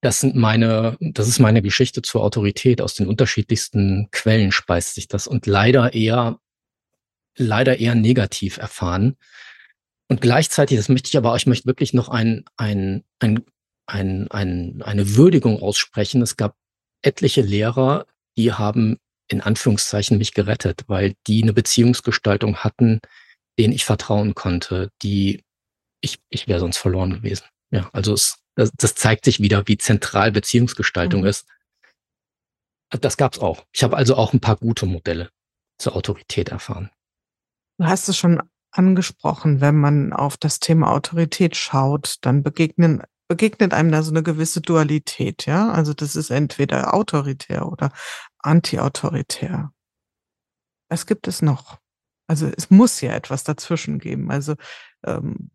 das 0.00 0.18
sind 0.20 0.34
meine, 0.34 0.96
das 1.00 1.28
ist 1.28 1.38
meine 1.38 1.62
Geschichte 1.62 2.02
zur 2.02 2.24
Autorität. 2.24 2.82
Aus 2.82 2.94
den 2.94 3.06
unterschiedlichsten 3.06 4.08
Quellen 4.10 4.50
speist 4.50 4.94
sich 4.94 5.06
das 5.06 5.28
und 5.28 5.46
leider 5.46 5.94
eher, 5.94 6.40
leider 7.36 7.78
eher 7.78 7.94
negativ 7.94 8.56
erfahren. 8.56 9.16
Und 10.12 10.20
gleichzeitig, 10.20 10.76
das 10.76 10.90
möchte 10.90 11.08
ich 11.08 11.16
aber, 11.16 11.34
ich 11.36 11.46
möchte 11.46 11.64
wirklich 11.64 11.94
noch 11.94 12.10
ein, 12.10 12.44
ein, 12.58 13.02
ein, 13.18 13.46
ein, 13.86 14.30
ein, 14.30 14.82
eine 14.82 15.16
Würdigung 15.16 15.62
aussprechen. 15.62 16.20
Es 16.20 16.36
gab 16.36 16.54
etliche 17.00 17.40
Lehrer, 17.40 18.04
die 18.36 18.52
haben 18.52 18.98
in 19.28 19.40
Anführungszeichen 19.40 20.18
mich 20.18 20.34
gerettet, 20.34 20.82
weil 20.86 21.14
die 21.26 21.42
eine 21.42 21.54
Beziehungsgestaltung 21.54 22.58
hatten, 22.58 23.00
denen 23.58 23.72
ich 23.72 23.86
vertrauen 23.86 24.34
konnte, 24.34 24.90
die 25.00 25.44
ich, 26.02 26.18
ich 26.28 26.46
wäre 26.46 26.60
sonst 26.60 26.76
verloren 26.76 27.14
gewesen. 27.14 27.46
Ja, 27.70 27.88
also 27.94 28.12
es, 28.12 28.36
das, 28.54 28.70
das 28.76 28.94
zeigt 28.94 29.24
sich 29.24 29.40
wieder, 29.40 29.66
wie 29.66 29.78
zentral 29.78 30.30
Beziehungsgestaltung 30.30 31.22
mhm. 31.22 31.28
ist. 31.28 31.48
Das 32.90 33.16
gab's 33.16 33.38
auch. 33.38 33.64
Ich 33.72 33.82
habe 33.82 33.96
also 33.96 34.16
auch 34.16 34.34
ein 34.34 34.40
paar 34.40 34.56
gute 34.56 34.84
Modelle 34.84 35.30
zur 35.78 35.96
Autorität 35.96 36.50
erfahren. 36.50 36.90
Du 37.78 37.86
hast 37.86 38.10
es 38.10 38.18
schon 38.18 38.42
angesprochen, 38.72 39.60
wenn 39.60 39.76
man 39.76 40.12
auf 40.12 40.36
das 40.36 40.58
Thema 40.58 40.90
Autorität 40.92 41.56
schaut, 41.56 42.16
dann 42.22 42.42
begegnen 42.42 43.02
begegnet 43.28 43.72
einem 43.72 43.90
da 43.90 44.02
so 44.02 44.10
eine 44.10 44.22
gewisse 44.22 44.60
Dualität, 44.60 45.46
ja? 45.46 45.70
Also, 45.70 45.94
das 45.94 46.16
ist 46.16 46.28
entweder 46.30 46.92
autoritär 46.92 47.66
oder 47.66 47.90
antiautoritär. 48.38 49.72
Was 50.90 51.06
gibt 51.06 51.26
es 51.28 51.40
noch? 51.40 51.78
Also, 52.26 52.50
es 52.54 52.70
muss 52.70 53.00
ja 53.00 53.12
etwas 53.12 53.42
dazwischen 53.42 53.98
geben. 54.00 54.30
Also, 54.30 54.54
ähm, 55.04 55.50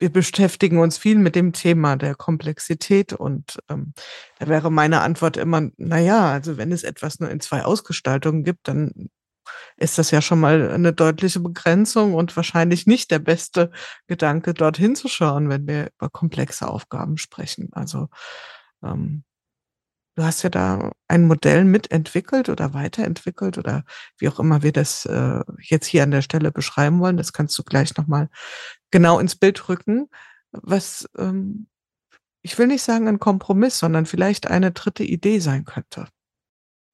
wir 0.00 0.10
beschäftigen 0.10 0.78
uns 0.78 0.98
viel 0.98 1.18
mit 1.18 1.36
dem 1.36 1.52
Thema 1.52 1.96
der 1.96 2.16
Komplexität 2.16 3.12
und 3.12 3.60
ähm, 3.68 3.92
da 4.38 4.48
wäre 4.48 4.72
meine 4.72 5.02
Antwort 5.02 5.36
immer, 5.36 5.70
na 5.76 5.98
ja, 5.98 6.32
also 6.32 6.56
wenn 6.56 6.72
es 6.72 6.82
etwas 6.82 7.20
nur 7.20 7.30
in 7.30 7.40
zwei 7.40 7.64
Ausgestaltungen 7.64 8.42
gibt, 8.42 8.66
dann 8.66 9.10
ist 9.76 9.98
das 9.98 10.10
ja 10.10 10.20
schon 10.20 10.40
mal 10.40 10.70
eine 10.70 10.92
deutliche 10.92 11.40
Begrenzung 11.40 12.14
und 12.14 12.36
wahrscheinlich 12.36 12.86
nicht 12.86 13.10
der 13.10 13.18
beste 13.18 13.70
Gedanke, 14.06 14.54
dorthin 14.54 14.94
zu 14.94 15.08
schauen, 15.08 15.48
wenn 15.48 15.66
wir 15.66 15.90
über 15.98 16.10
komplexe 16.10 16.68
Aufgaben 16.68 17.16
sprechen. 17.16 17.70
Also 17.72 18.08
ähm, 18.82 19.24
du 20.16 20.24
hast 20.24 20.42
ja 20.42 20.50
da 20.50 20.92
ein 21.08 21.26
Modell 21.26 21.64
mitentwickelt 21.64 22.48
oder 22.48 22.74
weiterentwickelt 22.74 23.58
oder 23.58 23.84
wie 24.18 24.28
auch 24.28 24.38
immer 24.38 24.62
wir 24.62 24.72
das 24.72 25.06
äh, 25.06 25.40
jetzt 25.60 25.86
hier 25.86 26.02
an 26.02 26.10
der 26.10 26.22
Stelle 26.22 26.52
beschreiben 26.52 27.00
wollen. 27.00 27.16
Das 27.16 27.32
kannst 27.32 27.58
du 27.58 27.62
gleich 27.62 27.96
nochmal 27.96 28.28
genau 28.90 29.18
ins 29.18 29.36
Bild 29.36 29.68
rücken, 29.68 30.08
was 30.52 31.08
ähm, 31.16 31.68
ich 32.42 32.58
will 32.58 32.66
nicht 32.66 32.82
sagen 32.82 33.08
ein 33.08 33.18
Kompromiss, 33.18 33.78
sondern 33.78 34.06
vielleicht 34.06 34.46
eine 34.46 34.72
dritte 34.72 35.04
Idee 35.04 35.40
sein 35.40 35.64
könnte. 35.64 36.08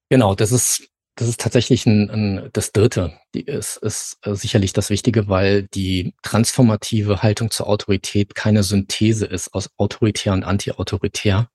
Genau, 0.09 0.35
das 0.35 0.53
ist 0.53 0.89
das 1.17 1.29
ist 1.29 1.41
tatsächlich 1.41 1.87
ein, 1.87 2.11
ein, 2.11 2.51
das 2.53 2.73
Dritte. 2.73 3.19
Die 3.35 3.41
ist, 3.41 3.79
ist 3.79 4.19
äh, 4.23 4.35
sicherlich 4.35 4.75
das 4.75 4.91
Wichtige, 4.91 5.29
weil 5.29 5.63
die 5.63 6.15
transformative 6.23 7.23
Haltung 7.23 7.51
zur 7.51 7.69
Autorität 7.69 8.35
keine 8.35 8.63
Synthese 8.63 9.25
ist 9.25 9.55
aus 9.55 9.71
autoritär 9.79 10.35
und 10.35 10.45
antiautoritär, 10.45 11.49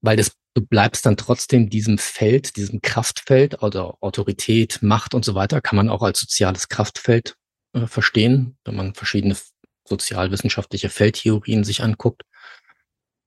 weil 0.00 0.16
das, 0.16 0.32
du 0.54 0.66
bleibst 0.66 1.06
dann 1.06 1.16
trotzdem 1.16 1.70
diesem 1.70 1.98
Feld, 1.98 2.56
diesem 2.56 2.82
Kraftfeld 2.82 3.62
oder 3.62 3.96
Autorität, 4.00 4.80
Macht 4.82 5.14
und 5.14 5.24
so 5.24 5.36
weiter, 5.36 5.60
kann 5.60 5.76
man 5.76 5.88
auch 5.88 6.02
als 6.02 6.18
soziales 6.18 6.68
Kraftfeld 6.68 7.36
äh, 7.74 7.86
verstehen, 7.86 8.58
wenn 8.64 8.74
man 8.74 8.94
verschiedene 8.94 9.36
sozialwissenschaftliche 9.84 10.88
Feldtheorien 10.88 11.62
sich 11.62 11.82
anguckt. 11.82 12.22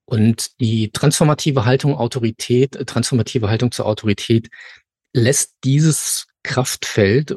Und 0.04 0.60
die 0.60 0.90
transformative 0.90 1.64
Haltung 1.64 1.96
Autorität, 1.96 2.76
äh, 2.76 2.84
transformative 2.84 3.48
Haltung 3.48 3.72
zur 3.72 3.86
Autorität 3.86 4.50
lässt 5.12 5.56
dieses 5.64 6.26
Kraftfeld 6.42 7.36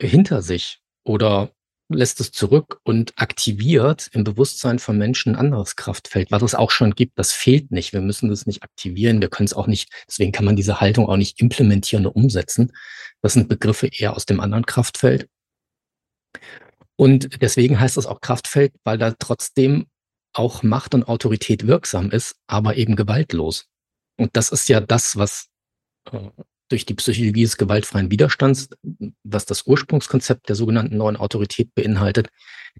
hinter 0.00 0.42
sich 0.42 0.80
oder 1.04 1.52
lässt 1.90 2.20
es 2.20 2.32
zurück 2.32 2.80
und 2.84 3.14
aktiviert 3.16 4.10
im 4.12 4.22
Bewusstsein 4.22 4.78
von 4.78 4.98
Menschen 4.98 5.34
ein 5.34 5.38
anderes 5.38 5.74
Kraftfeld, 5.74 6.30
was 6.30 6.42
es 6.42 6.54
auch 6.54 6.70
schon 6.70 6.94
gibt. 6.94 7.18
Das 7.18 7.32
fehlt 7.32 7.70
nicht. 7.70 7.92
Wir 7.94 8.02
müssen 8.02 8.28
das 8.28 8.46
nicht 8.46 8.62
aktivieren. 8.62 9.20
Wir 9.20 9.30
können 9.30 9.46
es 9.46 9.54
auch 9.54 9.66
nicht, 9.66 9.90
deswegen 10.06 10.32
kann 10.32 10.44
man 10.44 10.56
diese 10.56 10.80
Haltung 10.80 11.08
auch 11.08 11.16
nicht 11.16 11.40
implementieren 11.40 12.06
und 12.06 12.14
umsetzen. 12.14 12.72
Das 13.22 13.32
sind 13.32 13.48
Begriffe 13.48 13.88
eher 13.90 14.14
aus 14.14 14.26
dem 14.26 14.40
anderen 14.40 14.66
Kraftfeld. 14.66 15.28
Und 16.96 17.40
deswegen 17.40 17.80
heißt 17.80 17.96
das 17.96 18.06
auch 18.06 18.20
Kraftfeld, 18.20 18.74
weil 18.84 18.98
da 18.98 19.14
trotzdem 19.18 19.86
auch 20.34 20.62
Macht 20.62 20.94
und 20.94 21.08
Autorität 21.08 21.66
wirksam 21.66 22.10
ist, 22.10 22.36
aber 22.46 22.76
eben 22.76 22.96
gewaltlos. 22.96 23.66
Und 24.18 24.36
das 24.36 24.50
ist 24.50 24.68
ja 24.68 24.80
das, 24.80 25.16
was 25.16 25.46
durch 26.68 26.84
die 26.84 26.94
Psychologie 26.94 27.42
des 27.42 27.56
gewaltfreien 27.56 28.10
Widerstands, 28.10 28.68
was 29.24 29.46
das 29.46 29.66
Ursprungskonzept 29.66 30.48
der 30.48 30.56
sogenannten 30.56 30.96
neuen 30.96 31.16
Autorität 31.16 31.74
beinhaltet, 31.74 32.28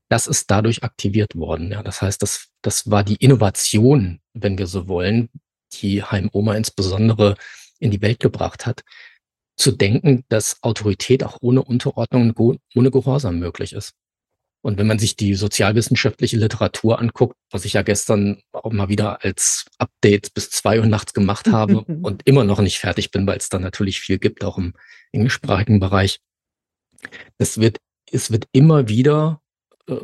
das 0.08 0.26
ist 0.26 0.50
dadurch 0.50 0.82
aktiviert 0.82 1.34
worden. 1.34 1.72
Ja, 1.72 1.82
das 1.82 2.02
heißt, 2.02 2.22
das, 2.22 2.48
das 2.62 2.90
war 2.90 3.04
die 3.04 3.16
Innovation, 3.16 4.20
wenn 4.34 4.58
wir 4.58 4.66
so 4.66 4.88
wollen, 4.88 5.30
die 5.74 6.02
Heim 6.02 6.28
Oma 6.32 6.54
insbesondere 6.54 7.36
in 7.78 7.90
die 7.90 8.02
Welt 8.02 8.20
gebracht 8.20 8.66
hat, 8.66 8.84
zu 9.56 9.72
denken, 9.72 10.24
dass 10.28 10.62
Autorität 10.62 11.24
auch 11.24 11.38
ohne 11.40 11.62
Unterordnung, 11.62 12.34
ohne 12.74 12.90
Gehorsam 12.90 13.38
möglich 13.38 13.72
ist. 13.72 13.94
Und 14.60 14.76
wenn 14.76 14.86
man 14.88 14.98
sich 14.98 15.16
die 15.16 15.34
sozialwissenschaftliche 15.34 16.36
Literatur 16.36 16.98
anguckt, 16.98 17.36
was 17.50 17.64
ich 17.64 17.74
ja 17.74 17.82
gestern 17.82 18.42
auch 18.52 18.72
mal 18.72 18.88
wieder 18.88 19.24
als 19.24 19.66
Update 19.78 20.34
bis 20.34 20.50
zwei 20.50 20.80
Uhr 20.80 20.86
nachts 20.86 21.14
gemacht 21.14 21.46
habe 21.52 21.80
und 21.80 22.26
immer 22.26 22.44
noch 22.44 22.60
nicht 22.60 22.78
fertig 22.78 23.10
bin, 23.10 23.26
weil 23.26 23.38
es 23.38 23.48
da 23.48 23.58
natürlich 23.58 24.00
viel 24.00 24.18
gibt, 24.18 24.44
auch 24.44 24.58
im 24.58 24.74
englischsprachigen 25.12 25.80
Bereich. 25.80 26.20
Es 27.38 27.58
wird, 27.58 27.78
es 28.10 28.32
wird 28.32 28.46
immer 28.52 28.88
wieder 28.88 29.40
äh, 29.86 29.96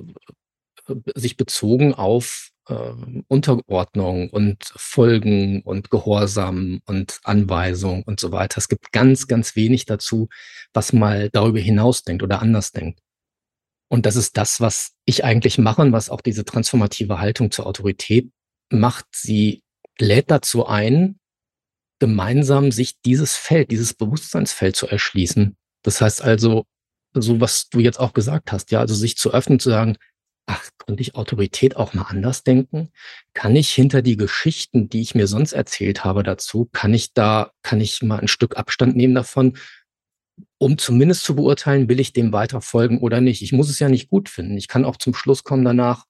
sich 1.16 1.36
bezogen 1.36 1.94
auf 1.94 2.50
äh, 2.68 2.92
Unterordnung 3.28 4.30
und 4.30 4.64
Folgen 4.76 5.62
und 5.62 5.90
Gehorsam 5.90 6.80
und 6.86 7.20
Anweisung 7.24 8.02
und 8.05 8.20
so 8.20 8.32
weiter. 8.32 8.59
Es 8.59 8.68
gibt 8.68 8.92
ganz, 8.92 9.26
ganz 9.26 9.57
wenig 9.57 9.86
dazu, 9.86 10.28
was 10.72 10.92
mal 10.92 11.30
darüber 11.30 11.59
hinaus 11.59 12.05
denkt 12.05 12.22
oder 12.22 12.40
anders 12.40 12.72
denkt. 12.72 13.00
Und 13.89 14.07
das 14.07 14.16
ist 14.16 14.37
das, 14.37 14.61
was 14.61 14.93
ich 15.05 15.24
eigentlich 15.24 15.59
mache 15.59 15.82
und 15.82 15.93
was 15.93 16.11
auch 16.11 16.20
diese 16.20 16.45
transformative 16.45 17.20
Haltung 17.20 17.51
zur 17.51 17.66
Autorität 17.66 18.30
macht. 18.70 19.07
Sie 19.14 19.62
lädt 19.99 20.30
dazu 20.30 20.66
ein, 20.66 21.18
gemeinsam 22.01 22.72
sich 22.72 23.01
dieses 23.03 23.37
Feld, 23.37 23.70
dieses 23.70 23.95
Bewusstseinsfeld 23.95 24.76
zu 24.76 24.87
erschließen. 24.87 25.57
Das 25.82 26.01
heißt 26.01 26.22
also, 26.22 26.64
so 27.14 27.41
was 27.41 27.68
du 27.68 27.80
jetzt 27.80 28.01
auch 28.01 28.12
gesagt 28.12 28.53
hast, 28.53 28.70
ja, 28.70 28.80
also 28.80 28.95
sich 28.95 29.16
zu 29.16 29.32
öffnen, 29.32 29.61
zu 29.61 29.70
sagen, 29.70 29.97
ach, 30.47 30.68
könnte 30.78 31.03
ich 31.03 31.14
Autorität 31.14 31.76
auch 31.76 31.95
mal 31.95 32.03
anders 32.03 32.43
denken? 32.43 32.91
Kann 33.32 33.57
ich 33.57 33.70
hinter 33.70 34.03
die 34.03 34.16
Geschichten, 34.16 34.89
die 34.89 35.01
ich 35.01 35.14
mir 35.14 35.26
sonst 35.26 35.53
erzählt 35.53 36.05
habe 36.05 36.22
dazu, 36.22 36.68
kann 36.72 36.93
ich 36.93 37.14
da, 37.14 37.53
kann 37.62 37.80
ich 37.80 38.03
mal 38.03 38.20
ein 38.20 38.28
Stück 38.28 38.57
Abstand 38.57 38.97
nehmen 38.97 39.14
davon 39.14 39.57
um 40.64 40.78
zumindest 40.78 41.24
zu 41.24 41.36
beurteilen, 41.36 41.90
will 41.90 42.00
ich 42.00 42.14
dem 42.14 42.32
weiter 42.32 42.62
folgen 42.62 42.96
oder 42.96 43.20
nicht. 43.20 43.42
Ich 43.42 43.52
muss 43.52 43.68
es 43.68 43.80
ja 43.80 43.90
nicht 43.90 44.08
gut 44.08 44.30
finden. 44.30 44.56
Ich 44.56 44.66
kann 44.66 44.86
auch 44.86 44.96
zum 44.96 45.12
Schluss 45.12 45.44
kommen 45.44 45.62
danach, 45.62 46.06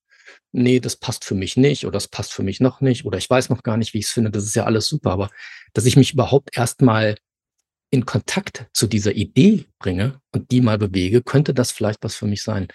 nee, 0.52 0.78
das 0.78 0.94
passt 0.94 1.24
für 1.24 1.34
mich 1.34 1.56
nicht 1.56 1.86
oder 1.86 1.94
das 1.94 2.06
passt 2.06 2.32
für 2.32 2.44
mich 2.44 2.60
noch 2.60 2.80
nicht 2.80 3.04
oder 3.04 3.18
ich 3.18 3.28
weiß 3.28 3.50
noch 3.50 3.64
gar 3.64 3.76
nicht, 3.76 3.94
wie 3.94 3.98
ich 3.98 4.04
es 4.04 4.12
finde. 4.12 4.30
Das 4.30 4.44
ist 4.44 4.54
ja 4.54 4.62
alles 4.62 4.86
super. 4.86 5.10
Aber 5.10 5.30
dass 5.72 5.86
ich 5.86 5.96
mich 5.96 6.12
überhaupt 6.12 6.56
erstmal 6.56 7.16
in 7.90 8.06
Kontakt 8.06 8.66
zu 8.72 8.86
dieser 8.86 9.16
Idee 9.16 9.66
bringe 9.80 10.20
und 10.30 10.52
die 10.52 10.60
mal 10.60 10.78
bewege, 10.78 11.20
könnte 11.20 11.52
das 11.52 11.72
vielleicht 11.72 12.04
was 12.04 12.14
für 12.14 12.26
mich 12.26 12.44
sein. 12.44 12.68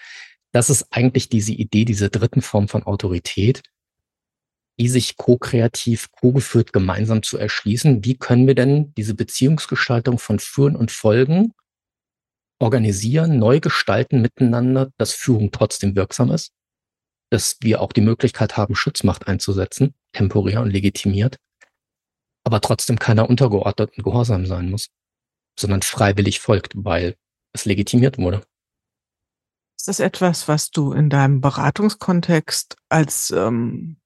Das 0.51 0.69
ist 0.69 0.87
eigentlich 0.91 1.29
diese 1.29 1.53
Idee, 1.53 1.85
diese 1.85 2.09
dritten 2.09 2.41
Form 2.41 2.67
von 2.67 2.83
Autorität, 2.83 3.61
die 4.77 4.89
sich 4.89 5.15
co-kreativ, 5.15 6.11
co-geführt 6.11 6.73
gemeinsam 6.73 7.23
zu 7.23 7.37
erschließen. 7.37 8.03
Wie 8.03 8.17
können 8.17 8.47
wir 8.47 8.55
denn 8.55 8.93
diese 8.95 9.13
Beziehungsgestaltung 9.13 10.19
von 10.19 10.39
Führen 10.39 10.75
und 10.75 10.91
Folgen 10.91 11.53
organisieren, 12.59 13.39
neu 13.39 13.59
gestalten 13.59 14.21
miteinander, 14.21 14.91
dass 14.97 15.13
Führung 15.13 15.51
trotzdem 15.51 15.95
wirksam 15.95 16.31
ist, 16.31 16.51
dass 17.31 17.57
wir 17.61 17.81
auch 17.81 17.93
die 17.93 18.01
Möglichkeit 18.01 18.57
haben, 18.57 18.75
Schutzmacht 18.75 19.27
einzusetzen, 19.27 19.93
temporär 20.13 20.61
und 20.61 20.69
legitimiert, 20.69 21.37
aber 22.43 22.61
trotzdem 22.61 22.99
keiner 22.99 23.29
untergeordneten 23.29 24.03
Gehorsam 24.03 24.45
sein 24.45 24.69
muss, 24.69 24.89
sondern 25.57 25.81
freiwillig 25.81 26.39
folgt, 26.39 26.73
weil 26.75 27.15
es 27.53 27.65
legitimiert 27.65 28.17
wurde. 28.17 28.43
Ist 29.77 29.87
das 29.87 29.99
etwas, 29.99 30.47
was 30.47 30.71
du 30.71 30.91
in 30.91 31.09
deinem 31.09 31.39
Beratungskontext 31.39 32.75
als 32.89 33.31
ähm, 33.31 33.98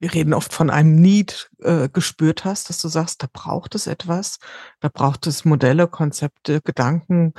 wir 0.00 0.12
reden 0.12 0.34
oft 0.34 0.52
von 0.52 0.70
einem 0.70 0.96
Need 0.96 1.50
äh, 1.60 1.88
gespürt 1.88 2.44
hast, 2.44 2.68
dass 2.68 2.80
du 2.80 2.88
sagst, 2.88 3.22
da 3.22 3.28
braucht 3.32 3.74
es 3.74 3.86
etwas, 3.86 4.38
da 4.80 4.88
braucht 4.88 5.26
es 5.26 5.44
Modelle, 5.44 5.88
Konzepte, 5.88 6.60
Gedanken, 6.60 7.32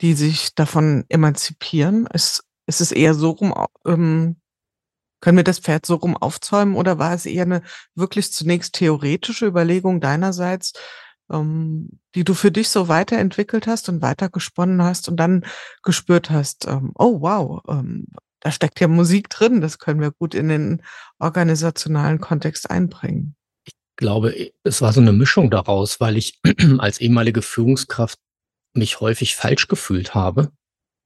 die 0.00 0.14
sich 0.14 0.54
davon 0.54 1.04
emanzipieren. 1.08 2.06
Ist, 2.12 2.44
ist 2.66 2.80
es 2.80 2.92
eher 2.92 3.14
so 3.14 3.30
rum, 3.30 3.54
ähm, 3.86 4.36
können 5.20 5.38
wir 5.38 5.44
das 5.44 5.58
Pferd 5.58 5.86
so 5.86 5.96
rum 5.96 6.16
aufzäumen 6.16 6.76
oder 6.76 6.98
war 6.98 7.14
es 7.14 7.26
eher 7.26 7.44
eine 7.44 7.62
wirklich 7.94 8.32
zunächst 8.32 8.74
theoretische 8.74 9.46
Überlegung 9.46 10.00
deinerseits, 10.00 10.74
ähm, 11.30 11.98
die 12.14 12.24
du 12.24 12.34
für 12.34 12.52
dich 12.52 12.68
so 12.68 12.88
weiterentwickelt 12.88 13.66
hast 13.66 13.88
und 13.88 14.02
weitergesponnen 14.02 14.82
hast 14.82 15.08
und 15.08 15.16
dann 15.16 15.44
gespürt 15.82 16.30
hast, 16.30 16.66
ähm, 16.66 16.92
oh 16.94 17.20
wow, 17.20 17.62
ähm, 17.68 18.06
da 18.40 18.50
steckt 18.50 18.80
ja 18.80 18.88
Musik 18.88 19.28
drin, 19.28 19.60
das 19.60 19.78
können 19.78 20.00
wir 20.00 20.10
gut 20.10 20.34
in 20.34 20.48
den 20.48 20.82
organisationalen 21.18 22.20
Kontext 22.20 22.70
einbringen. 22.70 23.36
Ich 23.64 23.74
glaube, 23.96 24.52
es 24.62 24.82
war 24.82 24.92
so 24.92 25.00
eine 25.00 25.12
Mischung 25.12 25.50
daraus, 25.50 26.00
weil 26.00 26.16
ich 26.16 26.40
als 26.78 27.00
ehemalige 27.00 27.42
Führungskraft 27.42 28.18
mich 28.74 29.00
häufig 29.00 29.36
falsch 29.36 29.68
gefühlt 29.68 30.14
habe 30.14 30.52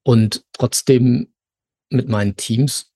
und 0.02 0.44
trotzdem 0.52 1.32
mit 1.88 2.08
meinen 2.08 2.36
Teams, 2.36 2.92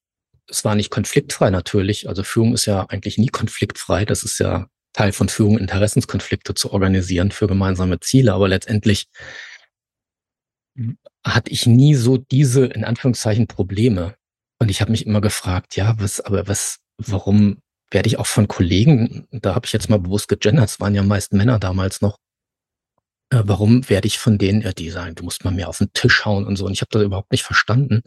es 0.48 0.64
war 0.64 0.74
nicht 0.74 0.90
konfliktfrei 0.90 1.50
natürlich, 1.50 2.08
also 2.08 2.22
Führung 2.22 2.54
ist 2.54 2.66
ja 2.66 2.86
eigentlich 2.86 3.18
nie 3.18 3.28
konfliktfrei, 3.28 4.04
das 4.04 4.24
ist 4.24 4.38
ja 4.38 4.68
Teil 4.92 5.12
von 5.12 5.28
Führung, 5.28 5.58
Interessenskonflikte 5.58 6.54
zu 6.54 6.72
organisieren 6.72 7.30
für 7.30 7.46
gemeinsame 7.46 8.00
Ziele, 8.00 8.32
aber 8.32 8.48
letztendlich 8.48 9.08
hatte 11.24 11.50
ich 11.50 11.66
nie 11.66 11.94
so 11.94 12.16
diese, 12.16 12.66
in 12.66 12.84
Anführungszeichen, 12.84 13.46
Probleme. 13.46 14.16
Und 14.64 14.70
ich 14.70 14.80
habe 14.80 14.92
mich 14.92 15.04
immer 15.04 15.20
gefragt, 15.20 15.76
ja, 15.76 15.94
was, 15.98 16.22
aber 16.22 16.48
was, 16.48 16.78
warum 16.96 17.58
werde 17.90 18.06
ich 18.06 18.18
auch 18.18 18.24
von 18.24 18.48
Kollegen, 18.48 19.28
da 19.30 19.54
habe 19.54 19.66
ich 19.66 19.74
jetzt 19.74 19.90
mal 19.90 19.98
bewusst 19.98 20.26
gegendert, 20.26 20.70
es 20.70 20.80
waren 20.80 20.94
ja 20.94 21.02
meist 21.02 21.34
Männer 21.34 21.58
damals 21.58 22.00
noch, 22.00 22.16
äh, 23.28 23.42
warum 23.44 23.86
werde 23.90 24.06
ich 24.06 24.18
von 24.18 24.38
denen, 24.38 24.62
ja, 24.62 24.72
die 24.72 24.88
sagen, 24.88 25.16
du 25.16 25.22
musst 25.22 25.44
mal 25.44 25.50
mehr 25.50 25.68
auf 25.68 25.76
den 25.76 25.92
Tisch 25.92 26.24
hauen 26.24 26.46
und 26.46 26.56
so. 26.56 26.64
Und 26.64 26.72
ich 26.72 26.80
habe 26.80 26.88
das 26.92 27.02
überhaupt 27.02 27.30
nicht 27.30 27.42
verstanden. 27.42 28.00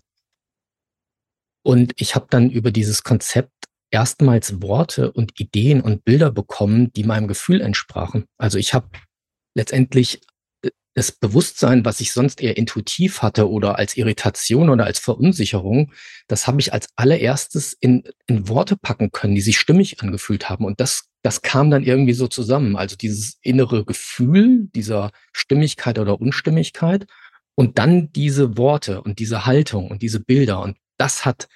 Und 1.64 1.94
ich 1.96 2.16
habe 2.16 2.26
dann 2.28 2.50
über 2.50 2.72
dieses 2.72 3.04
Konzept 3.04 3.54
erstmals 3.92 4.60
Worte 4.60 5.12
und 5.12 5.40
Ideen 5.40 5.82
und 5.82 6.06
Bilder 6.06 6.32
bekommen, 6.32 6.92
die 6.94 7.04
meinem 7.04 7.28
Gefühl 7.28 7.62
entsprachen. 7.62 8.26
Also 8.40 8.58
ich 8.58 8.74
habe 8.74 8.90
letztendlich 9.56 10.22
das 10.98 11.12
Bewusstsein, 11.12 11.86
was 11.86 12.00
ich 12.00 12.12
sonst 12.12 12.42
eher 12.42 12.58
intuitiv 12.58 13.22
hatte 13.22 13.52
oder 13.52 13.78
als 13.78 13.98
Irritation 13.98 14.72
oder 14.72 14.86
als 14.86 14.98
Verunsicherung, 14.98 15.94
das 16.28 16.48
habe 16.48 16.60
ich 16.60 16.74
als 16.74 16.88
allererstes 16.96 17.78
in, 17.80 18.04
in 18.26 18.50
Worte 18.50 18.76
packen 18.76 19.12
können, 19.12 19.36
die 19.36 19.42
sich 19.42 19.60
stimmig 19.60 20.02
angefühlt 20.02 20.50
haben. 20.50 20.66
Und 20.66 20.80
das, 20.80 21.04
das 21.22 21.44
kam 21.44 21.70
dann 21.70 21.84
irgendwie 21.84 22.14
so 22.14 22.28
zusammen. 22.28 22.76
Also 22.76 22.96
dieses 22.96 23.38
innere 23.44 23.86
Gefühl 23.86 24.70
dieser 24.74 25.12
Stimmigkeit 25.34 26.00
oder 26.00 26.20
Unstimmigkeit 26.20 27.06
und 27.54 27.78
dann 27.78 28.12
diese 28.14 28.58
Worte 28.58 29.04
und 29.04 29.20
diese 29.20 29.46
Haltung 29.46 29.92
und 29.92 30.02
diese 30.02 30.20
Bilder. 30.20 30.62
Und 30.64 30.78
das 30.98 31.26
hat 31.26 31.48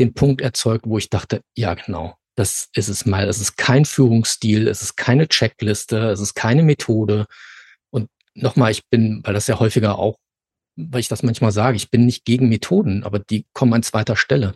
den 0.00 0.14
Punkt 0.14 0.40
erzeugt, 0.40 0.86
wo 0.86 0.96
ich 0.96 1.10
dachte, 1.10 1.42
ja, 1.54 1.74
genau, 1.74 2.16
das 2.34 2.70
ist 2.72 2.88
es 2.88 3.04
mal. 3.04 3.28
Es 3.28 3.42
ist 3.42 3.58
kein 3.58 3.84
Führungsstil, 3.84 4.68
es 4.68 4.80
ist 4.80 4.96
keine 4.96 5.28
Checkliste, 5.28 6.08
es 6.08 6.20
ist 6.20 6.32
keine 6.32 6.62
Methode, 6.62 7.26
nochmal, 8.36 8.70
ich 8.70 8.88
bin, 8.88 9.20
weil 9.24 9.34
das 9.34 9.46
ja 9.46 9.58
häufiger 9.58 9.98
auch, 9.98 10.18
weil 10.76 11.00
ich 11.00 11.08
das 11.08 11.22
manchmal 11.22 11.52
sage, 11.52 11.76
ich 11.76 11.90
bin 11.90 12.06
nicht 12.06 12.24
gegen 12.24 12.48
Methoden, 12.48 13.02
aber 13.04 13.18
die 13.18 13.46
kommen 13.52 13.74
an 13.74 13.82
zweiter 13.82 14.16
Stelle. 14.16 14.54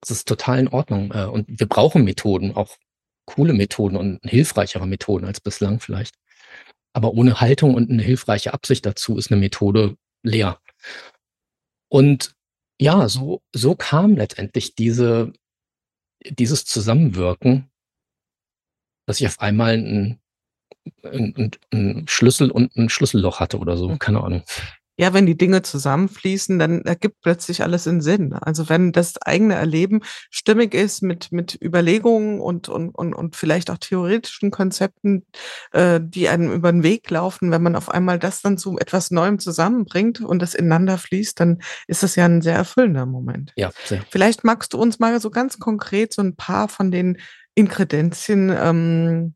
Das 0.00 0.10
ist 0.10 0.28
total 0.28 0.60
in 0.60 0.68
Ordnung. 0.68 1.12
Äh, 1.12 1.24
und 1.24 1.46
wir 1.48 1.66
brauchen 1.66 2.04
Methoden, 2.04 2.54
auch 2.54 2.76
coole 3.26 3.52
Methoden 3.52 3.96
und 3.96 4.20
hilfreichere 4.24 4.86
Methoden 4.86 5.26
als 5.26 5.40
bislang 5.40 5.80
vielleicht. 5.80 6.14
Aber 6.92 7.12
ohne 7.12 7.40
Haltung 7.40 7.74
und 7.74 7.90
eine 7.90 8.02
hilfreiche 8.02 8.54
Absicht 8.54 8.86
dazu 8.86 9.18
ist 9.18 9.30
eine 9.30 9.40
Methode 9.40 9.96
leer. 10.22 10.60
Und 11.88 12.34
ja, 12.80 13.08
so, 13.08 13.42
so 13.54 13.74
kam 13.74 14.16
letztendlich 14.16 14.74
diese, 14.74 15.32
dieses 16.24 16.64
Zusammenwirken, 16.64 17.70
dass 19.06 19.20
ich 19.20 19.26
auf 19.26 19.40
einmal 19.40 19.74
ein, 19.74 20.20
ein, 21.02 21.50
ein 21.72 22.04
Schlüssel 22.08 22.50
und 22.50 22.76
ein 22.76 22.88
Schlüsselloch 22.88 23.40
hatte 23.40 23.58
oder 23.58 23.76
so, 23.76 23.90
hm. 23.90 23.98
keine 23.98 24.22
Ahnung 24.22 24.42
ja, 24.98 25.14
wenn 25.14 25.26
die 25.26 25.38
Dinge 25.38 25.62
zusammenfließen, 25.62 26.58
dann 26.58 26.82
ergibt 26.82 27.20
plötzlich 27.22 27.62
alles 27.62 27.86
in 27.86 28.00
Sinn. 28.00 28.32
Also 28.32 28.68
wenn 28.68 28.90
das 28.90 29.16
eigene 29.22 29.54
Erleben 29.54 30.00
stimmig 30.28 30.74
ist 30.74 31.02
mit, 31.02 31.30
mit 31.30 31.56
Überlegungen 31.62 32.40
und, 32.40 32.68
und, 32.68 32.90
und, 32.96 33.14
und 33.14 33.36
vielleicht 33.36 33.70
auch 33.70 33.78
theoretischen 33.78 34.50
Konzepten, 34.50 35.24
äh, 35.70 36.00
die 36.02 36.28
einem 36.28 36.52
über 36.52 36.72
den 36.72 36.82
Weg 36.82 37.08
laufen, 37.10 37.52
wenn 37.52 37.62
man 37.62 37.76
auf 37.76 37.88
einmal 37.90 38.18
das 38.18 38.42
dann 38.42 38.58
zu 38.58 38.76
etwas 38.78 39.12
Neuem 39.12 39.38
zusammenbringt 39.38 40.20
und 40.20 40.42
das 40.42 40.54
ineinander 40.54 40.98
fließt, 40.98 41.38
dann 41.38 41.62
ist 41.86 42.02
das 42.02 42.16
ja 42.16 42.24
ein 42.24 42.42
sehr 42.42 42.56
erfüllender 42.56 43.06
Moment. 43.06 43.52
Ja, 43.54 43.70
sehr. 43.84 44.04
Vielleicht 44.10 44.42
magst 44.42 44.72
du 44.72 44.78
uns 44.78 44.98
mal 44.98 45.20
so 45.20 45.30
ganz 45.30 45.60
konkret 45.60 46.12
so 46.12 46.22
ein 46.22 46.34
paar 46.34 46.68
von 46.68 46.90
den 46.90 47.18
Inkredenzien 47.54 48.52
ähm, 48.52 49.34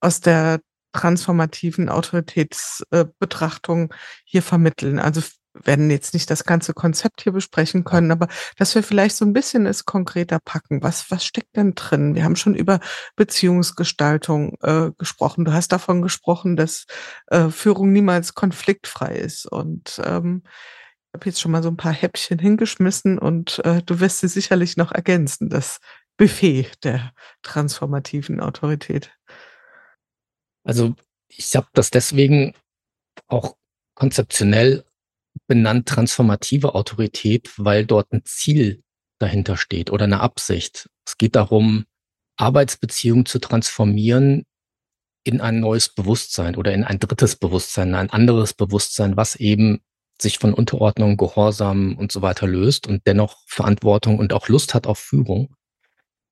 aus 0.00 0.20
der 0.20 0.58
transformativen 0.94 1.90
Autoritätsbetrachtung 1.90 3.92
hier 4.24 4.42
vermitteln. 4.42 4.98
Also 4.98 5.20
werden 5.54 5.90
jetzt 5.90 6.14
nicht 6.14 6.30
das 6.30 6.44
ganze 6.44 6.74
Konzept 6.74 7.22
hier 7.22 7.32
besprechen 7.32 7.84
können, 7.84 8.10
aber 8.10 8.28
dass 8.56 8.74
wir 8.74 8.82
vielleicht 8.82 9.16
so 9.16 9.24
ein 9.24 9.32
bisschen 9.32 9.66
es 9.66 9.84
konkreter 9.84 10.40
packen. 10.44 10.82
Was, 10.82 11.10
was 11.10 11.24
steckt 11.24 11.56
denn 11.56 11.74
drin? 11.74 12.14
Wir 12.14 12.24
haben 12.24 12.36
schon 12.36 12.54
über 12.54 12.80
Beziehungsgestaltung 13.16 14.56
äh, 14.62 14.90
gesprochen. 14.98 15.44
Du 15.44 15.52
hast 15.52 15.70
davon 15.70 16.02
gesprochen, 16.02 16.56
dass 16.56 16.86
äh, 17.28 17.48
Führung 17.50 17.92
niemals 17.92 18.34
konfliktfrei 18.34 19.14
ist. 19.14 19.46
Und 19.46 20.00
ähm, 20.04 20.42
ich 20.44 21.14
habe 21.14 21.26
jetzt 21.26 21.40
schon 21.40 21.52
mal 21.52 21.62
so 21.62 21.68
ein 21.68 21.76
paar 21.76 21.92
Häppchen 21.92 22.40
hingeschmissen 22.40 23.18
und 23.18 23.64
äh, 23.64 23.82
du 23.82 24.00
wirst 24.00 24.20
sie 24.20 24.28
sicherlich 24.28 24.76
noch 24.76 24.90
ergänzen, 24.90 25.48
das 25.48 25.78
Buffet 26.16 26.72
der 26.82 27.12
transformativen 27.42 28.40
Autorität. 28.40 29.12
Also 30.64 30.94
ich 31.28 31.54
habe 31.54 31.68
das 31.72 31.90
deswegen 31.90 32.54
auch 33.28 33.56
konzeptionell 33.94 34.84
benannt 35.46 35.86
transformative 35.88 36.74
Autorität, 36.74 37.52
weil 37.56 37.86
dort 37.86 38.12
ein 38.12 38.24
Ziel 38.24 38.82
dahinter 39.18 39.56
steht 39.56 39.90
oder 39.90 40.04
eine 40.04 40.20
Absicht. 40.20 40.88
Es 41.06 41.16
geht 41.16 41.36
darum, 41.36 41.84
Arbeitsbeziehungen 42.36 43.26
zu 43.26 43.38
transformieren 43.38 44.44
in 45.24 45.40
ein 45.40 45.60
neues 45.60 45.88
Bewusstsein 45.88 46.56
oder 46.56 46.72
in 46.72 46.84
ein 46.84 46.98
drittes 46.98 47.36
Bewusstsein, 47.36 47.94
ein 47.94 48.10
anderes 48.10 48.54
Bewusstsein, 48.54 49.16
was 49.16 49.36
eben 49.36 49.80
sich 50.20 50.38
von 50.38 50.54
Unterordnung, 50.54 51.16
Gehorsam 51.16 51.96
und 51.96 52.12
so 52.12 52.22
weiter 52.22 52.46
löst 52.46 52.86
und 52.86 53.02
dennoch 53.06 53.42
Verantwortung 53.46 54.18
und 54.18 54.32
auch 54.32 54.48
Lust 54.48 54.74
hat 54.74 54.86
auf 54.86 54.98
Führung. 54.98 55.54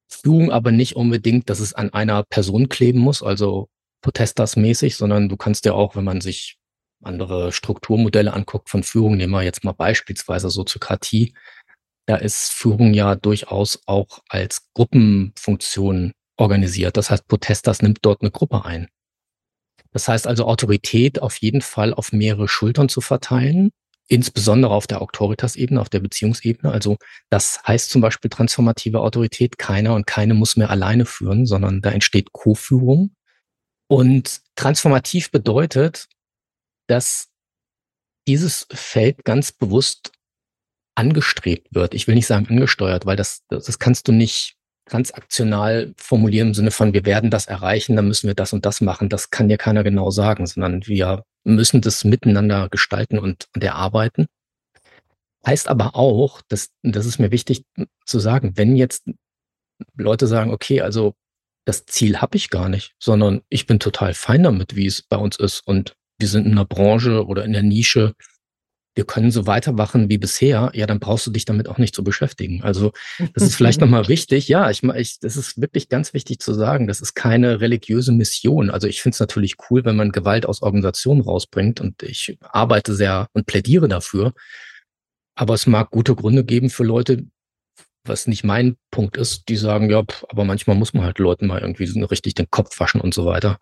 Führung 0.08 0.52
aber 0.52 0.72
nicht 0.72 0.94
unbedingt, 0.94 1.48
dass 1.48 1.58
es 1.58 1.72
an 1.72 1.92
einer 1.92 2.22
Person 2.22 2.68
kleben 2.68 3.00
muss, 3.00 3.22
also 3.22 3.68
Protesters-mäßig, 4.02 4.96
sondern 4.96 5.28
du 5.28 5.36
kannst 5.36 5.64
ja 5.64 5.72
auch, 5.72 5.96
wenn 5.96 6.04
man 6.04 6.20
sich 6.20 6.58
andere 7.02 7.52
Strukturmodelle 7.52 8.32
anguckt 8.32 8.68
von 8.68 8.82
Führung, 8.82 9.16
nehmen 9.16 9.32
wir 9.32 9.42
jetzt 9.42 9.64
mal 9.64 9.72
beispielsweise 9.72 10.50
Soziokratie, 10.50 11.34
da 12.06 12.16
ist 12.16 12.52
Führung 12.52 12.94
ja 12.94 13.14
durchaus 13.14 13.80
auch 13.86 14.20
als 14.28 14.68
Gruppenfunktion 14.74 16.12
organisiert. 16.36 16.96
Das 16.96 17.10
heißt, 17.10 17.28
Protesters 17.28 17.82
nimmt 17.82 18.00
dort 18.02 18.22
eine 18.22 18.30
Gruppe 18.30 18.64
ein. 18.64 18.88
Das 19.92 20.08
heißt 20.08 20.26
also, 20.26 20.46
Autorität 20.46 21.20
auf 21.20 21.36
jeden 21.36 21.60
Fall 21.60 21.94
auf 21.94 22.12
mehrere 22.12 22.48
Schultern 22.48 22.88
zu 22.88 23.00
verteilen, 23.00 23.70
insbesondere 24.08 24.72
auf 24.72 24.86
der 24.86 25.02
Autoritas-Ebene, 25.02 25.80
auf 25.80 25.90
der 25.90 26.00
Beziehungsebene. 26.00 26.72
Also 26.72 26.96
das 27.30 27.62
heißt 27.66 27.90
zum 27.90 28.00
Beispiel 28.00 28.30
transformative 28.30 29.00
Autorität, 29.00 29.58
keiner 29.58 29.94
und 29.94 30.06
keine 30.06 30.34
muss 30.34 30.56
mehr 30.56 30.70
alleine 30.70 31.04
führen, 31.04 31.46
sondern 31.46 31.82
da 31.82 31.90
entsteht 31.90 32.32
Co-Führung. 32.32 33.14
Und 33.92 34.40
transformativ 34.56 35.30
bedeutet, 35.30 36.08
dass 36.86 37.28
dieses 38.26 38.66
Feld 38.72 39.22
ganz 39.26 39.52
bewusst 39.52 40.12
angestrebt 40.94 41.74
wird. 41.74 41.92
Ich 41.92 42.06
will 42.06 42.14
nicht 42.14 42.26
sagen 42.26 42.46
angesteuert, 42.48 43.04
weil 43.04 43.16
das, 43.16 43.42
das 43.50 43.78
kannst 43.78 44.08
du 44.08 44.12
nicht 44.12 44.56
transaktional 44.86 45.92
formulieren 45.98 46.48
im 46.48 46.54
Sinne 46.54 46.70
von, 46.70 46.94
wir 46.94 47.04
werden 47.04 47.28
das 47.28 47.48
erreichen, 47.48 47.94
dann 47.94 48.08
müssen 48.08 48.28
wir 48.28 48.34
das 48.34 48.54
und 48.54 48.64
das 48.64 48.80
machen. 48.80 49.10
Das 49.10 49.28
kann 49.28 49.50
dir 49.50 49.58
keiner 49.58 49.84
genau 49.84 50.10
sagen, 50.10 50.46
sondern 50.46 50.86
wir 50.86 51.24
müssen 51.44 51.82
das 51.82 52.02
miteinander 52.02 52.70
gestalten 52.70 53.18
und, 53.18 53.46
und 53.54 53.62
erarbeiten. 53.62 54.24
Heißt 55.44 55.68
aber 55.68 55.96
auch, 55.96 56.40
dass, 56.48 56.70
das 56.82 57.04
ist 57.04 57.18
mir 57.18 57.30
wichtig 57.30 57.66
zu 58.06 58.20
sagen, 58.20 58.56
wenn 58.56 58.74
jetzt 58.74 59.04
Leute 59.98 60.26
sagen, 60.26 60.50
okay, 60.50 60.80
also 60.80 61.14
das 61.64 61.86
Ziel 61.86 62.18
habe 62.20 62.36
ich 62.36 62.50
gar 62.50 62.68
nicht, 62.68 62.94
sondern 62.98 63.42
ich 63.48 63.66
bin 63.66 63.78
total 63.78 64.14
fein 64.14 64.42
damit, 64.42 64.74
wie 64.76 64.86
es 64.86 65.02
bei 65.02 65.16
uns 65.16 65.36
ist. 65.36 65.60
Und 65.66 65.94
wir 66.18 66.28
sind 66.28 66.46
in 66.46 66.52
einer 66.52 66.64
Branche 66.64 67.26
oder 67.26 67.44
in 67.44 67.52
der 67.52 67.62
Nische, 67.62 68.14
wir 68.94 69.04
können 69.04 69.30
so 69.30 69.46
weitermachen 69.46 70.10
wie 70.10 70.18
bisher, 70.18 70.70
ja, 70.74 70.86
dann 70.86 71.00
brauchst 71.00 71.26
du 71.26 71.30
dich 71.30 71.46
damit 71.46 71.66
auch 71.68 71.78
nicht 71.78 71.94
zu 71.94 72.04
beschäftigen. 72.04 72.62
Also 72.62 72.92
das 73.34 73.44
ist 73.44 73.54
vielleicht 73.54 73.80
nochmal 73.80 74.08
wichtig. 74.08 74.48
Ja, 74.48 74.70
ich, 74.70 74.82
ich, 74.82 75.18
das 75.18 75.36
ist 75.36 75.60
wirklich 75.60 75.88
ganz 75.88 76.12
wichtig 76.12 76.40
zu 76.40 76.52
sagen. 76.52 76.86
Das 76.86 77.00
ist 77.00 77.14
keine 77.14 77.60
religiöse 77.60 78.12
Mission. 78.12 78.68
Also 78.68 78.88
ich 78.88 79.00
finde 79.00 79.14
es 79.14 79.20
natürlich 79.20 79.56
cool, 79.70 79.84
wenn 79.84 79.96
man 79.96 80.12
Gewalt 80.12 80.44
aus 80.44 80.60
Organisationen 80.60 81.22
rausbringt 81.22 81.80
und 81.80 82.02
ich 82.02 82.38
arbeite 82.42 82.94
sehr 82.94 83.28
und 83.32 83.46
plädiere 83.46 83.88
dafür. 83.88 84.34
Aber 85.34 85.54
es 85.54 85.66
mag 85.66 85.90
gute 85.90 86.14
Gründe 86.14 86.44
geben 86.44 86.68
für 86.68 86.84
Leute, 86.84 87.24
was 88.04 88.26
nicht 88.26 88.44
mein 88.44 88.76
Punkt 88.90 89.16
ist, 89.16 89.48
die 89.48 89.56
sagen, 89.56 89.90
ja, 89.90 90.02
aber 90.28 90.44
manchmal 90.44 90.76
muss 90.76 90.92
man 90.92 91.04
halt 91.04 91.18
Leuten 91.18 91.46
mal 91.46 91.60
irgendwie 91.60 91.84
richtig 92.04 92.34
den 92.34 92.50
Kopf 92.50 92.78
waschen 92.80 93.00
und 93.00 93.14
so 93.14 93.24
weiter. 93.24 93.58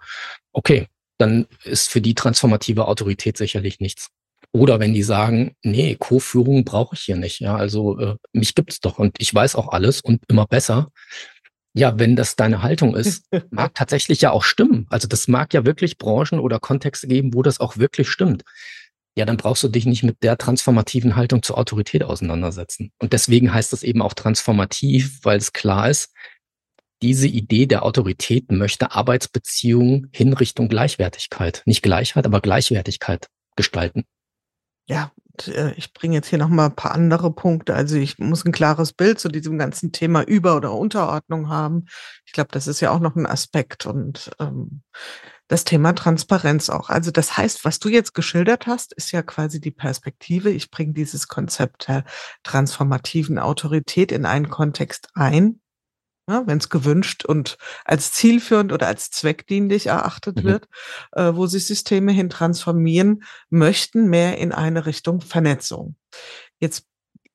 Okay, 0.52 0.86
dann 1.18 1.46
ist 1.64 1.90
für 1.90 2.00
die 2.00 2.14
transformative 2.14 2.86
Autorität 2.86 3.36
sicherlich 3.36 3.80
nichts. 3.80 4.08
Oder 4.52 4.80
wenn 4.80 4.94
die 4.94 5.02
sagen, 5.02 5.54
nee, 5.62 5.96
Co-Führung 5.96 6.64
brauche 6.64 6.94
ich 6.94 7.02
hier 7.02 7.16
nicht. 7.16 7.40
Ja, 7.40 7.56
also 7.56 7.98
äh, 7.98 8.16
mich 8.32 8.54
gibt's 8.54 8.80
doch 8.80 8.98
und 8.98 9.16
ich 9.18 9.32
weiß 9.32 9.54
auch 9.54 9.68
alles 9.68 10.00
und 10.00 10.22
immer 10.28 10.46
besser. 10.46 10.88
Ja, 11.72 11.98
wenn 11.98 12.16
das 12.16 12.34
deine 12.34 12.62
Haltung 12.62 12.96
ist, 12.96 13.26
mag 13.50 13.74
tatsächlich 13.74 14.22
ja 14.22 14.32
auch 14.32 14.42
stimmen. 14.42 14.86
Also 14.90 15.06
das 15.06 15.28
mag 15.28 15.54
ja 15.54 15.64
wirklich 15.64 15.98
Branchen 15.98 16.40
oder 16.40 16.58
Kontexte 16.58 17.06
geben, 17.06 17.34
wo 17.34 17.42
das 17.42 17.60
auch 17.60 17.76
wirklich 17.76 18.08
stimmt 18.08 18.42
ja, 19.16 19.24
dann 19.24 19.36
brauchst 19.36 19.62
du 19.62 19.68
dich 19.68 19.86
nicht 19.86 20.02
mit 20.02 20.22
der 20.22 20.38
transformativen 20.38 21.16
Haltung 21.16 21.42
zur 21.42 21.58
Autorität 21.58 22.04
auseinandersetzen. 22.04 22.92
Und 22.98 23.12
deswegen 23.12 23.52
heißt 23.52 23.72
es 23.72 23.82
eben 23.82 24.02
auch 24.02 24.14
transformativ, 24.14 25.20
weil 25.24 25.38
es 25.38 25.52
klar 25.52 25.90
ist, 25.90 26.12
diese 27.02 27.26
Idee 27.26 27.66
der 27.66 27.84
Autorität 27.84 28.52
möchte 28.52 28.92
Arbeitsbeziehungen 28.92 30.10
hin 30.12 30.32
Richtung 30.32 30.68
Gleichwertigkeit, 30.68 31.62
nicht 31.64 31.82
Gleichheit, 31.82 32.26
aber 32.26 32.40
Gleichwertigkeit 32.40 33.28
gestalten. 33.56 34.04
Ja, 34.86 35.12
äh, 35.46 35.72
ich 35.74 35.92
bringe 35.94 36.14
jetzt 36.14 36.28
hier 36.28 36.38
noch 36.38 36.48
mal 36.48 36.66
ein 36.66 36.76
paar 36.76 36.92
andere 36.92 37.32
Punkte. 37.32 37.74
Also 37.74 37.96
ich 37.96 38.18
muss 38.18 38.44
ein 38.44 38.52
klares 38.52 38.92
Bild 38.92 39.18
zu 39.18 39.28
diesem 39.28 39.58
ganzen 39.58 39.92
Thema 39.92 40.22
Über- 40.22 40.56
oder 40.56 40.72
Unterordnung 40.72 41.48
haben. 41.48 41.86
Ich 42.26 42.32
glaube, 42.32 42.50
das 42.52 42.66
ist 42.66 42.80
ja 42.80 42.90
auch 42.90 43.00
noch 43.00 43.16
ein 43.16 43.26
Aspekt 43.26 43.86
und 43.86 44.30
ähm, 44.38 44.82
das 45.50 45.64
Thema 45.64 45.94
Transparenz 45.94 46.70
auch. 46.70 46.90
Also 46.90 47.10
das 47.10 47.36
heißt, 47.36 47.64
was 47.64 47.80
du 47.80 47.88
jetzt 47.88 48.14
geschildert 48.14 48.68
hast, 48.68 48.92
ist 48.92 49.10
ja 49.10 49.20
quasi 49.20 49.60
die 49.60 49.72
Perspektive. 49.72 50.48
Ich 50.50 50.70
bringe 50.70 50.92
dieses 50.92 51.26
Konzept 51.26 51.88
der 51.88 52.04
transformativen 52.44 53.36
Autorität 53.40 54.12
in 54.12 54.26
einen 54.26 54.48
Kontext 54.48 55.08
ein, 55.14 55.60
ja, 56.28 56.46
wenn 56.46 56.58
es 56.58 56.68
gewünscht 56.68 57.24
und 57.24 57.58
als 57.84 58.12
zielführend 58.12 58.72
oder 58.72 58.86
als 58.86 59.10
zweckdienlich 59.10 59.88
erachtet 59.88 60.36
mhm. 60.36 60.44
wird, 60.44 60.68
äh, 61.12 61.32
wo 61.34 61.46
sich 61.46 61.66
Systeme 61.66 62.12
hin 62.12 62.30
transformieren 62.30 63.24
möchten, 63.48 64.08
mehr 64.08 64.38
in 64.38 64.52
eine 64.52 64.86
Richtung 64.86 65.20
Vernetzung. 65.20 65.96
Jetzt 66.60 66.86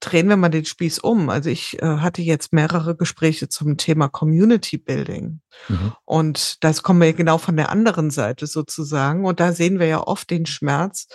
drehen 0.05 0.29
wir 0.29 0.37
mal 0.37 0.49
den 0.49 0.65
Spieß 0.65 0.99
um. 0.99 1.29
Also 1.29 1.49
ich 1.49 1.81
äh, 1.81 1.85
hatte 1.85 2.21
jetzt 2.21 2.53
mehrere 2.53 2.95
Gespräche 2.95 3.49
zum 3.49 3.77
Thema 3.77 4.07
Community 4.07 4.77
Building. 4.77 5.41
Mhm. 5.67 5.93
Und 6.05 6.63
das 6.63 6.83
kommen 6.83 7.01
wir 7.01 7.13
genau 7.13 7.37
von 7.37 7.57
der 7.57 7.69
anderen 7.69 8.11
Seite 8.11 8.47
sozusagen. 8.47 9.25
Und 9.25 9.39
da 9.39 9.51
sehen 9.51 9.79
wir 9.79 9.87
ja 9.87 10.01
oft 10.01 10.29
den 10.29 10.45
Schmerz, 10.45 11.07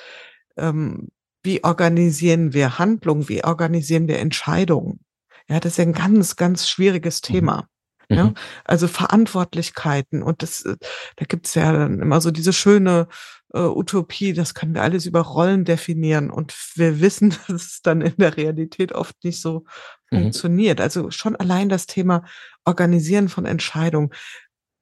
ähm, 0.56 1.08
wie 1.42 1.64
organisieren 1.64 2.52
wir 2.52 2.78
Handlungen, 2.78 3.28
wie 3.28 3.44
organisieren 3.44 4.08
wir 4.08 4.18
Entscheidungen. 4.18 5.00
Ja, 5.48 5.60
das 5.60 5.72
ist 5.72 5.78
ja 5.78 5.84
ein 5.84 5.92
ganz, 5.92 6.36
ganz 6.36 6.68
schwieriges 6.68 7.20
mhm. 7.22 7.32
Thema. 7.32 7.68
Mhm. 8.08 8.16
Ja, 8.16 8.32
also 8.64 8.88
Verantwortlichkeiten 8.88 10.22
und 10.22 10.42
das, 10.42 10.64
äh, 10.64 10.76
da 11.16 11.24
gibt's 11.24 11.54
ja 11.54 11.72
dann 11.72 12.00
immer 12.00 12.20
so 12.20 12.30
diese 12.30 12.52
schöne 12.52 13.06
äh, 13.52 13.60
Utopie, 13.60 14.32
das 14.32 14.54
können 14.54 14.74
wir 14.74 14.82
alles 14.82 15.06
über 15.06 15.20
Rollen 15.20 15.64
definieren 15.64 16.30
und 16.30 16.54
wir 16.74 17.00
wissen, 17.00 17.30
dass 17.48 17.66
es 17.66 17.82
dann 17.82 18.00
in 18.00 18.14
der 18.16 18.36
Realität 18.36 18.92
oft 18.92 19.22
nicht 19.24 19.40
so 19.40 19.64
mhm. 20.10 20.22
funktioniert. 20.22 20.80
Also 20.80 21.10
schon 21.10 21.36
allein 21.36 21.68
das 21.68 21.86
Thema 21.86 22.24
Organisieren 22.64 23.28
von 23.28 23.46
Entscheidungen 23.46 24.10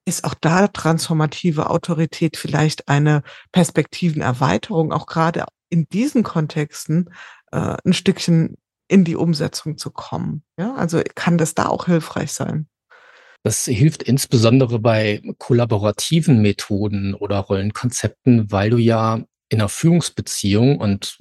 ist 0.04 0.24
auch 0.24 0.34
da 0.34 0.68
transformative 0.68 1.68
Autorität 1.68 2.36
vielleicht 2.36 2.88
eine 2.88 3.22
Perspektivenerweiterung, 3.52 4.92
auch 4.92 5.06
gerade 5.06 5.44
in 5.68 5.86
diesen 5.88 6.22
Kontexten 6.22 7.10
äh, 7.52 7.76
ein 7.84 7.92
Stückchen 7.92 8.56
in 8.88 9.04
die 9.04 9.16
Umsetzung 9.16 9.76
zu 9.76 9.90
kommen. 9.90 10.42
Ja, 10.58 10.74
also 10.74 11.02
kann 11.14 11.36
das 11.36 11.54
da 11.54 11.66
auch 11.66 11.86
hilfreich 11.86 12.32
sein? 12.32 12.68
Das 13.44 13.64
hilft 13.64 14.02
insbesondere 14.02 14.78
bei 14.78 15.22
kollaborativen 15.38 16.42
Methoden 16.42 17.14
oder 17.14 17.38
Rollenkonzepten, 17.38 18.50
weil 18.50 18.70
du 18.70 18.78
ja 18.78 19.24
in 19.48 19.60
einer 19.60 19.68
Führungsbeziehung 19.68 20.78
und 20.78 21.18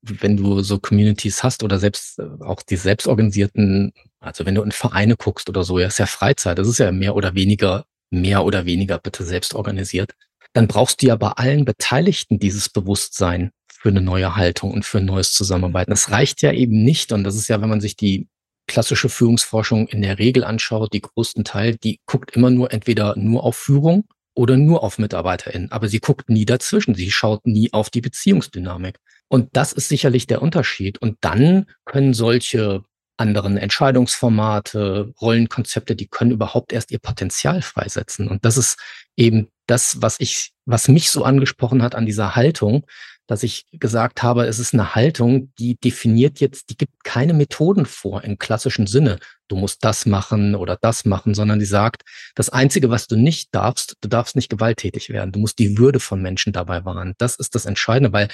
wenn 0.00 0.36
du 0.36 0.60
so 0.60 0.78
Communities 0.78 1.42
hast 1.42 1.62
oder 1.62 1.78
selbst 1.78 2.18
äh, 2.18 2.22
auch 2.40 2.62
die 2.62 2.76
selbstorganisierten, 2.76 3.92
also 4.20 4.46
wenn 4.46 4.54
du 4.54 4.62
in 4.62 4.72
Vereine 4.72 5.16
guckst 5.16 5.48
oder 5.48 5.62
so, 5.62 5.78
ja, 5.78 5.88
ist 5.88 5.98
ja 5.98 6.06
Freizeit, 6.06 6.58
das 6.58 6.68
ist 6.68 6.78
ja 6.78 6.90
mehr 6.92 7.14
oder 7.14 7.34
weniger, 7.34 7.84
mehr 8.10 8.44
oder 8.44 8.64
weniger 8.64 8.98
bitte 8.98 9.24
selbst 9.24 9.54
organisiert, 9.54 10.14
dann 10.54 10.68
brauchst 10.68 11.02
du 11.02 11.06
ja 11.06 11.16
bei 11.16 11.28
allen 11.28 11.64
Beteiligten 11.66 12.38
dieses 12.38 12.70
Bewusstsein 12.70 13.50
für 13.70 13.90
eine 13.90 14.00
neue 14.00 14.36
Haltung 14.36 14.70
und 14.70 14.86
für 14.86 14.98
ein 14.98 15.04
neues 15.04 15.32
Zusammenarbeiten. 15.32 15.90
Das 15.90 16.10
reicht 16.10 16.40
ja 16.40 16.52
eben 16.52 16.82
nicht 16.82 17.12
und 17.12 17.24
das 17.24 17.36
ist 17.36 17.48
ja, 17.48 17.60
wenn 17.60 17.68
man 17.68 17.82
sich 17.82 17.96
die 17.96 18.26
klassische 18.66 19.08
Führungsforschung 19.08 19.88
in 19.88 20.02
der 20.02 20.18
Regel 20.18 20.44
anschaut, 20.44 20.92
die 20.92 21.00
größten 21.00 21.44
Teil, 21.44 21.76
die 21.76 22.00
guckt 22.06 22.32
immer 22.32 22.50
nur 22.50 22.72
entweder 22.72 23.16
nur 23.16 23.44
auf 23.44 23.56
Führung 23.56 24.04
oder 24.34 24.56
nur 24.56 24.82
auf 24.82 24.98
MitarbeiterInnen. 24.98 25.72
Aber 25.72 25.88
sie 25.88 26.00
guckt 26.00 26.28
nie 26.28 26.44
dazwischen. 26.44 26.94
Sie 26.94 27.10
schaut 27.10 27.46
nie 27.46 27.72
auf 27.72 27.90
die 27.90 28.00
Beziehungsdynamik. 28.00 28.98
Und 29.28 29.48
das 29.56 29.72
ist 29.72 29.88
sicherlich 29.88 30.26
der 30.26 30.42
Unterschied. 30.42 30.98
Und 30.98 31.16
dann 31.22 31.66
können 31.84 32.14
solche 32.14 32.84
anderen 33.16 33.56
Entscheidungsformate, 33.56 35.14
Rollenkonzepte, 35.20 35.96
die 35.96 36.06
können 36.06 36.32
überhaupt 36.32 36.72
erst 36.72 36.90
ihr 36.90 36.98
Potenzial 36.98 37.62
freisetzen. 37.62 38.28
Und 38.28 38.44
das 38.44 38.58
ist 38.58 38.78
eben 39.16 39.48
das, 39.66 40.02
was 40.02 40.16
ich, 40.20 40.52
was 40.66 40.88
mich 40.88 41.10
so 41.10 41.24
angesprochen 41.24 41.82
hat 41.82 41.94
an 41.94 42.06
dieser 42.06 42.36
Haltung, 42.36 42.84
dass 43.26 43.42
ich 43.42 43.66
gesagt 43.72 44.22
habe, 44.22 44.46
es 44.46 44.58
ist 44.58 44.72
eine 44.72 44.94
Haltung, 44.94 45.52
die 45.58 45.76
definiert 45.76 46.40
jetzt, 46.40 46.70
die 46.70 46.76
gibt 46.76 47.04
keine 47.04 47.34
Methoden 47.34 47.86
vor 47.86 48.22
im 48.22 48.38
klassischen 48.38 48.86
Sinne. 48.86 49.18
Du 49.48 49.56
musst 49.56 49.84
das 49.84 50.06
machen 50.06 50.54
oder 50.54 50.76
das 50.80 51.04
machen, 51.04 51.34
sondern 51.34 51.58
die 51.58 51.64
sagt, 51.64 52.02
das 52.34 52.48
Einzige, 52.48 52.90
was 52.90 53.06
du 53.06 53.16
nicht 53.16 53.54
darfst, 53.54 53.96
du 54.00 54.08
darfst 54.08 54.36
nicht 54.36 54.48
gewalttätig 54.48 55.10
werden. 55.10 55.32
Du 55.32 55.40
musst 55.40 55.58
die 55.58 55.76
Würde 55.78 56.00
von 56.00 56.22
Menschen 56.22 56.52
dabei 56.52 56.84
wahren. 56.84 57.14
Das 57.18 57.36
ist 57.36 57.54
das 57.54 57.66
Entscheidende, 57.66 58.12
weil 58.12 58.28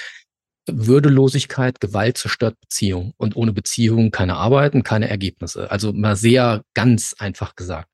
Würdelosigkeit, 0.66 1.80
Gewalt 1.80 2.18
zerstört 2.18 2.60
Beziehung 2.60 3.14
und 3.16 3.34
ohne 3.34 3.52
Beziehung 3.52 4.10
keine 4.10 4.36
Arbeiten, 4.36 4.82
keine 4.82 5.08
Ergebnisse. 5.08 5.70
Also 5.70 5.92
mal 5.92 6.16
sehr 6.16 6.62
ganz 6.74 7.14
einfach 7.18 7.56
gesagt. 7.56 7.88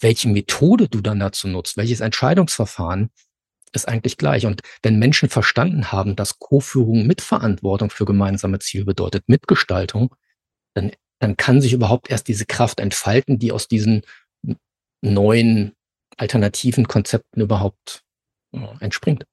Welche 0.00 0.28
Methode 0.28 0.88
du 0.88 1.02
dann 1.02 1.20
dazu 1.20 1.46
nutzt, 1.46 1.76
welches 1.76 2.00
Entscheidungsverfahren, 2.00 3.10
ist 3.72 3.88
eigentlich 3.88 4.16
gleich. 4.16 4.46
Und 4.46 4.62
wenn 4.82 4.98
Menschen 4.98 5.28
verstanden 5.28 5.92
haben, 5.92 6.16
dass 6.16 6.38
Co-Führung 6.38 7.06
Mitverantwortung 7.06 7.90
für 7.90 8.04
gemeinsame 8.04 8.58
Ziele 8.58 8.84
bedeutet, 8.84 9.24
Mitgestaltung, 9.28 10.14
dann, 10.74 10.92
dann 11.20 11.36
kann 11.36 11.60
sich 11.60 11.72
überhaupt 11.72 12.10
erst 12.10 12.28
diese 12.28 12.46
Kraft 12.46 12.80
entfalten, 12.80 13.38
die 13.38 13.52
aus 13.52 13.68
diesen 13.68 14.02
neuen 15.02 15.72
alternativen 16.16 16.86
Konzepten 16.86 17.40
überhaupt 17.40 18.02
ja, 18.52 18.74
entspringt. 18.80 19.24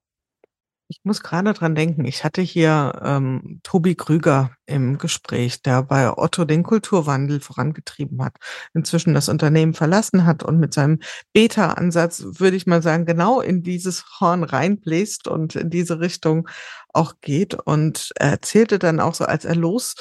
Ich 0.90 1.00
muss 1.04 1.22
gerade 1.22 1.52
dran 1.52 1.74
denken, 1.74 2.06
ich 2.06 2.24
hatte 2.24 2.40
hier 2.40 2.98
ähm, 3.04 3.60
Tobi 3.62 3.94
Krüger 3.94 4.52
im 4.64 4.96
Gespräch, 4.96 5.60
der 5.60 5.82
bei 5.82 6.10
Otto 6.16 6.46
den 6.46 6.62
Kulturwandel 6.62 7.40
vorangetrieben 7.40 8.24
hat, 8.24 8.36
inzwischen 8.72 9.12
das 9.12 9.28
Unternehmen 9.28 9.74
verlassen 9.74 10.24
hat 10.24 10.42
und 10.42 10.58
mit 10.58 10.72
seinem 10.72 11.00
Beta-Ansatz, 11.34 12.24
würde 12.38 12.56
ich 12.56 12.66
mal 12.66 12.82
sagen, 12.82 13.04
genau 13.04 13.42
in 13.42 13.62
dieses 13.62 14.06
Horn 14.18 14.44
reinbläst 14.44 15.28
und 15.28 15.56
in 15.56 15.68
diese 15.68 16.00
Richtung 16.00 16.48
auch 16.94 17.16
geht. 17.20 17.52
Und 17.52 18.10
er 18.16 18.30
erzählte 18.30 18.78
dann 18.78 18.98
auch 18.98 19.14
so, 19.14 19.26
als 19.26 19.44
er 19.44 19.56
los 19.56 19.94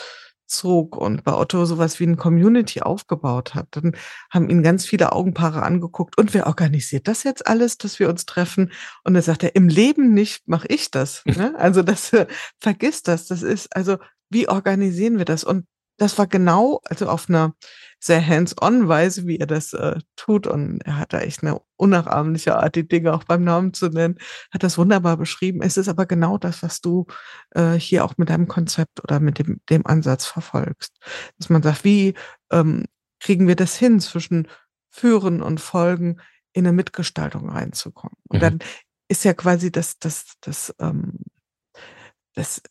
zog 0.48 0.98
und 0.98 1.24
bei 1.24 1.34
Otto 1.34 1.66
sowas 1.66 2.00
wie 2.00 2.06
ein 2.06 2.18
Community 2.18 2.82
aufgebaut 2.82 3.56
hat, 3.56 3.68
dann 3.72 3.96
haben 4.30 4.50
ihn 4.50 4.64
ganz 4.64 4.86
viele 4.86 5.12
Augenpaare 5.12 5.64
angeguckt 5.64 6.18
und 6.18 6.34
wer 6.34 6.48
organisiert 6.48 7.08
das 7.08 7.24
jetzt 7.24 7.48
alles, 7.48 7.78
dass 7.78 8.00
wir 8.00 8.10
uns 8.10 8.26
treffen? 8.26 8.72
Und 9.04 9.16
er 9.16 9.22
sagt 9.22 9.44
er, 9.44 9.56
im 9.56 9.68
Leben 9.68 10.14
nicht 10.14 10.48
mache 10.48 10.68
ich 10.68 10.92
das. 10.92 11.24
Ne? 11.38 11.54
Also 11.56 11.84
das 11.84 12.14
äh, 12.14 12.26
vergisst 12.60 13.08
das. 13.08 13.28
Das 13.28 13.44
ist 13.44 13.76
also, 13.76 13.98
wie 14.30 14.50
organisieren 14.50 15.20
wir 15.20 15.26
das? 15.26 15.44
Und 15.44 15.68
das 15.98 16.18
war 16.18 16.28
genau, 16.28 16.82
also 16.86 17.10
auf 17.10 17.30
einer 17.30 17.54
sehr 18.00 18.26
hands-on 18.26 18.88
Weise, 18.88 19.26
wie 19.26 19.40
er 19.40 19.48
das 19.48 19.74
äh, 19.74 20.00
tut. 20.16 20.46
Und 20.48 20.82
er 20.82 20.98
hat 20.98 21.14
da 21.14 21.20
echt 21.20 21.42
eine 21.42 21.60
unnachahmliche 21.78 22.56
Art, 22.56 22.76
die 22.76 22.88
Dinge 22.88 23.14
auch 23.14 23.24
beim 23.24 23.44
Namen 23.44 23.74
zu 23.74 23.90
nennen, 23.90 24.18
hat 24.52 24.64
das 24.64 24.78
wunderbar 24.78 25.18
beschrieben. 25.18 25.62
Es 25.62 25.78
ist 25.78 25.88
aber 25.88 26.06
genau 26.06 26.38
das, 26.38 26.62
was 26.62 26.80
du 26.82 27.08
äh, 27.52 27.74
hier 27.74 28.06
auch 28.06 28.14
mit 28.18 28.30
deinem 28.30 28.48
Konzept 28.48 29.04
oder 29.04 29.20
mit 29.20 29.40
dem, 29.40 29.62
dem 29.70 29.86
Ansatz 29.86 30.26
verfolgst. 30.26 30.98
Dass 31.38 31.50
man 31.50 31.64
sagt, 31.64 31.84
wie 31.84 32.14
ähm, 32.52 32.86
kriegen 33.20 33.48
wir 33.48 33.56
das 33.56 33.76
hin, 33.76 34.00
zwischen 34.00 34.48
Führen 34.92 35.42
und 35.42 35.60
Folgen 35.60 36.22
in 36.54 36.68
eine 36.68 36.74
Mitgestaltung 36.74 37.50
reinzukommen? 37.50 38.18
Und 38.30 38.38
mhm. 38.38 38.42
dann 38.42 38.60
ist 39.08 39.26
ja 39.26 39.34
quasi 39.34 39.72
das, 39.72 39.98
das, 39.98 40.36
das, 40.42 40.76
ähm, 40.80 41.18
das 42.36 42.62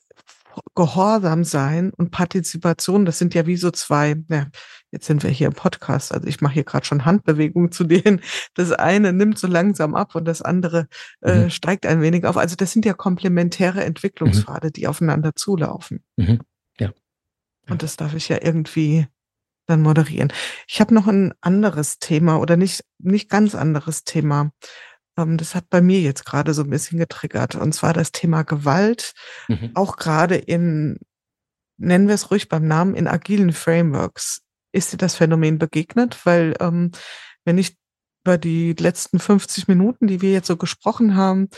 Gehorsam 0.74 1.44
sein 1.44 1.92
und 1.96 2.10
Partizipation, 2.10 3.04
das 3.04 3.18
sind 3.18 3.34
ja 3.34 3.46
wie 3.46 3.56
so 3.56 3.70
zwei, 3.70 4.16
ja, 4.28 4.46
jetzt 4.90 5.06
sind 5.06 5.22
wir 5.22 5.30
hier 5.30 5.46
im 5.48 5.54
Podcast, 5.54 6.12
also 6.12 6.26
ich 6.26 6.40
mache 6.40 6.54
hier 6.54 6.64
gerade 6.64 6.86
schon 6.86 7.04
Handbewegungen 7.04 7.72
zu 7.72 7.84
denen. 7.84 8.20
Das 8.54 8.72
eine 8.72 9.12
nimmt 9.12 9.38
so 9.38 9.46
langsam 9.46 9.94
ab 9.94 10.14
und 10.14 10.26
das 10.26 10.42
andere 10.42 10.88
äh, 11.22 11.44
mhm. 11.44 11.50
steigt 11.50 11.86
ein 11.86 12.00
wenig 12.00 12.24
auf. 12.24 12.36
Also 12.36 12.56
das 12.56 12.72
sind 12.72 12.84
ja 12.84 12.94
komplementäre 12.94 13.84
Entwicklungspfade, 13.84 14.68
mhm. 14.68 14.72
die 14.72 14.86
aufeinander 14.88 15.34
zulaufen. 15.34 16.04
Mhm. 16.16 16.40
Ja. 16.78 16.92
Und 17.68 17.82
das 17.82 17.96
darf 17.96 18.14
ich 18.14 18.28
ja 18.28 18.38
irgendwie 18.42 19.06
dann 19.66 19.82
moderieren. 19.82 20.32
Ich 20.68 20.80
habe 20.80 20.94
noch 20.94 21.06
ein 21.06 21.34
anderes 21.40 21.98
Thema 21.98 22.38
oder 22.38 22.56
nicht, 22.56 22.84
nicht 22.98 23.28
ganz 23.28 23.54
anderes 23.54 24.04
Thema. 24.04 24.52
Ähm, 25.16 25.36
das 25.36 25.54
hat 25.54 25.68
bei 25.70 25.80
mir 25.80 26.00
jetzt 26.00 26.24
gerade 26.24 26.54
so 26.54 26.62
ein 26.62 26.70
bisschen 26.70 26.98
getriggert. 26.98 27.54
Und 27.54 27.72
zwar 27.72 27.92
das 27.92 28.12
Thema 28.12 28.42
Gewalt, 28.42 29.12
mhm. 29.48 29.70
auch 29.74 29.96
gerade 29.96 30.36
in, 30.36 30.98
nennen 31.76 32.08
wir 32.08 32.14
es 32.14 32.30
ruhig 32.30 32.48
beim 32.48 32.66
Namen, 32.66 32.94
in 32.94 33.08
agilen 33.08 33.52
Frameworks. 33.52 34.42
Ist 34.72 34.92
dir 34.92 34.98
das 34.98 35.16
Phänomen 35.16 35.58
begegnet? 35.58 36.24
Weil 36.24 36.54
ähm, 36.60 36.90
wenn 37.44 37.58
ich 37.58 37.76
über 38.24 38.38
die 38.38 38.72
letzten 38.72 39.18
50 39.18 39.68
Minuten, 39.68 40.06
die 40.08 40.20
wir 40.20 40.32
jetzt 40.32 40.48
so 40.48 40.56
gesprochen 40.56 41.14
haben, 41.14 41.48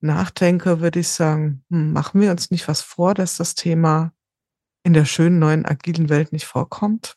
nachdenke, 0.00 0.80
würde 0.80 1.00
ich 1.00 1.08
sagen, 1.08 1.64
hm, 1.70 1.92
machen 1.92 2.20
wir 2.20 2.30
uns 2.30 2.50
nicht 2.50 2.66
was 2.68 2.80
vor, 2.80 3.14
dass 3.14 3.36
das 3.36 3.54
Thema 3.54 4.12
in 4.84 4.92
der 4.92 5.04
schönen 5.04 5.38
neuen 5.38 5.64
agilen 5.64 6.08
Welt 6.08 6.32
nicht 6.32 6.46
vorkommt? 6.46 7.16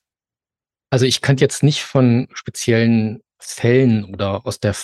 Also 0.90 1.06
ich 1.06 1.22
kann 1.22 1.38
jetzt 1.38 1.64
nicht 1.64 1.84
von 1.84 2.28
speziellen 2.34 3.22
Fällen 3.40 4.06
oder 4.06 4.46
aus 4.46 4.60
der 4.60 4.76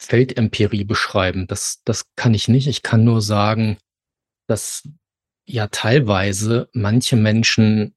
Feldempirie 0.00 0.84
beschreiben. 0.84 1.46
Das, 1.46 1.82
das 1.84 2.06
kann 2.16 2.32
ich 2.32 2.48
nicht. 2.48 2.66
Ich 2.66 2.82
kann 2.82 3.04
nur 3.04 3.20
sagen, 3.20 3.76
dass 4.46 4.88
ja 5.46 5.66
teilweise 5.68 6.68
manche 6.72 7.16
Menschen 7.16 7.94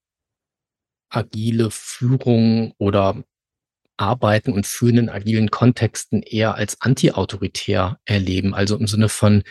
agile 1.09 1.71
Führung 1.71 2.73
oder 2.77 3.23
Arbeiten 3.95 4.51
und 4.51 4.67
Führen 4.67 4.97
in 4.97 5.09
agilen 5.09 5.49
Kontexten 5.49 6.23
eher 6.23 6.55
als 6.55 6.81
anti-autoritär 6.81 7.99
erleben. 8.05 8.53
Also 8.53 8.77
im 8.77 8.87
Sinne 8.87 9.07
von, 9.07 9.43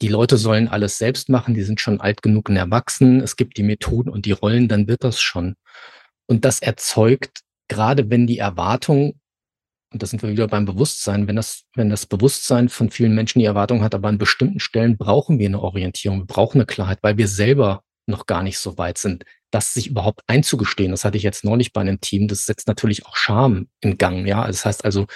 die 0.00 0.08
Leute 0.08 0.38
sollen 0.38 0.68
alles 0.68 0.96
selbst 0.96 1.28
machen, 1.28 1.52
die 1.52 1.62
sind 1.62 1.80
schon 1.80 2.00
alt 2.00 2.22
genug 2.22 2.48
und 2.48 2.56
erwachsen, 2.56 3.20
es 3.20 3.36
gibt 3.36 3.58
die 3.58 3.62
Methoden 3.62 4.08
und 4.08 4.24
die 4.24 4.32
Rollen, 4.32 4.68
dann 4.68 4.88
wird 4.88 5.04
das 5.04 5.20
schon. 5.20 5.56
Und 6.26 6.44
das 6.44 6.60
erzeugt, 6.60 7.40
gerade 7.68 8.08
wenn 8.08 8.26
die 8.26 8.38
Erwartung 8.38 9.20
und 9.92 10.02
da 10.02 10.06
sind 10.06 10.22
wir 10.22 10.30
wieder 10.30 10.48
beim 10.48 10.64
Bewusstsein, 10.64 11.28
wenn 11.28 11.36
das, 11.36 11.64
wenn 11.74 11.90
das 11.90 12.06
Bewusstsein 12.06 12.68
von 12.68 12.90
vielen 12.90 13.14
Menschen 13.14 13.40
die 13.40 13.44
Erwartung 13.44 13.82
hat, 13.82 13.94
aber 13.94 14.08
an 14.08 14.18
bestimmten 14.18 14.60
Stellen 14.60 14.96
brauchen 14.96 15.38
wir 15.38 15.46
eine 15.46 15.60
Orientierung, 15.60 16.20
wir 16.20 16.26
brauchen 16.26 16.58
eine 16.58 16.66
Klarheit, 16.66 16.98
weil 17.02 17.18
wir 17.18 17.28
selber 17.28 17.82
noch 18.06 18.26
gar 18.26 18.42
nicht 18.42 18.58
so 18.58 18.78
weit 18.78 18.98
sind, 18.98 19.24
das 19.50 19.74
sich 19.74 19.88
überhaupt 19.88 20.22
einzugestehen. 20.26 20.90
Das 20.90 21.04
hatte 21.04 21.16
ich 21.16 21.22
jetzt 21.22 21.44
neulich 21.44 21.72
bei 21.72 21.80
einem 21.80 22.00
Team. 22.00 22.26
Das 22.26 22.46
setzt 22.46 22.66
natürlich 22.66 23.06
auch 23.06 23.16
Scham 23.16 23.68
in 23.80 23.98
Gang. 23.98 24.26
Ja, 24.26 24.46
das 24.46 24.64
heißt 24.64 24.84
also, 24.84 25.06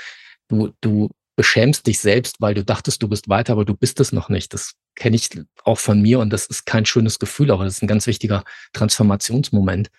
du, 0.49 0.73
du 0.81 1.11
beschämst 1.37 1.87
dich 1.87 1.99
selbst, 1.99 2.41
weil 2.41 2.55
du 2.55 2.65
dachtest, 2.65 3.03
du 3.03 3.09
bist 3.09 3.29
weiter, 3.29 3.55
aber 3.55 3.65
du 3.65 3.75
bist 3.75 3.99
es 4.01 4.13
noch 4.13 4.29
nicht. 4.29 4.55
Das 4.55 4.75
kenne 4.95 5.17
ich 5.17 5.31
auch 5.65 5.79
von 5.79 6.01
mir 6.01 6.21
und 6.21 6.31
das 6.33 6.47
ist 6.47 6.65
kein 6.65 6.87
schönes 6.87 7.19
Gefühl, 7.19 7.51
aber 7.51 7.65
das 7.65 7.75
ist 7.75 7.83
ein 7.83 7.89
ganz 7.89 8.07
wichtiger 8.07 8.45
Transformationsmoment. 8.73 9.91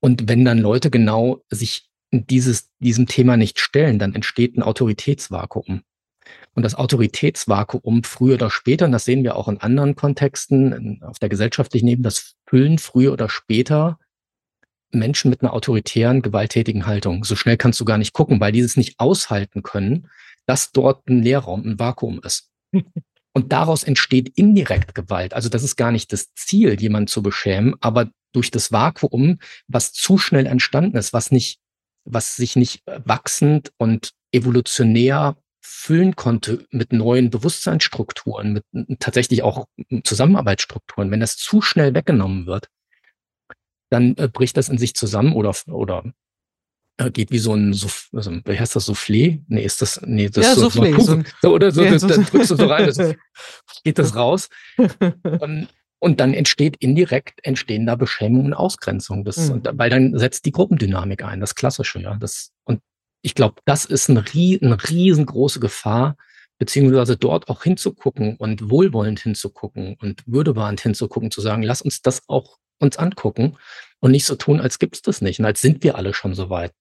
Und 0.00 0.28
wenn 0.28 0.44
dann 0.44 0.58
Leute 0.58 0.90
genau 0.90 1.42
sich 1.50 1.87
dieses, 2.10 2.70
diesem 2.78 3.06
Thema 3.06 3.36
nicht 3.36 3.60
stellen, 3.60 3.98
dann 3.98 4.14
entsteht 4.14 4.56
ein 4.56 4.62
Autoritätsvakuum. 4.62 5.82
Und 6.54 6.62
das 6.62 6.74
Autoritätsvakuum 6.74 8.04
früher 8.04 8.34
oder 8.34 8.50
später, 8.50 8.86
und 8.86 8.92
das 8.92 9.04
sehen 9.04 9.24
wir 9.24 9.36
auch 9.36 9.48
in 9.48 9.58
anderen 9.58 9.94
Kontexten 9.94 11.02
auf 11.02 11.18
der 11.18 11.28
gesellschaftlichen 11.28 11.88
Ebene, 11.88 12.04
das 12.04 12.34
füllen 12.46 12.78
früher 12.78 13.12
oder 13.12 13.28
später 13.28 13.98
Menschen 14.90 15.30
mit 15.30 15.42
einer 15.42 15.52
autoritären, 15.52 16.22
gewalttätigen 16.22 16.86
Haltung. 16.86 17.24
So 17.24 17.36
schnell 17.36 17.56
kannst 17.56 17.80
du 17.80 17.84
gar 17.84 17.98
nicht 17.98 18.12
gucken, 18.12 18.40
weil 18.40 18.52
die 18.52 18.60
es 18.60 18.76
nicht 18.76 18.98
aushalten 18.98 19.62
können, 19.62 20.08
dass 20.46 20.72
dort 20.72 21.08
ein 21.08 21.22
Leerraum, 21.22 21.62
ein 21.64 21.78
Vakuum 21.78 22.20
ist. 22.24 22.50
Und 23.34 23.52
daraus 23.52 23.84
entsteht 23.84 24.30
indirekt 24.36 24.94
Gewalt. 24.94 25.34
Also 25.34 25.48
das 25.48 25.62
ist 25.62 25.76
gar 25.76 25.92
nicht 25.92 26.12
das 26.12 26.34
Ziel, 26.34 26.80
jemanden 26.80 27.06
zu 27.06 27.22
beschämen, 27.22 27.74
aber 27.80 28.10
durch 28.32 28.50
das 28.50 28.72
Vakuum, 28.72 29.38
was 29.68 29.92
zu 29.92 30.18
schnell 30.18 30.46
entstanden 30.46 30.96
ist, 30.96 31.12
was 31.12 31.30
nicht 31.30 31.60
was 32.10 32.36
sich 32.36 32.56
nicht 32.56 32.82
wachsend 32.86 33.72
und 33.76 34.12
evolutionär 34.32 35.36
füllen 35.60 36.16
konnte 36.16 36.66
mit 36.70 36.92
neuen 36.92 37.30
Bewusstseinsstrukturen, 37.30 38.52
mit 38.54 39.00
tatsächlich 39.00 39.42
auch 39.42 39.66
Zusammenarbeitsstrukturen, 40.04 41.10
wenn 41.10 41.20
das 41.20 41.36
zu 41.36 41.60
schnell 41.60 41.94
weggenommen 41.94 42.46
wird, 42.46 42.68
dann 43.90 44.16
äh, 44.16 44.28
bricht 44.28 44.56
das 44.56 44.68
in 44.68 44.78
sich 44.78 44.94
zusammen 44.94 45.32
oder, 45.32 45.54
oder 45.66 46.04
äh, 46.98 47.10
geht 47.10 47.30
wie 47.30 47.38
so 47.38 47.54
ein, 47.54 47.72
Souff 47.72 48.08
also, 48.12 48.32
wie 48.44 48.58
heißt 48.58 48.76
das, 48.76 48.88
Soufflé? 48.88 49.42
Nee, 49.46 49.64
ist 49.64 49.82
das, 49.82 50.00
nee, 50.04 50.28
das 50.28 50.44
ja, 50.44 50.52
ist 50.52 50.58
so, 50.58 50.68
Soufflé, 50.68 51.00
so, 51.00 51.22
so, 51.42 51.54
oder 51.54 51.70
so, 51.70 51.82
ja, 51.82 51.92
das, 51.92 52.02
so, 52.02 52.08
dann 52.08 52.24
drückst 52.24 52.50
du 52.50 52.56
so 52.56 52.66
rein, 52.66 52.86
das, 52.86 52.98
geht 53.84 53.98
das 53.98 54.14
raus. 54.14 54.48
und, 54.76 55.68
und 56.00 56.20
dann 56.20 56.34
entsteht 56.34 56.76
indirekt, 56.78 57.40
entstehen 57.44 57.86
da 57.86 57.96
Beschämung 57.96 58.46
und 58.46 58.54
Ausgrenzung. 58.54 59.24
Das, 59.24 59.48
mhm. 59.48 59.54
und, 59.54 59.68
weil 59.72 59.90
dann 59.90 60.16
setzt 60.18 60.44
die 60.46 60.52
Gruppendynamik 60.52 61.24
ein, 61.24 61.40
das 61.40 61.54
Klassische, 61.54 62.00
ja. 62.00 62.16
Das, 62.16 62.52
und 62.64 62.80
ich 63.22 63.34
glaube, 63.34 63.56
das 63.64 63.84
ist 63.84 64.08
ein, 64.08 64.18
eine 64.18 64.78
riesengroße 64.88 65.60
Gefahr, 65.60 66.16
beziehungsweise 66.58 67.16
dort 67.16 67.48
auch 67.48 67.62
hinzugucken 67.62 68.36
und 68.36 68.70
wohlwollend 68.70 69.20
hinzugucken 69.20 69.96
und 70.00 70.22
würdewarend 70.26 70.80
hinzugucken, 70.80 71.30
zu 71.30 71.40
sagen, 71.40 71.62
lass 71.62 71.82
uns 71.82 72.02
das 72.02 72.22
auch 72.28 72.58
uns 72.80 72.96
angucken 72.96 73.56
und 74.00 74.12
nicht 74.12 74.24
so 74.24 74.36
tun, 74.36 74.60
als 74.60 74.78
gibt's 74.78 75.02
das 75.02 75.20
nicht 75.20 75.40
und 75.40 75.46
als 75.46 75.60
sind 75.60 75.82
wir 75.82 75.96
alle 75.96 76.14
schon 76.14 76.34
so 76.34 76.50
weit. 76.50 76.72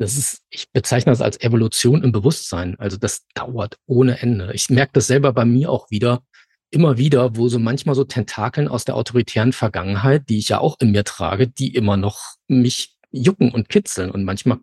Das 0.00 0.16
ist, 0.16 0.42
ich 0.50 0.70
bezeichne 0.70 1.10
das 1.10 1.20
als 1.20 1.40
Evolution 1.40 2.04
im 2.04 2.12
Bewusstsein. 2.12 2.78
Also 2.78 2.96
das 2.96 3.26
dauert 3.34 3.78
ohne 3.86 4.20
Ende. 4.20 4.52
Ich 4.52 4.70
merke 4.70 4.92
das 4.92 5.08
selber 5.08 5.32
bei 5.32 5.44
mir 5.44 5.70
auch 5.70 5.90
wieder, 5.90 6.22
immer 6.70 6.98
wieder, 6.98 7.36
wo 7.36 7.48
so 7.48 7.58
manchmal 7.58 7.94
so 7.94 8.04
Tentakeln 8.04 8.68
aus 8.68 8.84
der 8.84 8.96
autoritären 8.96 9.52
Vergangenheit, 9.52 10.28
die 10.28 10.38
ich 10.38 10.50
ja 10.50 10.58
auch 10.58 10.76
in 10.80 10.90
mir 10.90 11.04
trage, 11.04 11.48
die 11.48 11.74
immer 11.74 11.96
noch 11.96 12.36
mich 12.46 12.96
jucken 13.10 13.52
und 13.52 13.68
kitzeln. 13.68 14.10
Und 14.10 14.24
manchmal 14.24 14.58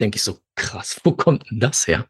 denke 0.00 0.16
ich 0.16 0.22
so, 0.22 0.38
krass, 0.56 1.00
wo 1.04 1.12
kommt 1.12 1.50
denn 1.50 1.60
das 1.60 1.86
her? 1.86 2.06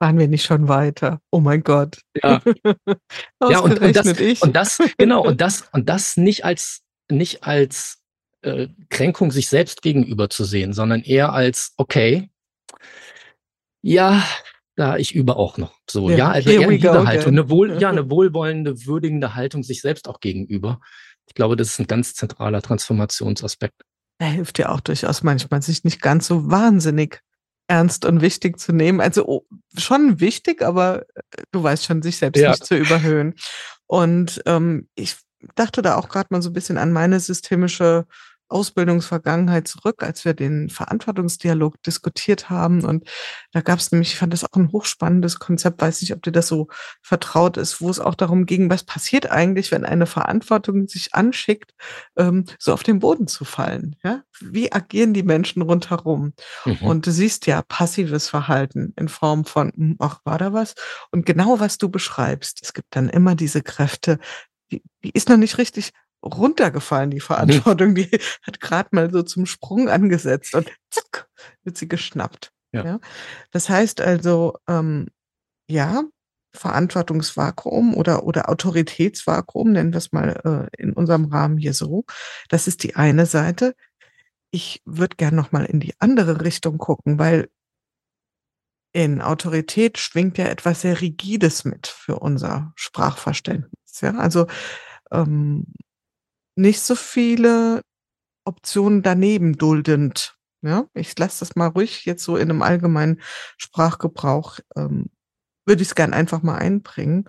Waren 0.00 0.18
wir 0.18 0.28
nicht 0.28 0.44
schon 0.44 0.68
weiter? 0.68 1.20
Oh 1.30 1.40
mein 1.40 1.62
Gott. 1.62 2.00
Ja, 2.22 2.42
ja 3.48 3.58
und, 3.60 3.80
und, 3.80 3.96
das, 3.96 4.06
ich. 4.18 4.42
und 4.42 4.54
das, 4.54 4.78
genau, 4.98 5.24
und 5.24 5.40
das, 5.40 5.68
und 5.72 5.88
das 5.88 6.16
nicht 6.16 6.44
als, 6.44 6.82
nicht 7.10 7.44
als 7.44 8.02
äh, 8.42 8.68
Kränkung 8.90 9.30
sich 9.30 9.48
selbst 9.48 9.82
gegenüber 9.82 10.28
zu 10.28 10.44
sehen, 10.44 10.72
sondern 10.72 11.02
eher 11.02 11.32
als, 11.32 11.74
okay, 11.76 12.28
ja, 13.82 14.22
da 14.76 14.96
ich 14.96 15.14
übe 15.14 15.36
auch 15.36 15.58
noch. 15.58 15.78
So, 15.88 16.10
ja, 16.10 16.16
ja 16.16 16.30
also 16.30 16.50
eher 16.50 16.68
diese 16.68 17.06
Haltung, 17.06 17.32
eine 17.32 17.48
wohl, 17.48 17.80
ja, 17.80 17.88
eine 17.90 18.10
wohlwollende, 18.10 18.86
würdigende 18.86 19.34
Haltung 19.34 19.62
sich 19.62 19.80
selbst 19.80 20.08
auch 20.08 20.20
gegenüber. 20.20 20.80
Ich 21.26 21.34
glaube, 21.34 21.56
das 21.56 21.68
ist 21.68 21.80
ein 21.80 21.86
ganz 21.86 22.14
zentraler 22.14 22.62
Transformationsaspekt. 22.62 23.82
Er 24.18 24.28
hilft 24.28 24.58
ja 24.58 24.68
auch 24.68 24.80
durchaus 24.80 25.22
manchmal, 25.22 25.62
sich 25.62 25.84
nicht 25.84 26.00
ganz 26.00 26.26
so 26.26 26.50
wahnsinnig 26.50 27.20
ernst 27.66 28.04
und 28.04 28.20
wichtig 28.20 28.58
zu 28.58 28.72
nehmen. 28.72 29.00
Also 29.00 29.26
oh, 29.26 29.46
schon 29.76 30.20
wichtig, 30.20 30.62
aber 30.62 31.02
äh, 31.14 31.42
du 31.50 31.62
weißt 31.62 31.84
schon, 31.84 32.02
sich 32.02 32.18
selbst 32.18 32.40
ja. 32.40 32.50
nicht 32.50 32.64
zu 32.64 32.76
überhöhen. 32.76 33.34
Und 33.86 34.42
ähm, 34.46 34.88
ich 34.94 35.16
dachte 35.54 35.82
da 35.82 35.96
auch 35.96 36.08
gerade 36.08 36.28
mal 36.30 36.42
so 36.42 36.50
ein 36.50 36.54
bisschen 36.54 36.78
an 36.78 36.92
meine 36.92 37.20
systemische 37.20 38.06
Ausbildungsvergangenheit 38.48 39.66
zurück, 39.66 40.02
als 40.02 40.24
wir 40.24 40.34
den 40.34 40.68
Verantwortungsdialog 40.68 41.82
diskutiert 41.82 42.50
haben. 42.50 42.84
Und 42.84 43.08
da 43.52 43.60
gab 43.60 43.78
es 43.78 43.90
nämlich, 43.90 44.12
ich 44.12 44.18
fand 44.18 44.32
das 44.32 44.44
auch 44.44 44.56
ein 44.56 44.72
hochspannendes 44.72 45.38
Konzept, 45.38 45.80
weiß 45.80 46.00
nicht, 46.02 46.12
ob 46.12 46.22
dir 46.22 46.32
das 46.32 46.48
so 46.48 46.68
vertraut 47.02 47.56
ist, 47.56 47.80
wo 47.80 47.90
es 47.90 48.00
auch 48.00 48.14
darum 48.14 48.46
ging, 48.46 48.70
was 48.70 48.84
passiert 48.84 49.30
eigentlich, 49.30 49.72
wenn 49.72 49.84
eine 49.84 50.06
Verantwortung 50.06 50.88
sich 50.88 51.14
anschickt, 51.14 51.72
ähm, 52.16 52.44
so 52.58 52.72
auf 52.72 52.82
den 52.82 52.98
Boden 52.98 53.26
zu 53.26 53.44
fallen. 53.44 53.96
Ja? 54.04 54.22
Wie 54.40 54.72
agieren 54.72 55.14
die 55.14 55.22
Menschen 55.22 55.62
rundherum? 55.62 56.34
Mhm. 56.64 56.78
Und 56.82 57.06
du 57.06 57.12
siehst 57.12 57.46
ja 57.46 57.62
passives 57.62 58.28
Verhalten 58.28 58.92
in 58.96 59.08
Form 59.08 59.44
von, 59.44 59.72
hm, 59.74 59.96
ach, 59.98 60.20
war 60.24 60.38
da 60.38 60.52
was? 60.52 60.74
Und 61.10 61.26
genau 61.26 61.60
was 61.60 61.78
du 61.78 61.88
beschreibst, 61.88 62.60
es 62.62 62.72
gibt 62.72 62.94
dann 62.96 63.08
immer 63.08 63.34
diese 63.34 63.62
Kräfte, 63.62 64.18
die, 64.70 64.82
die 65.02 65.10
ist 65.10 65.28
noch 65.28 65.36
nicht 65.36 65.58
richtig 65.58 65.92
runtergefallen, 66.24 67.10
die 67.10 67.20
Verantwortung. 67.20 67.94
Die 67.94 68.10
hat 68.42 68.60
gerade 68.60 68.88
mal 68.92 69.10
so 69.10 69.22
zum 69.22 69.46
Sprung 69.46 69.88
angesetzt 69.88 70.54
und 70.54 70.70
zack, 70.90 71.28
wird 71.62 71.76
sie 71.76 71.88
geschnappt. 71.88 72.52
Ja. 72.72 72.84
ja? 72.84 73.00
Das 73.52 73.68
heißt 73.68 74.00
also, 74.00 74.56
ähm, 74.68 75.08
ja, 75.68 76.02
Verantwortungsvakuum 76.54 77.94
oder, 77.94 78.24
oder 78.24 78.48
Autoritätsvakuum, 78.48 79.72
nennen 79.72 79.92
wir 79.92 79.98
es 79.98 80.12
mal 80.12 80.70
äh, 80.78 80.82
in 80.82 80.92
unserem 80.92 81.26
Rahmen 81.26 81.58
hier 81.58 81.74
so. 81.74 82.04
Das 82.48 82.68
ist 82.68 82.82
die 82.82 82.96
eine 82.96 83.26
Seite. 83.26 83.74
Ich 84.50 84.80
würde 84.84 85.16
gern 85.16 85.34
noch 85.34 85.50
mal 85.50 85.64
in 85.64 85.80
die 85.80 85.94
andere 85.98 86.42
Richtung 86.42 86.78
gucken, 86.78 87.18
weil 87.18 87.48
in 88.92 89.20
Autorität 89.20 89.98
schwingt 89.98 90.38
ja 90.38 90.46
etwas 90.46 90.82
sehr 90.82 91.00
Rigides 91.00 91.64
mit 91.64 91.88
für 91.88 92.20
unser 92.20 92.72
Sprachverständnis. 92.76 94.00
Ja? 94.00 94.16
Also 94.16 94.46
ähm, 95.10 95.66
nicht 96.56 96.80
so 96.80 96.94
viele 96.94 97.82
Optionen 98.44 99.02
daneben 99.02 99.56
duldend. 99.56 100.36
Ja, 100.62 100.86
ich 100.94 101.18
lasse 101.18 101.40
das 101.40 101.56
mal 101.56 101.66
ruhig 101.66 102.06
jetzt 102.06 102.24
so 102.24 102.36
in 102.36 102.50
einem 102.50 102.62
allgemeinen 102.62 103.20
Sprachgebrauch, 103.58 104.60
ähm, 104.76 105.10
würde 105.66 105.82
ich 105.82 105.88
es 105.88 105.94
gern 105.94 106.14
einfach 106.14 106.42
mal 106.42 106.56
einbringen. 106.56 107.28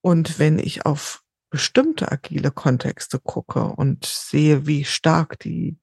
Und 0.00 0.38
wenn 0.38 0.58
ich 0.58 0.86
auf 0.86 1.22
bestimmte 1.50 2.10
agile 2.10 2.50
Kontexte 2.50 3.18
gucke 3.18 3.64
und 3.64 4.06
sehe, 4.06 4.66
wie 4.66 4.84
stark 4.84 5.38
die 5.40 5.78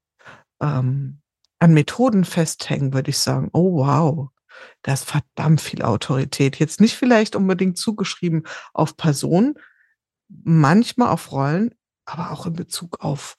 ähm, 0.61 1.21
an 1.59 1.73
Methoden 1.73 2.23
festhängen, 2.23 2.93
würde 2.93 3.09
ich 3.09 3.19
sagen, 3.19 3.49
oh 3.53 3.85
wow, 3.85 4.29
da 4.81 4.93
ist 4.93 5.05
verdammt 5.05 5.61
viel 5.61 5.83
Autorität. 5.83 6.57
Jetzt 6.57 6.81
nicht 6.81 6.95
vielleicht 6.95 7.35
unbedingt 7.35 7.77
zugeschrieben 7.77 8.43
auf 8.73 8.97
Personen, 8.97 9.55
manchmal 10.29 11.09
auf 11.09 11.31
Rollen, 11.31 11.73
aber 12.07 12.31
auch 12.31 12.45
in 12.45 12.53
Bezug 12.53 13.01
auf, 13.01 13.37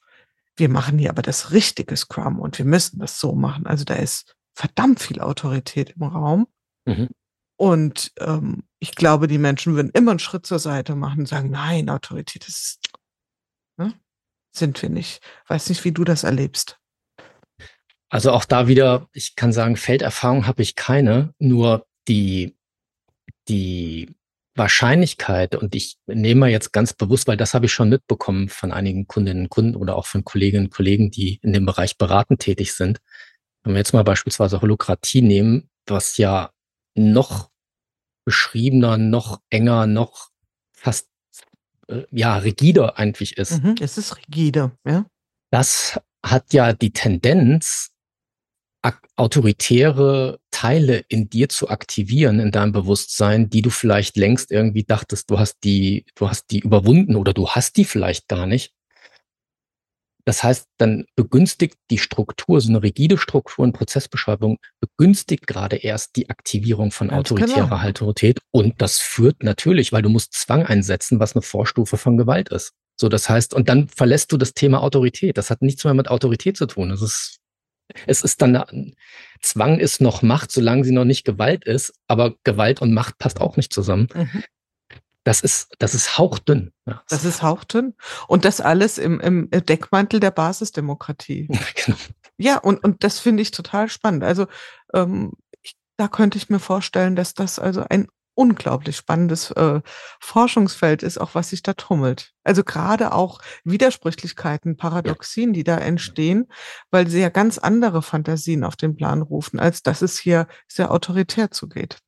wir 0.57 0.69
machen 0.69 0.99
hier 0.99 1.11
aber 1.11 1.23
das 1.23 1.53
richtige 1.53 1.97
Scrum 1.97 2.39
und 2.39 2.59
wir 2.59 2.65
müssen 2.65 2.99
das 2.99 3.19
so 3.19 3.35
machen. 3.35 3.67
Also 3.67 3.85
da 3.85 3.95
ist 3.95 4.37
verdammt 4.55 5.01
viel 5.01 5.21
Autorität 5.21 5.91
im 5.91 6.03
Raum. 6.03 6.47
Mhm. 6.85 7.09
Und 7.57 8.13
ähm, 8.21 8.65
ich 8.79 8.95
glaube, 8.95 9.27
die 9.27 9.39
Menschen 9.39 9.75
würden 9.75 9.91
immer 9.93 10.13
einen 10.13 10.21
Schritt 10.21 10.47
zur 10.47 10.59
Seite 10.59 10.95
machen 10.95 11.21
und 11.21 11.27
sagen, 11.27 11.51
nein, 11.51 11.89
Autorität 11.89 12.47
ist, 12.47 12.81
ne? 13.77 13.95
sind 14.55 14.81
wir 14.83 14.91
nicht. 14.91 15.21
Weiß 15.49 15.69
nicht, 15.69 15.85
wie 15.85 15.93
du 15.93 16.05
das 16.05 16.25
erlebst. 16.25 16.79
Also 18.11 18.33
auch 18.33 18.45
da 18.45 18.69
wieder, 18.69 19.09
ich 19.13 19.35
kann 19.35 19.53
sagen, 19.53 19.77
Felderfahrung 19.77 20.47
habe 20.47 20.63
ich 20.63 20.77
keine, 20.77 21.35
nur 21.39 21.87
die, 22.07 22.57
die 23.49 24.15
Wahrscheinlichkeit, 24.59 25.55
und 25.55 25.75
ich 25.75 25.97
nehme 26.07 26.41
mal 26.41 26.51
jetzt 26.51 26.73
ganz 26.73 26.93
bewusst, 26.93 27.29
weil 27.29 27.37
das 27.37 27.55
habe 27.55 27.67
ich 27.67 27.73
schon 27.73 27.89
mitbekommen 27.89 28.49
von 28.49 28.73
einigen 28.73 29.07
Kundinnen 29.07 29.45
und 29.45 29.49
Kunden 29.49 29.77
oder 29.77 29.97
auch 29.97 30.07
von 30.07 30.25
Kolleginnen 30.25 30.67
und 30.67 30.73
Kollegen, 30.73 31.11
die 31.11 31.39
in 31.43 31.53
dem 31.53 31.65
Bereich 31.65 31.97
beratend 31.97 32.41
tätig 32.41 32.75
sind. 32.75 32.99
Wenn 33.63 33.75
wir 33.75 33.79
jetzt 33.79 33.93
mal 33.93 34.05
beispielsweise 34.05 34.61
Holokratie 34.61 35.23
nehmen, 35.23 35.71
was 35.87 36.17
ja 36.17 36.51
noch 36.95 37.51
beschriebener, 38.25 38.99
noch 38.99 39.41
enger, 39.49 39.87
noch 39.87 40.29
fast 40.73 41.09
äh, 41.89 42.03
ja 42.11 42.37
rigider 42.37 42.99
eigentlich 42.99 43.39
ist. 43.39 43.63
Mhm, 43.63 43.77
es 43.81 43.97
ist 43.97 44.17
rigide, 44.17 44.73
ja. 44.87 45.07
Das 45.51 45.99
hat 46.23 46.53
ja 46.53 46.75
die 46.75 46.93
Tendenz, 46.93 47.91
autoritäre 49.17 50.39
Teile 50.51 51.05
in 51.09 51.29
dir 51.29 51.49
zu 51.49 51.69
aktivieren, 51.69 52.41
in 52.41 52.51
deinem 52.51 52.73
Bewusstsein, 52.73 53.51
die 53.51 53.63
du 53.63 53.71
vielleicht 53.71 54.17
längst 54.17 54.51
irgendwie 54.51 54.85
dachtest, 54.85 55.31
du 55.31 55.39
hast 55.39 55.59
die, 55.65 56.05
du 56.15 56.29
hast 56.29 56.51
die 56.51 56.61
überwunden 56.61 57.17
oder 57.17 57.33
du 57.33 57.49
hast 57.49 57.77
die 57.77 57.85
vielleicht 57.85 58.29
gar 58.29 58.47
nicht. 58.47 58.73
Das 60.29 60.45
heißt, 60.45 60.67
dann 60.77 61.07
begünstigt 61.17 61.77
die 61.91 61.97
Struktur, 61.97 62.61
so 62.61 62.69
eine 62.69 62.83
rigide 62.83 63.17
Struktur 63.17 63.65
und 63.65 63.73
Prozessbeschreibung, 63.73 64.59
begünstigt 64.79 65.47
gerade 65.47 65.77
erst 65.77 66.17
die 66.17 66.29
Aktivierung 66.29 66.91
von 66.91 67.09
Ganz 67.09 67.31
autoritärer 67.31 67.69
genau. 67.69 67.89
Autorität. 67.89 68.39
Und 68.51 68.83
das 68.83 68.99
führt 68.99 69.43
natürlich, 69.43 69.91
weil 69.91 70.03
du 70.03 70.11
musst 70.11 70.35
Zwang 70.35 70.67
einsetzen, 70.67 71.19
was 71.19 71.35
eine 71.35 71.41
Vorstufe 71.41 71.97
von 71.97 72.19
Gewalt 72.19 72.51
ist. 72.51 72.75
So, 73.01 73.09
das 73.09 73.31
heißt, 73.31 73.55
und 73.55 73.71
dann 73.71 73.89
verlässt 73.89 74.31
du 74.31 74.37
das 74.37 74.53
Thema 74.53 74.83
Autorität. 74.83 75.39
Das 75.39 75.49
hat 75.49 75.63
nichts 75.63 75.85
mehr 75.85 75.95
mit 75.95 76.09
Autorität 76.09 76.59
zu 76.59 76.67
tun. 76.67 76.91
Das 76.91 77.01
ist 77.01 77.39
es 78.07 78.23
ist 78.23 78.43
dann, 78.43 78.95
Zwang 79.41 79.79
ist 79.79 80.01
noch 80.01 80.23
Macht, 80.23 80.53
solange 80.53 80.85
sie 80.85 80.93
noch 80.93 81.05
nicht 81.05 81.25
Gewalt 81.25 81.65
ist, 81.65 81.95
aber 82.07 82.35
Gewalt 82.45 82.83
und 82.83 82.93
Macht 82.93 83.19
passt 83.19 83.41
auch 83.41 83.57
nicht 83.57 83.73
zusammen. 83.73 84.09
Mhm. 84.15 84.45
Das 85.25 85.43
ist, 85.43 85.75
das 85.79 85.95
ist 85.95 86.17
hauchdünn. 86.17 86.73
Ja. 86.87 87.03
Das 87.09 87.25
ist 87.25 87.43
hauchdünn. 87.43 87.95
Und 88.29 88.45
das 88.45 88.61
alles 88.61 88.97
im, 88.97 89.21
im 89.21 89.51
Deckmantel 89.51 90.21
der 90.21 90.31
Basisdemokratie. 90.31 91.49
genau. 91.85 91.99
Ja, 92.39 92.57
und, 92.59 92.83
und 92.83 93.05
das 93.05 93.19
finde 93.19 93.43
ich 93.43 93.51
total 93.51 93.89
spannend. 93.91 94.25
Also, 94.25 94.47
ähm, 94.95 95.33
ich, 95.61 95.77
da 95.99 96.09
könnte 96.09 96.39
ich 96.39 96.49
mir 96.49 96.61
vorstellen, 96.61 97.15
dass 97.15 97.35
das 97.35 97.59
also 97.59 97.85
ein 97.91 98.09
unglaublich 98.39 98.97
spannendes 98.97 99.51
äh, 99.51 99.81
Forschungsfeld 100.21 101.03
ist, 101.03 101.19
auch 101.19 101.35
was 101.35 101.51
sich 101.51 101.63
da 101.63 101.75
tummelt. 101.75 102.33
Also 102.45 102.63
gerade 102.63 103.13
auch 103.13 103.41
Widersprüchlichkeiten, 103.65 104.77
Paradoxien, 104.77 105.53
die 105.53 105.65
da 105.65 105.77
entstehen, 105.77 106.47
weil 106.91 107.09
sie 107.09 107.21
ja 107.21 107.31
ganz 107.31 107.59
andere 107.59 108.01
Fantasien 108.01 108.63
auf 108.63 108.77
den 108.77 108.95
Plan 108.95 109.23
rufen, 109.23 109.59
als 109.59 109.83
dass 109.83 110.03
es 110.03 110.19
hier 110.19 110.47
sehr 110.69 110.93
autoritär 110.93 111.51
zugeht. 111.51 111.99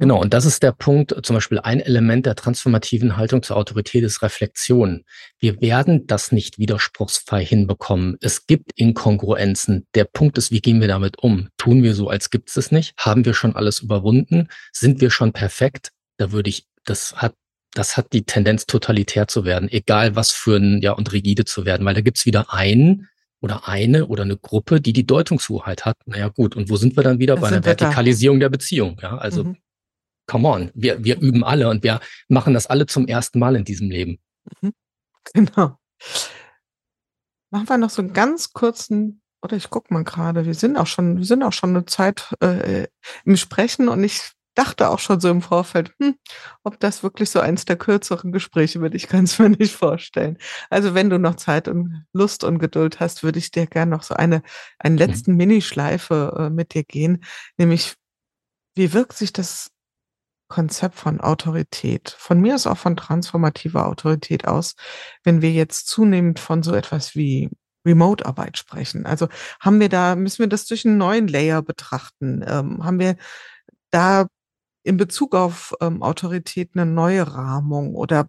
Genau, 0.00 0.18
und 0.18 0.32
das 0.32 0.46
ist 0.46 0.62
der 0.62 0.72
Punkt, 0.72 1.14
zum 1.24 1.36
Beispiel 1.36 1.58
ein 1.58 1.78
Element 1.78 2.24
der 2.24 2.34
transformativen 2.34 3.18
Haltung 3.18 3.42
zur 3.42 3.58
Autorität 3.58 4.02
ist 4.02 4.22
Reflexion. 4.22 5.04
Wir 5.38 5.60
werden 5.60 6.06
das 6.06 6.32
nicht 6.32 6.58
widerspruchsfrei 6.58 7.44
hinbekommen. 7.44 8.16
Es 8.22 8.46
gibt 8.46 8.72
Inkongruenzen. 8.76 9.86
Der 9.94 10.04
Punkt 10.04 10.38
ist, 10.38 10.52
wie 10.52 10.62
gehen 10.62 10.80
wir 10.80 10.88
damit 10.88 11.18
um? 11.18 11.50
Tun 11.58 11.82
wir 11.82 11.94
so, 11.94 12.08
als 12.08 12.30
gibt 12.30 12.48
es 12.48 12.56
es 12.56 12.72
nicht? 12.72 12.94
Haben 12.96 13.26
wir 13.26 13.34
schon 13.34 13.54
alles 13.54 13.80
überwunden? 13.80 14.48
Sind 14.72 15.02
wir 15.02 15.10
schon 15.10 15.34
perfekt? 15.34 15.90
Da 16.16 16.32
würde 16.32 16.48
ich, 16.48 16.64
das 16.86 17.16
hat, 17.16 17.34
das 17.74 17.98
hat 17.98 18.14
die 18.14 18.22
Tendenz, 18.22 18.64
totalitär 18.64 19.28
zu 19.28 19.44
werden, 19.44 19.68
egal 19.70 20.16
was 20.16 20.30
für 20.30 20.56
ein, 20.56 20.80
ja, 20.80 20.92
und 20.92 21.12
rigide 21.12 21.44
zu 21.44 21.66
werden, 21.66 21.84
weil 21.84 21.94
da 21.94 22.00
gibt's 22.00 22.24
wieder 22.24 22.54
einen, 22.54 23.06
oder 23.42 23.68
eine 23.68 24.06
oder 24.06 24.22
eine 24.22 24.38
Gruppe, 24.38 24.80
die 24.80 24.94
die 24.94 25.06
Deutungshoheit 25.06 25.84
hat. 25.84 25.98
Naja, 26.06 26.28
gut. 26.28 26.56
Und 26.56 26.70
wo 26.70 26.76
sind 26.76 26.96
wir 26.96 27.02
dann 27.02 27.18
wieder? 27.18 27.34
Das 27.34 27.42
Bei 27.42 27.48
einer 27.48 27.64
Vertikalisierung 27.64 28.40
der 28.40 28.48
Beziehung. 28.48 28.98
Ja, 29.02 29.18
also 29.18 29.44
mhm 29.44 29.56
come 30.30 30.48
on, 30.48 30.70
wir, 30.74 31.02
wir 31.02 31.18
üben 31.20 31.42
alle 31.42 31.68
und 31.68 31.82
wir 31.82 31.98
machen 32.28 32.54
das 32.54 32.68
alle 32.68 32.86
zum 32.86 33.08
ersten 33.08 33.40
Mal 33.40 33.56
in 33.56 33.64
diesem 33.64 33.90
Leben. 33.90 34.18
Mhm. 34.60 34.72
Genau. 35.34 35.78
Machen 37.50 37.68
wir 37.68 37.76
noch 37.76 37.90
so 37.90 38.00
einen 38.00 38.14
ganz 38.14 38.52
kurzen, 38.52 39.20
oder 39.42 39.56
ich 39.56 39.68
gucke 39.68 39.92
mal 39.92 40.02
gerade, 40.02 40.46
wir 40.46 40.54
sind 40.54 40.78
auch 40.78 40.86
schon, 40.86 41.18
wir 41.18 41.26
sind 41.26 41.42
auch 41.42 41.52
schon 41.52 41.70
eine 41.70 41.84
Zeit 41.84 42.32
äh, 42.40 42.86
im 43.24 43.36
Sprechen 43.36 43.88
und 43.88 44.02
ich 44.02 44.32
dachte 44.54 44.88
auch 44.88 44.98
schon 44.98 45.20
so 45.20 45.28
im 45.28 45.42
Vorfeld, 45.42 45.92
hm, 46.00 46.16
ob 46.62 46.80
das 46.80 47.02
wirklich 47.02 47.28
so 47.28 47.40
eins 47.40 47.66
der 47.66 47.76
kürzeren 47.76 48.32
Gespräche 48.32 48.80
wird, 48.80 48.94
ich 48.94 49.08
kann 49.08 49.24
es 49.24 49.38
mir 49.38 49.50
nicht 49.50 49.74
vorstellen. 49.74 50.38
Also 50.70 50.94
wenn 50.94 51.10
du 51.10 51.18
noch 51.18 51.36
Zeit 51.36 51.68
und 51.68 52.06
Lust 52.12 52.42
und 52.42 52.58
Geduld 52.58 52.98
hast, 52.98 53.22
würde 53.22 53.38
ich 53.38 53.50
dir 53.50 53.66
gerne 53.66 53.90
noch 53.90 54.04
so 54.04 54.14
eine, 54.14 54.42
einen 54.78 54.94
mhm. 54.94 55.00
letzten. 55.00 55.36
Minischleife 55.36 56.34
äh, 56.38 56.50
mit 56.50 56.72
dir 56.72 56.84
gehen, 56.84 57.24
nämlich 57.58 57.94
wie 58.74 58.92
wirkt 58.94 59.18
sich 59.18 59.32
das 59.32 59.70
Konzept 60.50 60.96
von 60.96 61.20
Autorität, 61.20 62.14
von 62.18 62.40
mir 62.40 62.56
ist 62.56 62.66
auch 62.66 62.76
von 62.76 62.96
transformativer 62.96 63.86
Autorität 63.86 64.46
aus, 64.46 64.74
wenn 65.24 65.40
wir 65.40 65.52
jetzt 65.52 65.88
zunehmend 65.88 66.38
von 66.38 66.62
so 66.62 66.74
etwas 66.74 67.14
wie 67.14 67.48
Remote-Arbeit 67.86 68.58
sprechen. 68.58 69.06
Also 69.06 69.28
haben 69.58 69.80
wir 69.80 69.88
da, 69.88 70.16
müssen 70.16 70.40
wir 70.40 70.48
das 70.48 70.66
durch 70.66 70.84
einen 70.84 70.98
neuen 70.98 71.28
Layer 71.28 71.62
betrachten? 71.62 72.44
Ähm, 72.46 72.84
haben 72.84 72.98
wir 72.98 73.16
da 73.90 74.26
in 74.82 74.98
Bezug 74.98 75.34
auf 75.34 75.74
ähm, 75.80 76.02
Autorität 76.02 76.70
eine 76.74 76.84
neue 76.84 77.26
Rahmung 77.32 77.94
oder 77.94 78.28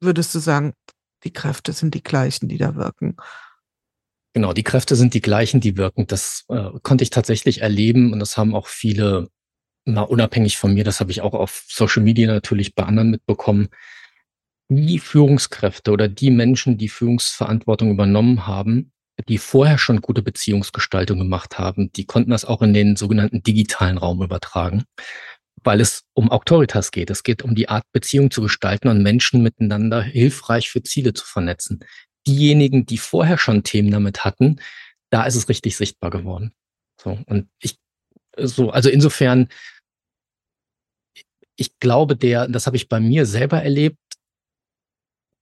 würdest 0.00 0.34
du 0.34 0.40
sagen, 0.40 0.74
die 1.24 1.32
Kräfte 1.32 1.72
sind 1.72 1.94
die 1.94 2.02
gleichen, 2.02 2.48
die 2.48 2.58
da 2.58 2.74
wirken? 2.74 3.16
Genau, 4.34 4.52
die 4.52 4.62
Kräfte 4.62 4.94
sind 4.94 5.14
die 5.14 5.20
gleichen, 5.20 5.60
die 5.60 5.76
wirken. 5.76 6.06
Das 6.06 6.44
äh, 6.48 6.70
konnte 6.82 7.02
ich 7.02 7.10
tatsächlich 7.10 7.62
erleben 7.62 8.12
und 8.12 8.20
das 8.20 8.36
haben 8.36 8.54
auch 8.54 8.68
viele 8.68 9.28
mal 9.94 10.02
unabhängig 10.02 10.58
von 10.58 10.74
mir, 10.74 10.84
das 10.84 11.00
habe 11.00 11.10
ich 11.10 11.20
auch 11.20 11.34
auf 11.34 11.64
Social 11.68 12.02
Media 12.02 12.26
natürlich 12.26 12.74
bei 12.74 12.84
anderen 12.84 13.10
mitbekommen, 13.10 13.68
die 14.70 14.98
Führungskräfte 14.98 15.90
oder 15.90 16.08
die 16.08 16.30
Menschen, 16.30 16.76
die 16.76 16.88
Führungsverantwortung 16.88 17.90
übernommen 17.90 18.46
haben, 18.46 18.92
die 19.28 19.38
vorher 19.38 19.78
schon 19.78 20.00
gute 20.00 20.22
Beziehungsgestaltung 20.22 21.18
gemacht 21.18 21.58
haben, 21.58 21.90
die 21.92 22.04
konnten 22.04 22.30
das 22.30 22.44
auch 22.44 22.62
in 22.62 22.74
den 22.74 22.96
sogenannten 22.96 23.42
digitalen 23.42 23.98
Raum 23.98 24.22
übertragen, 24.22 24.84
weil 25.64 25.80
es 25.80 26.04
um 26.14 26.30
Autoritas 26.30 26.92
geht. 26.92 27.10
Es 27.10 27.22
geht 27.22 27.42
um 27.42 27.54
die 27.54 27.68
Art, 27.68 27.84
Beziehung 27.92 28.30
zu 28.30 28.42
gestalten 28.42 28.88
und 28.88 29.02
Menschen 29.02 29.42
miteinander 29.42 30.02
hilfreich 30.02 30.70
für 30.70 30.82
Ziele 30.82 31.14
zu 31.14 31.24
vernetzen. 31.24 31.80
Diejenigen, 32.26 32.86
die 32.86 32.98
vorher 32.98 33.38
schon 33.38 33.64
Themen 33.64 33.90
damit 33.90 34.24
hatten, 34.24 34.60
da 35.10 35.24
ist 35.24 35.34
es 35.34 35.48
richtig 35.48 35.76
sichtbar 35.76 36.10
geworden. 36.10 36.52
So, 37.00 37.18
und 37.26 37.48
ich, 37.62 37.78
so, 38.36 38.70
also 38.70 38.90
insofern, 38.90 39.48
ich 41.58 41.78
glaube, 41.80 42.16
der, 42.16 42.48
das 42.48 42.66
habe 42.66 42.76
ich 42.76 42.88
bei 42.88 43.00
mir 43.00 43.26
selber 43.26 43.62
erlebt. 43.62 43.98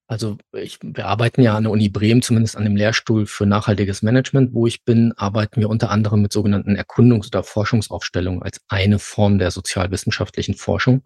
Also 0.08 0.38
ich, 0.52 0.78
wir 0.82 1.06
arbeiten 1.06 1.42
ja 1.42 1.56
an 1.56 1.64
der 1.64 1.72
Uni 1.72 1.88
Bremen, 1.88 2.22
zumindest 2.22 2.56
an 2.56 2.64
dem 2.64 2.76
Lehrstuhl 2.76 3.26
für 3.26 3.44
nachhaltiges 3.44 4.02
Management, 4.02 4.54
wo 4.54 4.66
ich 4.66 4.84
bin, 4.84 5.12
arbeiten 5.12 5.60
wir 5.60 5.68
unter 5.68 5.90
anderem 5.90 6.22
mit 6.22 6.32
sogenannten 6.32 6.76
Erkundungs- 6.76 7.26
oder 7.26 7.42
Forschungsaufstellungen 7.42 8.42
als 8.42 8.60
eine 8.68 8.98
Form 8.98 9.38
der 9.38 9.50
sozialwissenschaftlichen 9.50 10.54
Forschung. 10.54 11.02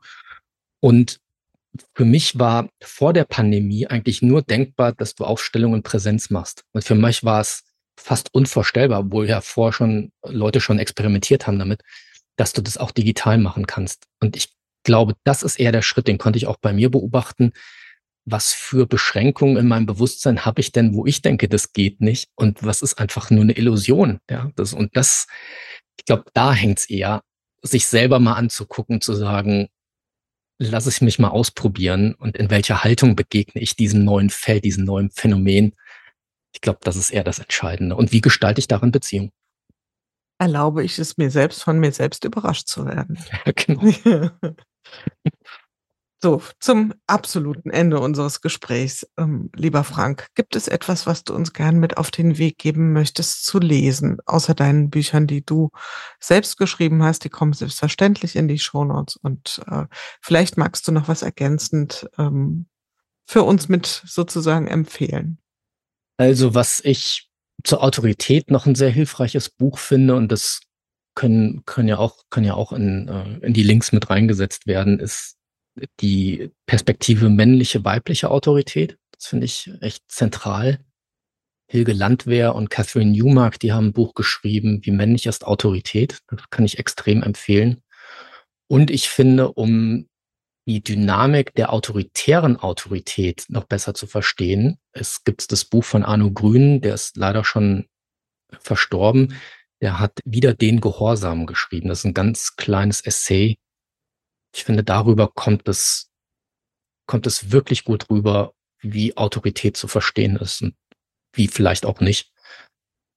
Und 0.81 1.19
für 1.95 2.05
mich 2.05 2.39
war 2.39 2.69
vor 2.81 3.13
der 3.13 3.25
Pandemie 3.25 3.87
eigentlich 3.87 4.23
nur 4.23 4.43
denkbar, 4.43 4.93
dass 4.93 5.15
du 5.15 5.25
Aufstellungen 5.25 5.83
Präsenz 5.83 6.31
machst. 6.31 6.65
Und 6.73 6.85
für 6.85 6.95
mich 6.95 7.25
war 7.25 7.41
es 7.41 7.65
fast 7.97 8.33
unvorstellbar, 8.33 9.01
obwohl 9.01 9.29
ja 9.29 9.41
vorher 9.41 9.73
schon 9.73 10.13
Leute 10.25 10.61
schon 10.61 10.79
experimentiert 10.79 11.47
haben 11.47 11.59
damit, 11.59 11.83
dass 12.37 12.53
du 12.53 12.63
das 12.63 12.79
auch 12.79 12.91
digital 12.91 13.39
machen 13.39 13.67
kannst. 13.67 14.07
Und 14.21 14.37
ich 14.37 14.60
glaube, 14.83 15.14
das 15.24 15.43
ist 15.43 15.59
eher 15.59 15.72
der 15.72 15.83
Schritt, 15.83 16.09
den 16.09 16.18
konnte 16.18 16.39
ich 16.39 16.47
auch 16.47 16.59
bei 16.61 16.72
mir 16.72 16.91
beobachten. 16.91 17.53
Was 18.24 18.53
für 18.53 18.87
Beschränkungen 18.87 19.57
in 19.57 19.66
meinem 19.66 19.87
Bewusstsein 19.87 20.45
habe 20.45 20.61
ich 20.61 20.72
denn, 20.72 20.95
wo 20.95 21.07
ich 21.07 21.22
denke, 21.22 21.49
das 21.49 21.72
geht 21.72 22.01
nicht? 22.01 22.28
Und 22.37 22.62
was 22.62 22.83
ist 22.83 22.99
einfach 22.99 23.31
nur 23.31 23.43
eine 23.43 23.57
Illusion? 23.57 24.18
Ja, 24.31 24.51
das, 24.57 24.72
und 24.72 24.97
das, 24.97 25.26
ich 25.99 26.05
glaube, 26.05 26.24
da 26.35 26.53
hängt 26.53 26.81
es 26.81 26.91
eher, 26.91 27.22
sich 27.62 27.87
selber 27.87 28.20
mal 28.20 28.35
anzugucken, 28.35 29.01
zu 29.01 29.14
sagen, 29.14 29.68
lass 30.59 30.87
ich 30.87 31.01
mich 31.01 31.18
mal 31.18 31.28
ausprobieren 31.28 32.14
und 32.14 32.37
in 32.37 32.51
welcher 32.51 32.85
Haltung 32.85 33.16
begegne 33.16 33.62
ich 33.62 33.76
diesem 33.76 34.05
neuen 34.05 34.31
Feld, 34.31 34.64
diesem 34.64 34.85
neuen 34.85 35.11
Phänomen. 35.11 35.72
Ich 36.53 36.61
glaube, 36.61 36.81
das 36.83 36.97
ist 36.97 37.11
eher 37.11 37.24
das 37.24 37.39
Entscheidende. 37.39 37.97
Und 37.97 38.12
wie 38.12 38.20
gestalte 38.20 38.59
ich 38.59 38.68
darin 38.68 38.93
Beziehung? 38.93 39.33
Erlaube 40.39 40.85
ich 40.85 40.99
es 40.99 41.16
mir 41.16 41.31
selbst, 41.31 41.62
von 41.62 41.78
mir 41.78 41.93
selbst 41.93 42.24
überrascht 42.24 42.68
zu 42.68 42.87
werden. 42.87 43.18
Ja, 43.47 43.53
genau. 43.53 44.55
So, 46.22 46.43
zum 46.59 46.93
absoluten 47.07 47.70
Ende 47.70 47.99
unseres 47.99 48.43
Gesprächs, 48.43 49.07
ähm, 49.16 49.51
lieber 49.57 49.85
Frank, 49.85 50.26
gibt 50.35 50.55
es 50.55 50.68
etwas, 50.68 51.07
was 51.07 51.24
du 51.24 51.35
uns 51.35 51.55
gern 51.55 51.78
mit 51.78 51.97
auf 51.97 52.11
den 52.11 52.37
Weg 52.37 52.59
geben 52.59 52.93
möchtest 52.93 53.47
zu 53.47 53.59
lesen, 53.59 54.18
außer 54.26 54.53
deinen 54.53 54.91
Büchern, 54.91 55.26
die 55.26 55.43
du 55.43 55.70
selbst 56.18 56.59
geschrieben 56.59 57.03
hast, 57.03 57.24
die 57.24 57.31
kommen 57.31 57.55
selbstverständlich 57.55 58.37
in 58.37 58.49
die 58.49 58.59
Shownotes 58.59 59.16
und 59.16 59.62
äh, 59.66 59.87
vielleicht 60.20 60.59
magst 60.59 60.87
du 60.87 60.93
noch 60.93 61.09
was 61.09 61.22
ergänzend 61.22 62.07
ähm, 62.18 62.66
für 63.26 63.43
uns 63.43 63.70
mit 63.70 64.03
sozusagen 64.05 64.66
empfehlen. 64.66 65.39
Also, 66.18 66.55
was 66.55 66.81
ich 66.85 67.31
zur 67.64 67.83
Autorität 67.83 68.51
noch 68.51 68.66
ein 68.66 68.74
sehr 68.74 68.91
hilfreiches 68.91 69.49
Buch 69.49 69.78
finde 69.78 70.16
und 70.16 70.31
das 70.31 70.61
können, 71.15 71.65
können 71.65 71.89
ja 71.89 71.99
auch, 71.99 72.25
können 72.31 72.47
ja 72.47 72.55
auch 72.55 72.73
in, 72.73 73.09
äh, 73.09 73.47
in 73.47 73.53
die 73.53 73.63
Links 73.63 73.93
mit 73.93 74.11
reingesetzt 74.11 74.67
werden, 74.67 74.99
ist 74.99 75.37
die 76.01 76.51
Perspektive 76.67 77.29
männliche, 77.29 77.85
weibliche 77.85 78.31
Autorität. 78.31 78.97
Das 79.13 79.27
finde 79.27 79.47
ich 79.47 79.71
echt 79.81 80.05
zentral. 80.09 80.81
Hilge 81.71 81.93
Landwehr 81.93 82.55
und 82.55 82.69
Catherine 82.69 83.13
Newmark, 83.13 83.61
die 83.61 83.73
haben 83.73 83.89
ein 83.89 83.93
Buch 83.93 84.15
geschrieben, 84.15 84.81
wie 84.83 84.91
männlich 84.91 85.27
ist 85.27 85.47
Autorität. 85.47 86.19
Das 86.29 86.51
kann 86.51 86.65
ich 86.65 86.79
extrem 86.79 87.23
empfehlen. 87.23 87.83
Und 88.67 88.91
ich 88.91 89.09
finde, 89.09 89.53
um 89.53 90.09
die 90.67 90.83
Dynamik 90.83 91.55
der 91.55 91.73
autoritären 91.73 92.57
Autorität 92.57 93.45
noch 93.49 93.65
besser 93.65 93.95
zu 93.95 94.07
verstehen, 94.07 94.79
es 94.93 95.25
gibt 95.25 95.53
das 95.53 95.65
Buch 95.65 95.85
von 95.85 96.05
Arno 96.05 96.31
Grün, 96.33 96.81
der 96.81 96.95
ist 96.95 97.17
leider 97.17 97.45
schon 97.45 97.87
verstorben, 98.59 99.35
der 99.81 99.99
hat 99.99 100.18
wieder 100.24 100.55
den 100.55 100.81
Gehorsam 100.81 101.47
geschrieben. 101.47 101.89
Das 101.89 102.01
ist 102.01 102.05
ein 102.05 102.14
ganz 102.14 102.57
kleines 102.57 103.01
Essay. 103.01 103.59
Ich 104.55 104.64
finde, 104.64 104.85
darüber 104.85 105.28
kommt 105.28 105.68
es, 105.68 106.11
kommt 107.07 107.26
es 107.26 107.51
wirklich 107.51 107.85
gut 107.85 108.11
rüber, 108.11 108.53
wie 108.81 109.16
Autorität 109.16 109.76
zu 109.76 109.89
verstehen 109.89 110.37
ist 110.37 110.62
und 110.62 110.74
wie 111.33 111.49
vielleicht 111.49 111.87
auch 111.87 112.01
nicht. 112.01 112.33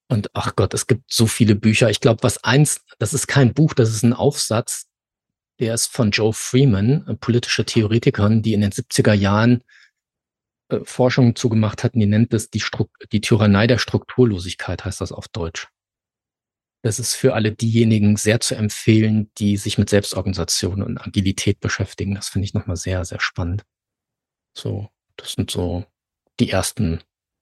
Und 0.10 0.30
ach 0.34 0.56
Gott, 0.56 0.74
es 0.74 0.88
gibt 0.88 1.12
so 1.12 1.26
viele 1.26 1.56
Bücher. 1.56 1.90
Ich 1.90 2.00
glaube, 2.00 2.24
was 2.24 2.44
eins, 2.44 2.82
das 3.00 3.14
ist 3.14 3.28
kein 3.28 3.54
Buch, 3.54 3.74
das 3.74 3.90
ist 3.90 4.04
ein 4.04 4.14
Aufsatz, 4.14 4.88
der 5.60 5.74
ist 5.74 5.88
von 5.88 6.12
Joe 6.12 6.34
Freeman, 6.34 7.18
politische 7.20 7.66
Theoretikerin, 7.66 8.42
die 8.42 8.54
in 8.54 8.62
den 8.62 8.72
70er 8.72 9.14
Jahren 9.14 9.64
äh, 10.70 10.80
Forschungen 10.84 11.36
zugemacht 11.36 11.84
hatten. 11.84 12.00
Die 12.00 12.06
nennt 12.06 12.34
das 12.34 12.50
die, 12.50 12.60
Stru 12.60 12.88
die 13.12 13.22
Tyrannei 13.22 13.68
der 13.68 13.78
Strukturlosigkeit, 13.78 14.86
heißt 14.86 15.02
das 15.02 15.12
auf 15.12 15.28
Deutsch. 15.30 15.68
Das 16.84 17.00
ist 17.00 17.16
für 17.16 17.34
alle 17.34 17.54
diejenigen 17.54 18.18
sehr 18.18 18.42
zu 18.42 18.56
empfehlen, 18.56 19.32
die 19.38 19.56
sich 19.56 19.78
mit 19.78 19.90
Selbstorganisation 19.90 20.84
und 20.84 20.98
Agilität 20.98 21.62
beschäftigen. 21.62 22.14
Das 22.14 22.28
finde 22.28 22.46
ich 22.46 22.54
nochmal 22.54 22.76
sehr, 22.76 23.06
sehr 23.06 23.22
spannend. 23.22 23.64
So, 24.56 24.90
das 25.16 25.32
sind 25.32 25.50
so 25.50 25.86
die 26.42 26.50
ersten, 26.50 27.00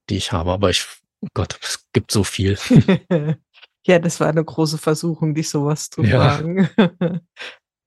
die 0.10 0.18
ich 0.18 0.32
habe. 0.32 0.52
Aber 0.52 0.70
ich, 0.70 0.86
oh 1.22 1.28
Gott, 1.34 1.58
es 1.64 1.88
gibt 1.92 2.12
so 2.12 2.24
viel. 2.24 2.56
ja, 3.88 3.98
das 3.98 4.20
war 4.20 4.28
eine 4.28 4.46
große 4.46 4.78
Versuchung, 4.78 5.34
dich 5.34 5.50
sowas 5.50 5.90
zu 5.90 6.04
ja. 6.04 6.38
fragen. 6.38 6.70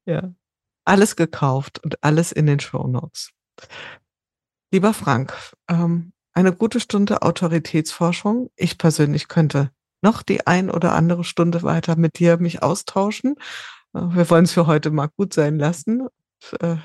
ja. 0.07 0.35
alles 0.85 1.15
gekauft 1.15 1.79
und 1.85 2.03
alles 2.03 2.33
in 2.33 2.47
den 2.47 2.59
Show 2.59 2.89
Notes. 2.89 3.31
Lieber 4.73 4.93
Frank, 4.93 5.33
ähm, 5.69 6.13
eine 6.33 6.53
gute 6.53 6.81
Stunde 6.81 7.23
Autoritätsforschung. 7.23 8.51
Ich 8.57 8.77
persönlich 8.77 9.29
könnte 9.29 9.71
noch 10.05 10.23
die 10.23 10.47
ein 10.47 10.71
oder 10.71 10.93
andere 10.93 11.25
Stunde 11.25 11.65
weiter 11.65 11.97
mit 11.97 12.21
dir 12.21 12.37
mich 12.37 12.63
austauschen. 12.63 13.35
Äh, 13.95 14.01
wir 14.01 14.31
wollen 14.31 14.45
es 14.45 14.53
für 14.53 14.69
heute 14.69 14.93
mal 14.93 15.09
gut 15.17 15.35
sein 15.35 15.59
lassen. 15.59 16.07
Äh, 16.61 16.77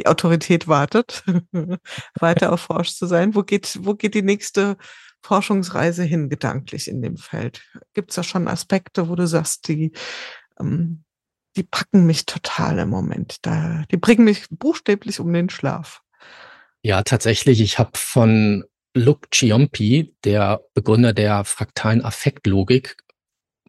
die 0.00 0.08
Autorität 0.08 0.66
wartet, 0.66 1.22
weiter 2.18 2.46
erforscht 2.46 2.96
zu 2.96 3.06
sein. 3.06 3.36
Wo 3.36 3.44
geht, 3.44 3.78
wo 3.82 3.94
geht 3.94 4.14
die 4.14 4.22
nächste 4.22 4.76
Forschungsreise 5.22 6.02
hin, 6.02 6.28
gedanklich 6.28 6.88
in 6.88 7.00
dem 7.00 7.16
Feld? 7.16 7.62
Gibt 7.92 8.10
es 8.10 8.16
da 8.16 8.24
schon 8.24 8.48
Aspekte, 8.48 9.08
wo 9.08 9.14
du 9.14 9.28
sagst, 9.28 9.68
die, 9.68 9.92
ähm, 10.58 11.04
die 11.56 11.62
packen 11.62 12.06
mich 12.06 12.26
total 12.26 12.80
im 12.80 12.88
Moment. 12.88 13.38
Die 13.92 13.96
bringen 13.96 14.24
mich 14.24 14.46
buchstäblich 14.50 15.20
um 15.20 15.32
den 15.32 15.50
Schlaf. 15.50 16.02
Ja, 16.82 17.04
tatsächlich. 17.04 17.60
Ich 17.60 17.78
habe 17.78 17.92
von 17.94 18.64
Luke 18.94 19.28
Ciompi, 19.32 20.14
der 20.24 20.62
Begründer 20.74 21.12
der 21.12 21.44
fraktalen 21.44 22.04
Affektlogik, 22.04 22.96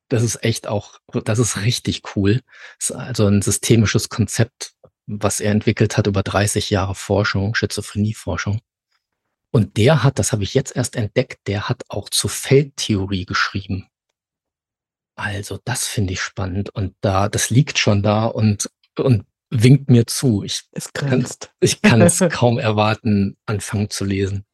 das 0.08 0.24
ist 0.24 0.44
echt 0.44 0.68
auch, 0.68 1.00
das 1.26 1.40
ist 1.40 1.62
richtig 1.62 2.16
cool. 2.16 2.44
Das 2.80 2.92
ist 2.92 2.96
also 2.96 3.28
ein 3.28 3.42
systemisches 3.42 4.10
Konzept, 4.10 4.74
was 5.08 5.40
er 5.40 5.52
entwickelt 5.52 5.98
hat 5.98 6.08
über 6.08 6.22
30 6.22 6.70
Jahre 6.70 6.96
Forschung, 6.96 7.56
Schizophrenieforschung. 7.56 8.62
Und 9.52 9.78
der 9.78 10.04
hat, 10.04 10.20
das 10.20 10.32
habe 10.32 10.44
ich 10.44 10.54
jetzt 10.54 10.76
erst 10.76 10.96
entdeckt, 10.96 11.48
der 11.48 11.70
hat 11.70 11.84
auch 11.88 12.10
zur 12.10 12.30
Feldtheorie 12.30 13.26
geschrieben. 13.26 13.88
Also, 15.16 15.60
das 15.64 15.88
finde 15.88 16.14
ich 16.14 16.22
spannend. 16.22 16.70
Und 16.72 16.94
da, 17.02 17.30
das 17.30 17.50
liegt 17.50 17.80
schon 17.80 18.04
da 18.04 18.26
und, 18.26 18.70
und 18.98 19.26
winkt 19.50 19.90
mir 19.90 20.06
zu. 20.08 20.44
Ich, 20.44 20.64
es 20.72 20.92
grenzt. 20.92 21.46
Kann, 21.46 21.56
ich 21.62 21.82
kann 21.82 22.02
es 22.02 22.20
kaum 22.32 22.60
erwarten, 22.60 23.38
anfangen 23.46 23.90
zu 23.90 24.04
lesen. 24.04 24.46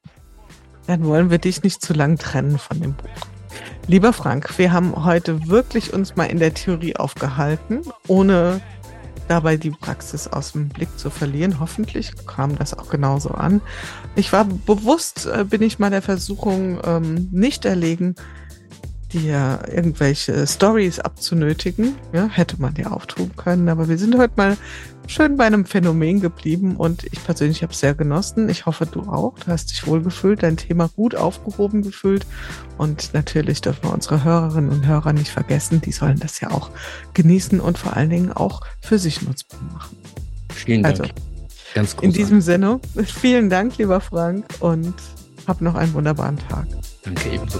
Dann 0.88 1.05
wollen 1.05 1.29
wir 1.29 1.38
dich 1.38 1.63
nicht 1.63 1.82
zu 1.84 1.93
lang 1.93 2.17
trennen 2.17 2.57
von 2.57 2.82
dem 2.82 2.93
Buch. 2.93 3.09
Lieber 3.88 4.13
Frank, 4.13 4.57
wir 4.57 4.71
haben 4.71 5.05
heute 5.05 5.47
wirklich 5.47 5.93
uns 5.93 6.15
mal 6.15 6.25
in 6.25 6.39
der 6.39 6.53
Theorie 6.53 6.95
aufgehalten, 6.95 7.82
ohne 8.07 8.61
dabei 9.27 9.57
die 9.57 9.71
Praxis 9.71 10.27
aus 10.27 10.51
dem 10.51 10.69
Blick 10.69 10.89
zu 10.99 11.09
verlieren. 11.09 11.59
Hoffentlich 11.59 12.11
kam 12.27 12.57
das 12.57 12.77
auch 12.77 12.89
genauso 12.89 13.29
an. 13.29 13.61
Ich 14.15 14.34
war 14.34 14.45
bewusst, 14.45 15.25
äh, 15.25 15.45
bin 15.45 15.61
ich 15.61 15.79
mal 15.79 15.89
der 15.89 16.01
Versuchung 16.01 16.79
ähm, 16.84 17.29
nicht 17.32 17.65
erlegen, 17.65 18.15
dir 19.14 19.64
irgendwelche 19.74 20.45
Stories 20.47 20.99
abzunötigen. 20.99 21.95
Ja, 22.14 22.28
hätte 22.28 22.62
man 22.62 22.76
ja 22.76 22.91
auch 22.91 23.05
tun 23.05 23.32
können, 23.36 23.70
aber 23.70 23.89
wir 23.89 23.97
sind 23.97 24.18
heute 24.18 24.34
mal 24.38 24.57
schön 25.07 25.38
bei 25.38 25.45
einem 25.45 25.66
Phänomen 25.66 26.22
geblieben 26.22 26.76
und 26.78 27.03
ich 27.03 27.24
persönlich 27.24 27.64
habe 27.64 27.74
es 27.74 27.80
sehr 27.80 27.93
genossen. 27.93 28.49
Ich 28.49 28.66
hoffe, 28.66 28.86
du 28.86 29.01
auch. 29.01 29.38
Du 29.39 29.47
hast 29.47 29.72
dich 29.72 29.86
wohl 29.86 30.01
gefühlt, 30.01 30.43
dein 30.43 30.57
Thema 30.57 30.89
gut 30.95 31.16
aufgehoben 31.16 31.82
gefühlt 31.82 32.26
und 32.78 33.14
natürlich 33.14 33.62
dürfen 33.62 33.84
wir 33.84 33.93
unsere 33.93 34.24
Hörerinnen 34.24 34.70
und 34.70 34.88
Hörer 34.88 35.14
nicht 35.14 35.30
vergessen. 35.30 35.82
Die 35.82 35.91
sollen 35.91 36.20
das 36.20 36.39
ja 36.39 36.51
auch 36.51 36.72
genießen 37.14 37.59
und 37.59 37.78
vor 37.78 37.95
allen 37.95 38.09
Dingen 38.09 38.32
auch 38.32 38.62
für 38.82 38.99
sich 38.99 39.22
nutzbar 39.22 39.59
machen. 39.74 39.97
Vielen 40.53 40.84
Dank. 40.84 40.99
Also, 40.99 41.14
Ganz 41.74 41.95
großartig. 41.95 42.03
In 42.03 42.14
diesem 42.14 42.41
Sinne, 42.41 42.80
vielen 43.05 43.49
Dank, 43.49 43.78
lieber 43.78 44.01
Frank 44.01 44.45
und 44.59 44.93
hab 45.47 45.62
noch 45.62 45.76
einen 45.76 45.93
wunderbaren 45.93 46.38
Tag. 46.38 46.68
Danke 47.03 47.30
ebenso. 47.30 47.59